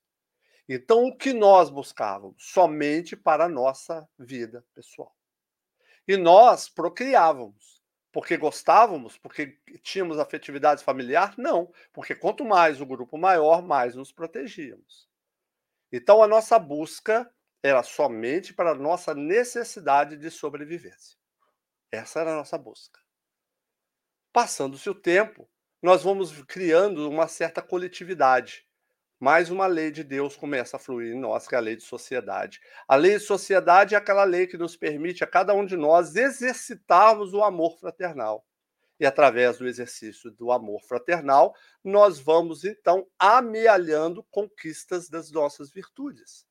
Então, 0.68 1.06
o 1.06 1.16
que 1.16 1.32
nós 1.32 1.70
buscávamos? 1.70 2.44
Somente 2.52 3.16
para 3.16 3.46
a 3.46 3.48
nossa 3.48 4.06
vida 4.18 4.62
pessoal. 4.74 5.16
E 6.06 6.14
nós 6.18 6.68
procriávamos. 6.68 7.82
Porque 8.14 8.36
gostávamos? 8.36 9.18
Porque 9.18 9.58
tínhamos 9.82 10.20
afetividade 10.20 10.84
familiar? 10.84 11.34
Não, 11.36 11.72
porque 11.92 12.14
quanto 12.14 12.44
mais 12.44 12.80
o 12.80 12.86
grupo 12.86 13.18
maior, 13.18 13.60
mais 13.60 13.96
nos 13.96 14.12
protegíamos. 14.12 15.08
Então 15.90 16.22
a 16.22 16.28
nossa 16.28 16.56
busca 16.56 17.28
era 17.60 17.82
somente 17.82 18.54
para 18.54 18.70
a 18.70 18.74
nossa 18.76 19.16
necessidade 19.16 20.16
de 20.16 20.30
sobrevivência. 20.30 21.18
Essa 21.90 22.20
era 22.20 22.34
a 22.34 22.36
nossa 22.36 22.56
busca. 22.56 23.00
Passando-se 24.32 24.88
o 24.88 24.94
tempo, 24.94 25.50
nós 25.82 26.04
vamos 26.04 26.40
criando 26.44 27.10
uma 27.10 27.26
certa 27.26 27.60
coletividade. 27.60 28.64
Mais 29.24 29.48
uma 29.48 29.66
lei 29.66 29.90
de 29.90 30.04
Deus 30.04 30.36
começa 30.36 30.76
a 30.76 30.78
fluir 30.78 31.14
em 31.14 31.18
nós, 31.18 31.48
que 31.48 31.54
é 31.54 31.58
a 31.58 31.60
lei 31.62 31.76
de 31.76 31.82
sociedade. 31.82 32.60
A 32.86 32.94
lei 32.94 33.12
de 33.12 33.20
sociedade 33.20 33.94
é 33.94 33.96
aquela 33.96 34.22
lei 34.22 34.46
que 34.46 34.58
nos 34.58 34.76
permite 34.76 35.24
a 35.24 35.26
cada 35.26 35.54
um 35.54 35.64
de 35.64 35.78
nós 35.78 36.14
exercitarmos 36.14 37.32
o 37.32 37.42
amor 37.42 37.78
fraternal. 37.78 38.46
E 39.00 39.06
através 39.06 39.56
do 39.56 39.66
exercício 39.66 40.30
do 40.30 40.52
amor 40.52 40.82
fraternal, 40.82 41.54
nós 41.82 42.20
vamos 42.20 42.66
então 42.66 43.06
amealhando 43.18 44.22
conquistas 44.24 45.08
das 45.08 45.30
nossas 45.30 45.70
virtudes. 45.70 46.46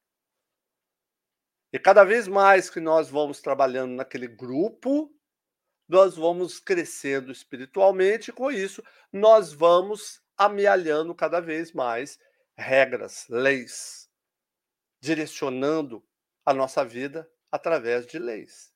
E 1.72 1.78
cada 1.78 2.04
vez 2.04 2.28
mais 2.28 2.72
que 2.72 2.80
nós 2.80 3.08
vamos 3.08 3.40
trabalhando 3.40 3.94
naquele 3.94 4.28
grupo, 4.28 5.16
nós 5.88 6.16
vamos 6.16 6.60
crescendo 6.60 7.32
espiritualmente, 7.32 8.32
e 8.32 8.34
com 8.34 8.50
isso, 8.50 8.84
nós 9.12 9.54
vamos 9.54 10.24
amealhando 10.36 11.14
cada 11.14 11.40
vez 11.40 11.72
mais 11.72 12.18
regras, 12.58 13.26
leis, 13.30 14.10
direcionando 15.02 16.06
a 16.46 16.54
nossa 16.54 16.84
vida 16.84 17.30
através 17.52 18.06
de 18.06 18.20
leis. 18.20 18.74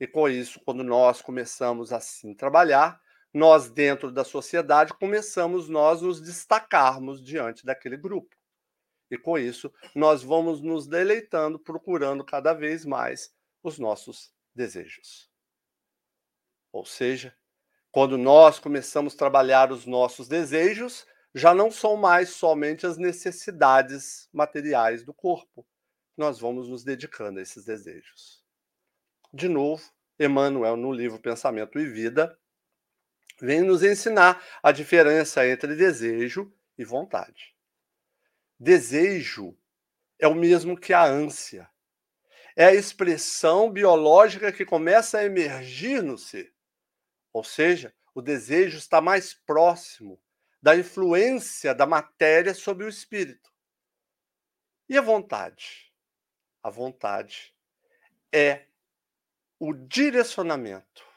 E 0.00 0.06
com 0.06 0.28
isso, 0.28 0.60
quando 0.64 0.84
nós 0.84 1.20
começamos 1.20 1.92
assim 1.92 2.34
trabalhar, 2.34 3.00
nós 3.32 3.70
dentro 3.70 4.10
da 4.10 4.24
sociedade 4.24 4.94
começamos 4.94 5.68
nós 5.68 6.02
nos 6.02 6.20
destacarmos 6.20 7.22
diante 7.22 7.64
daquele 7.64 7.96
grupo. 7.96 8.34
E 9.10 9.16
com 9.16 9.38
isso, 9.38 9.72
nós 9.94 10.22
vamos 10.22 10.60
nos 10.60 10.86
deleitando, 10.86 11.58
procurando 11.58 12.24
cada 12.24 12.52
vez 12.52 12.84
mais 12.84 13.34
os 13.62 13.78
nossos 13.78 14.32
desejos. 14.54 15.30
Ou 16.72 16.84
seja, 16.84 17.34
quando 17.90 18.18
nós 18.18 18.58
começamos 18.58 19.14
a 19.14 19.16
trabalhar 19.16 19.72
os 19.72 19.86
nossos 19.86 20.28
desejos, 20.28 21.06
já 21.38 21.54
não 21.54 21.70
são 21.70 21.96
mais 21.96 22.30
somente 22.30 22.86
as 22.86 22.98
necessidades 22.98 24.28
materiais 24.32 25.04
do 25.04 25.14
corpo. 25.14 25.66
Nós 26.16 26.38
vamos 26.38 26.68
nos 26.68 26.82
dedicando 26.82 27.38
a 27.38 27.42
esses 27.42 27.64
desejos. 27.64 28.44
De 29.32 29.48
novo, 29.48 29.82
Emmanuel, 30.18 30.76
no 30.76 30.92
livro 30.92 31.20
Pensamento 31.20 31.78
e 31.78 31.86
Vida, 31.86 32.36
vem 33.40 33.62
nos 33.62 33.82
ensinar 33.82 34.44
a 34.62 34.72
diferença 34.72 35.46
entre 35.46 35.76
desejo 35.76 36.52
e 36.76 36.84
vontade. 36.84 37.54
Desejo 38.58 39.56
é 40.18 40.26
o 40.26 40.34
mesmo 40.34 40.76
que 40.76 40.92
a 40.92 41.04
ânsia. 41.04 41.70
É 42.56 42.64
a 42.64 42.74
expressão 42.74 43.70
biológica 43.70 44.50
que 44.50 44.64
começa 44.64 45.18
a 45.18 45.24
emergir 45.24 46.02
no 46.02 46.18
ser. 46.18 46.52
Ou 47.32 47.44
seja, 47.44 47.94
o 48.12 48.20
desejo 48.20 48.76
está 48.76 49.00
mais 49.00 49.32
próximo 49.32 50.20
da 50.60 50.76
influência 50.76 51.74
da 51.74 51.86
matéria 51.86 52.54
sobre 52.54 52.84
o 52.84 52.88
espírito. 52.88 53.50
E 54.88 54.96
a 54.96 55.00
vontade? 55.00 55.92
A 56.62 56.70
vontade 56.70 57.54
é 58.32 58.66
o 59.58 59.72
direcionamento 59.72 61.08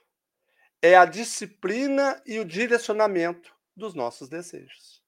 é 0.82 0.96
a 0.96 1.06
disciplina 1.06 2.22
e 2.26 2.40
o 2.40 2.46
direcionamento 2.46 3.56
dos 3.76 3.94
nossos 3.94 4.28
desejos. 4.28 5.02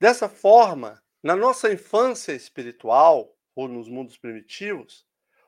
Dessa 0.00 0.28
forma, 0.28 1.02
na 1.22 1.34
nossa 1.34 1.72
infância 1.72 2.32
espiritual, 2.32 3.36
ou 3.54 3.68
nos 3.68 3.88
mundos 3.88 4.16
primitivos, 4.16 5.06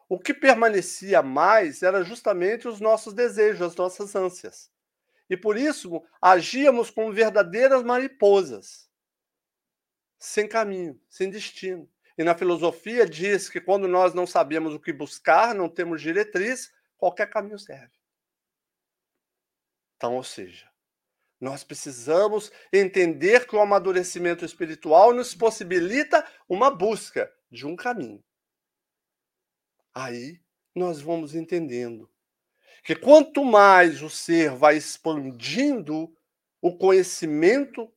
o 0.09 0.19
que 0.19 0.35
permanecia 0.35 1.23
mais 1.23 1.83
era 1.83 2.05
justamente 2.05 2.69
os 2.69 2.81
nossos 2.81 3.15
desejos, 3.15 3.63
as 3.63 3.77
nossas 3.77 4.15
ânsias. 4.15 4.71
E 5.29 5.37
por 5.37 5.57
isso 5.57 6.03
agíamos 6.21 6.91
como 6.91 7.13
verdadeiras 7.13 7.83
mariposas, 7.83 8.91
sem 10.19 10.49
caminho, 10.49 11.01
sem 11.09 11.31
destino. 11.31 11.91
E 12.17 12.23
na 12.23 12.37
filosofia 12.37 13.07
diz 13.07 13.49
que 13.49 13.61
quando 13.61 13.89
nós 13.89 14.15
não 14.15 14.27
sabemos 14.27 14.75
o 14.75 14.81
que 14.81 14.93
buscar, 14.93 15.55
não 15.55 15.69
temos 15.69 16.01
diretriz, 16.01 16.73
qualquer 16.97 17.29
caminho 17.29 17.59
serve. 17.59 17.93
Então, 19.97 20.17
ou 20.17 20.23
seja, 20.23 20.71
nós 21.41 21.65
precisamos 21.65 22.53
entender 22.73 23.47
que 23.47 23.57
o 23.57 23.61
amadurecimento 23.61 24.45
espiritual 24.45 25.13
nos 25.13 25.35
possibilita 25.35 26.27
uma 26.49 26.71
busca 26.71 27.31
de 27.51 27.67
um 27.67 27.75
caminho. 27.75 28.23
Aí 29.93 30.41
nós 30.75 31.01
vamos 31.01 31.35
entendendo 31.35 32.11
que 32.85 32.95
quanto 32.95 33.43
mais 33.43 34.03
o 34.03 34.11
ser 34.11 34.51
vai 34.51 34.77
expandindo 34.77 36.15
o 36.61 36.77
conhecimento, 36.77 37.91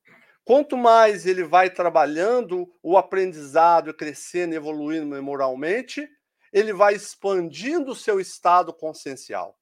quanto 0.46 0.78
mais 0.78 1.26
ele 1.26 1.44
vai 1.44 1.70
trabalhando 1.70 2.74
o 2.82 2.98
aprendizado, 2.98 3.94
crescendo, 3.94 4.56
evoluindo 4.56 5.22
moralmente, 5.22 6.10
ele 6.54 6.72
vai 6.72 6.96
expandindo 6.96 7.92
o 7.92 7.96
seu 7.96 8.18
estado 8.18 8.74
consciencial. 8.74 9.60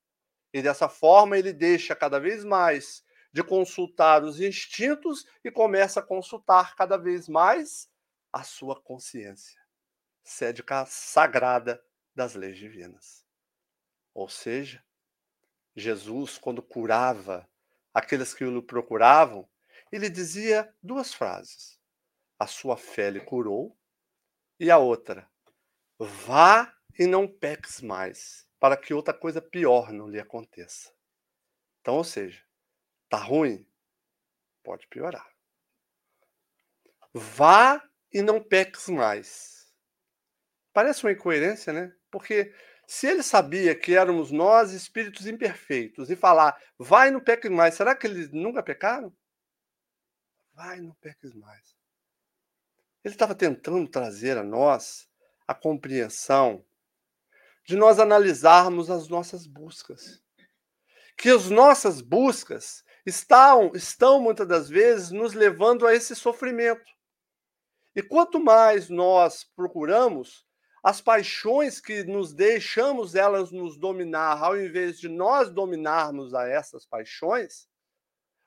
E 0.53 0.61
dessa 0.61 0.87
forma 0.87 1.37
ele 1.37 1.51
deixa 1.51 1.95
cada 1.95 2.19
vez 2.19 2.43
mais 2.45 3.03
de 3.33 3.43
consultar 3.43 4.23
os 4.23 4.39
instintos 4.39 5.25
e 5.43 5.49
começa 5.49 5.99
a 5.99 6.03
consultar 6.03 6.75
cada 6.75 6.97
vez 6.97 7.27
mais 7.27 7.89
a 8.31 8.43
sua 8.43 8.79
consciência, 8.79 9.59
sédica 10.23 10.85
sagrada 10.85 11.83
das 12.13 12.35
leis 12.35 12.57
divinas. 12.57 13.25
Ou 14.13 14.29
seja, 14.29 14.81
Jesus, 15.75 16.37
quando 16.37 16.61
curava 16.61 17.47
aqueles 17.93 18.33
que 18.33 18.45
o 18.45 18.63
procuravam, 18.63 19.47
ele 19.91 20.09
dizia 20.09 20.73
duas 20.81 21.13
frases: 21.13 21.79
A 22.39 22.47
sua 22.47 22.77
fé 22.77 23.09
lhe 23.09 23.19
curou, 23.19 23.77
e 24.59 24.71
a 24.71 24.77
outra: 24.77 25.29
Vá 25.99 26.73
e 26.97 27.05
não 27.05 27.27
peques 27.27 27.81
mais 27.81 28.47
para 28.59 28.77
que 28.77 28.93
outra 28.93 29.13
coisa 29.13 29.41
pior 29.41 29.91
não 29.91 30.07
lhe 30.07 30.19
aconteça. 30.19 30.93
Então, 31.81 31.95
ou 31.95 32.03
seja, 32.03 32.43
tá 33.09 33.17
ruim, 33.17 33.67
pode 34.63 34.87
piorar. 34.87 35.29
Vá 37.13 37.81
e 38.11 38.21
não 38.21 38.41
peques 38.41 38.89
mais. 38.89 39.71
Parece 40.73 41.03
uma 41.03 41.11
incoerência, 41.11 41.71
né? 41.71 41.95
Porque 42.09 42.53
se 42.87 43.07
ele 43.07 43.23
sabia 43.23 43.75
que 43.75 43.95
éramos 43.95 44.31
nós 44.31 44.71
espíritos 44.71 45.27
imperfeitos 45.27 46.09
e 46.09 46.15
falar, 46.15 46.59
vai 46.77 47.11
não 47.11 47.19
peques 47.19 47.51
mais, 47.51 47.75
será 47.75 47.95
que 47.95 48.07
eles 48.07 48.31
nunca 48.31 48.61
pecaram? 48.61 49.15
Vai 50.53 50.79
não 50.79 50.93
peques 50.95 51.33
mais. 51.33 51.75
Ele 53.03 53.13
estava 53.13 53.35
tentando 53.35 53.87
trazer 53.87 54.37
a 54.37 54.43
nós 54.43 55.07
a 55.47 55.53
compreensão 55.53 56.65
de 57.65 57.75
nós 57.75 57.99
analisarmos 57.99 58.89
as 58.89 59.07
nossas 59.07 59.45
buscas. 59.45 60.21
Que 61.17 61.29
as 61.29 61.49
nossas 61.49 62.01
buscas 62.01 62.83
estão, 63.05 63.71
estão 63.73 64.21
muitas 64.21 64.47
das 64.47 64.69
vezes 64.69 65.11
nos 65.11 65.33
levando 65.33 65.85
a 65.85 65.93
esse 65.93 66.15
sofrimento. 66.15 66.85
E 67.95 68.03
quanto 68.03 68.39
mais 68.39 68.89
nós 68.89 69.43
procuramos, 69.55 70.45
as 70.85 71.01
paixões 71.01 71.81
que 71.81 72.03
nos 72.03 72.31
deixamos 72.31 73.15
elas 73.15 73.51
nos 73.51 73.75
dominar, 73.75 74.43
ao 74.43 74.55
invés 74.55 74.99
de 74.99 75.09
nós 75.09 75.49
dominarmos 75.49 76.35
a 76.35 76.47
essas 76.47 76.85
paixões, 76.85 77.67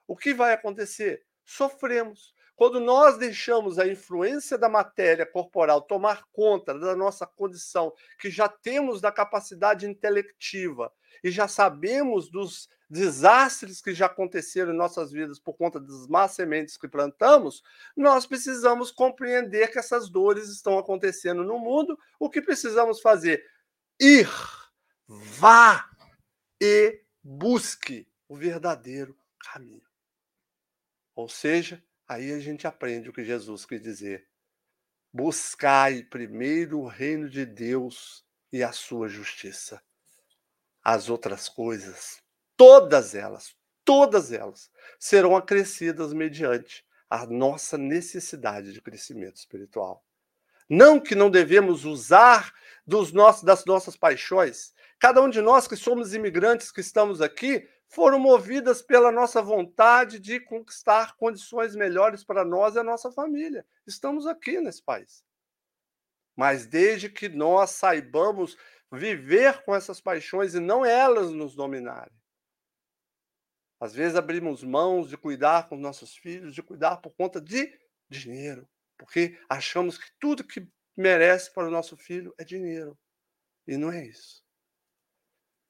o 0.07 0.17
que 0.17 0.33
vai 0.33 0.53
acontecer? 0.53 1.27
Sofremos. 1.45 2.33
Quando 2.55 2.79
nós 2.79 3.19
deixamos 3.19 3.77
a 3.77 3.89
influência 3.89 4.57
da 4.57 4.69
matéria 4.69 5.27
corporal 5.27 5.83
tomar 5.83 6.29
conta 6.31 6.79
da 6.79 6.95
nossa 6.95 7.27
condição, 7.27 7.93
que 8.21 8.31
já 8.31 8.49
temos 8.49 9.01
da 9.01 9.11
capacidade 9.11 9.89
intelectiva 9.89 10.93
e 11.23 11.31
já 11.31 11.49
sabemos 11.49 12.31
dos 12.31 12.69
desastres 12.91 13.81
que 13.81 13.93
já 13.93 14.07
aconteceram 14.07 14.73
em 14.73 14.77
nossas 14.77 15.13
vidas 15.13 15.39
por 15.39 15.55
conta 15.55 15.79
das 15.79 16.07
más 16.07 16.33
sementes 16.33 16.77
que 16.77 16.89
plantamos, 16.89 17.63
nós 17.97 18.27
precisamos 18.27 18.91
compreender 18.91 19.71
que 19.71 19.79
essas 19.79 20.09
dores 20.09 20.49
estão 20.49 20.79
acontecendo 20.79 21.45
no 21.45 21.59
mundo. 21.59 21.99
O 22.19 22.31
que 22.31 22.41
precisamos 22.41 23.01
fazer? 23.01 23.45
Ir, 24.01 24.29
vá 25.07 25.91
e 26.61 27.03
busque 27.23 28.09
o 28.27 28.37
verdadeiro 28.37 29.17
caminho. 29.39 29.87
Ou 31.15 31.29
seja, 31.29 31.83
Aí 32.09 32.33
a 32.33 32.41
gente 32.41 32.67
aprende 32.67 33.11
o 33.11 33.13
que 33.13 33.23
Jesus 33.23 33.67
quis 33.67 33.83
dizer. 33.83 34.27
Buscai 35.13 36.03
primeiro 36.03 36.81
o 36.81 36.89
reino 36.89 37.29
de 37.29 37.45
Deus 37.45 38.25
e 38.51 38.63
a 38.63 38.73
sua 38.73 39.09
justiça. 39.09 39.83
As 40.91 41.11
outras 41.11 41.51
coisas, 41.51 42.19
todas 42.57 43.15
elas, 43.15 43.55
todas 43.85 44.33
elas, 44.33 44.71
serão 44.99 45.37
acrescidas 45.37 46.15
mediante 46.15 46.83
a 47.11 47.27
nossa 47.27 47.77
necessidade 47.77 48.73
de 48.73 48.81
crescimento 48.81 49.37
espiritual. 49.37 50.03
Não 50.67 50.99
que 50.99 51.15
não 51.15 51.29
devemos 51.29 51.85
usar 51.85 52.55
dos 52.87 53.13
nossos, 53.13 53.43
das 53.43 53.67
nossas 53.67 53.99
paixões. 53.99 54.73
Cada 54.99 55.21
um 55.21 55.29
de 55.29 55.43
nós 55.43 55.69
que 55.69 55.77
somos 55.77 56.15
imigrantes 56.15 56.73
que 56.73 56.81
estamos 56.81 57.21
aqui 57.21 57.69
foram 57.87 58.19
movidas 58.19 58.81
pela 58.81 59.13
nossa 59.13 59.43
vontade 59.43 60.19
de 60.19 60.41
conquistar 60.41 61.19
condições 61.19 61.77
melhores 61.77 62.25
para 62.25 62.47
nós 62.47 62.77
e 62.77 62.79
a 62.79 62.83
nossa 62.83 63.13
família. 63.13 63.63
Estamos 63.87 64.27
aqui 64.27 64.59
nesse 64.59 64.83
país. 64.83 65.23
Mas 66.35 66.65
desde 66.65 67.11
que 67.11 67.29
nós 67.29 67.73
saibamos 67.73 68.57
viver 68.93 69.63
com 69.65 69.75
essas 69.75 70.01
paixões 70.01 70.55
e 70.55 70.61
não 70.61 70.85
elas 70.85 71.31
nos 71.31 71.55
dominarem. 71.55 72.17
Às 73.81 73.95
vezes 73.95 74.17
abrimos 74.17 74.65
mãos 74.65 75.09
de 75.09 75.17
cuidar 75.17 75.69
com 75.69 75.77
nossos 75.77 76.17
filhos, 76.17 76.55
de 76.55 76.63
cuidar 76.63 76.97
por 76.97 77.15
conta 77.15 77.41
de 77.41 77.79
dinheiro, 78.09 78.69
porque 78.97 79.39
achamos 79.49 79.97
que 79.97 80.11
tudo 80.19 80.47
que 80.47 80.69
merece 80.97 81.53
para 81.53 81.69
o 81.69 81.71
nosso 81.71 81.97
filho 81.97 82.35
é 82.39 82.45
dinheiro. 82.45 82.99
E 83.67 83.77
não 83.77 83.93
é 83.93 84.05
isso. 84.05 84.43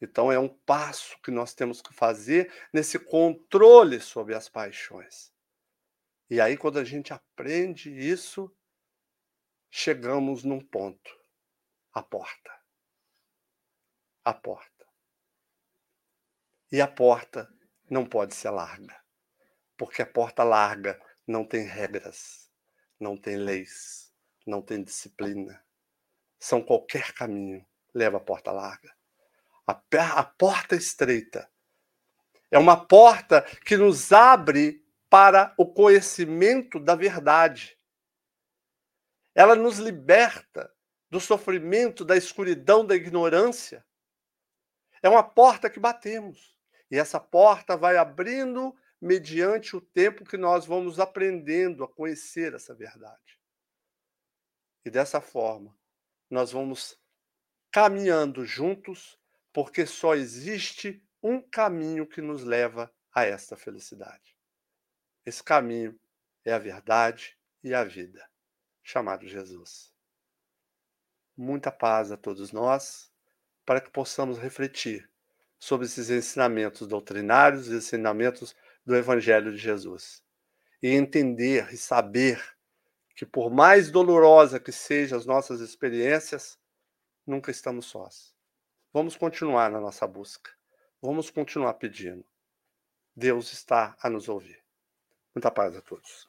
Então 0.01 0.31
é 0.31 0.39
um 0.39 0.49
passo 0.49 1.21
que 1.23 1.31
nós 1.31 1.55
temos 1.55 1.83
que 1.83 1.93
fazer 1.93 2.53
nesse 2.73 2.99
controle 2.99 4.01
sobre 4.01 4.35
as 4.35 4.49
paixões. 4.49 5.33
E 6.31 6.41
aí, 6.41 6.57
quando 6.57 6.79
a 6.79 6.85
gente 6.85 7.13
aprende 7.13 7.91
isso, 7.91 8.55
chegamos 9.71 10.45
num 10.45 10.61
ponto: 10.61 11.11
a 11.93 12.03
porta. 12.03 12.58
A 14.29 14.35
porta. 14.35 14.87
E 16.71 16.83
a 16.83 16.87
porta 16.87 17.51
não 17.89 18.05
pode 18.05 18.35
ser 18.35 18.51
larga, 18.51 18.95
porque 19.75 20.03
a 20.03 20.07
porta 20.07 20.45
larga 20.45 21.01
não 21.27 21.47
tem 21.47 21.65
regras, 21.65 22.53
não 23.01 23.17
tem 23.17 23.39
leis, 23.39 24.13
não 24.47 24.61
tem 24.61 24.85
disciplina. 24.85 25.65
São 26.39 26.63
qualquer 26.63 27.15
caminho 27.15 27.67
leva 27.95 28.19
a 28.19 28.21
porta 28.21 28.53
larga. 28.53 28.95
A, 29.67 29.73
a 30.19 30.25
porta 30.25 30.77
estreita 30.77 31.51
é 32.51 32.59
uma 32.59 32.77
porta 32.87 33.41
que 33.65 33.79
nos 33.79 34.13
abre 34.13 34.87
para 35.09 35.55
o 35.57 35.65
conhecimento 35.65 36.79
da 36.79 36.95
verdade. 36.95 37.79
Ela 39.35 39.55
nos 39.55 39.79
liberta 39.79 40.71
do 41.09 41.19
sofrimento, 41.19 42.05
da 42.05 42.15
escuridão, 42.15 42.85
da 42.85 42.95
ignorância. 42.95 43.88
É 45.03 45.09
uma 45.09 45.23
porta 45.23 45.71
que 45.71 45.81
batemos. 45.81 46.57
E 46.91 46.97
essa 46.97 47.21
porta 47.21 47.77
vai 47.77 47.97
abrindo 47.97 48.75
mediante 49.01 49.77
o 49.77 49.81
tempo 49.81 50.25
que 50.25 50.37
nós 50.37 50.67
vamos 50.67 50.99
aprendendo 50.99 51.85
a 51.85 51.89
conhecer 51.89 52.55
essa 52.55 52.75
verdade. 52.75 53.39
E 54.85 54.91
dessa 54.91 55.21
forma, 55.21 55.77
nós 56.31 56.51
vamos 56.51 56.99
caminhando 57.71 58.45
juntos, 58.45 59.19
porque 59.53 59.87
só 59.87 60.15
existe 60.15 61.05
um 61.23 61.41
caminho 61.41 62.07
que 62.07 62.21
nos 62.21 62.43
leva 62.43 62.93
a 63.13 63.25
esta 63.25 63.57
felicidade. 63.57 64.37
Esse 65.25 65.43
caminho 65.43 65.99
é 66.45 66.53
a 66.53 66.59
verdade 66.59 67.37
e 67.63 67.75
a 67.75 67.85
vida, 67.85 68.29
chamado 68.83 69.27
Jesus. 69.27 69.93
Muita 71.37 71.71
paz 71.71 72.11
a 72.11 72.17
todos 72.17 72.51
nós, 72.53 73.08
para 73.69 73.83
que 73.83 73.91
possamos 73.91 74.39
refletir 74.39 75.07
sobre 75.59 75.85
esses 75.85 76.09
ensinamentos 76.09 76.89
doutrinários 76.89 77.69
ensinamentos 77.69 78.57
do 78.83 78.97
Evangelho 78.97 79.53
de 79.53 79.59
Jesus. 79.59 80.25
E 80.83 80.89
entender 80.89 81.71
e 81.71 81.77
saber 81.77 82.43
que, 83.15 83.27
por 83.27 83.51
mais 83.51 83.91
dolorosa 83.91 84.59
que 84.59 84.73
sejam 84.73 85.19
as 85.19 85.27
nossas 85.27 85.61
experiências, 85.61 86.59
nunca 87.27 87.51
estamos 87.51 87.85
sós. 87.85 88.35
Vamos 88.91 89.19
continuar 89.19 89.71
na 89.71 89.83
nossa 89.83 90.07
busca. 90.07 90.51
Vamos 91.03 91.29
continuar 91.29 91.75
pedindo. 91.75 92.25
Deus 93.15 93.53
está 93.53 93.95
a 94.01 94.09
nos 94.09 94.31
ouvir. 94.31 94.65
Muita 95.35 95.51
paz 95.51 95.77
a 95.77 95.83
todos. 95.83 96.27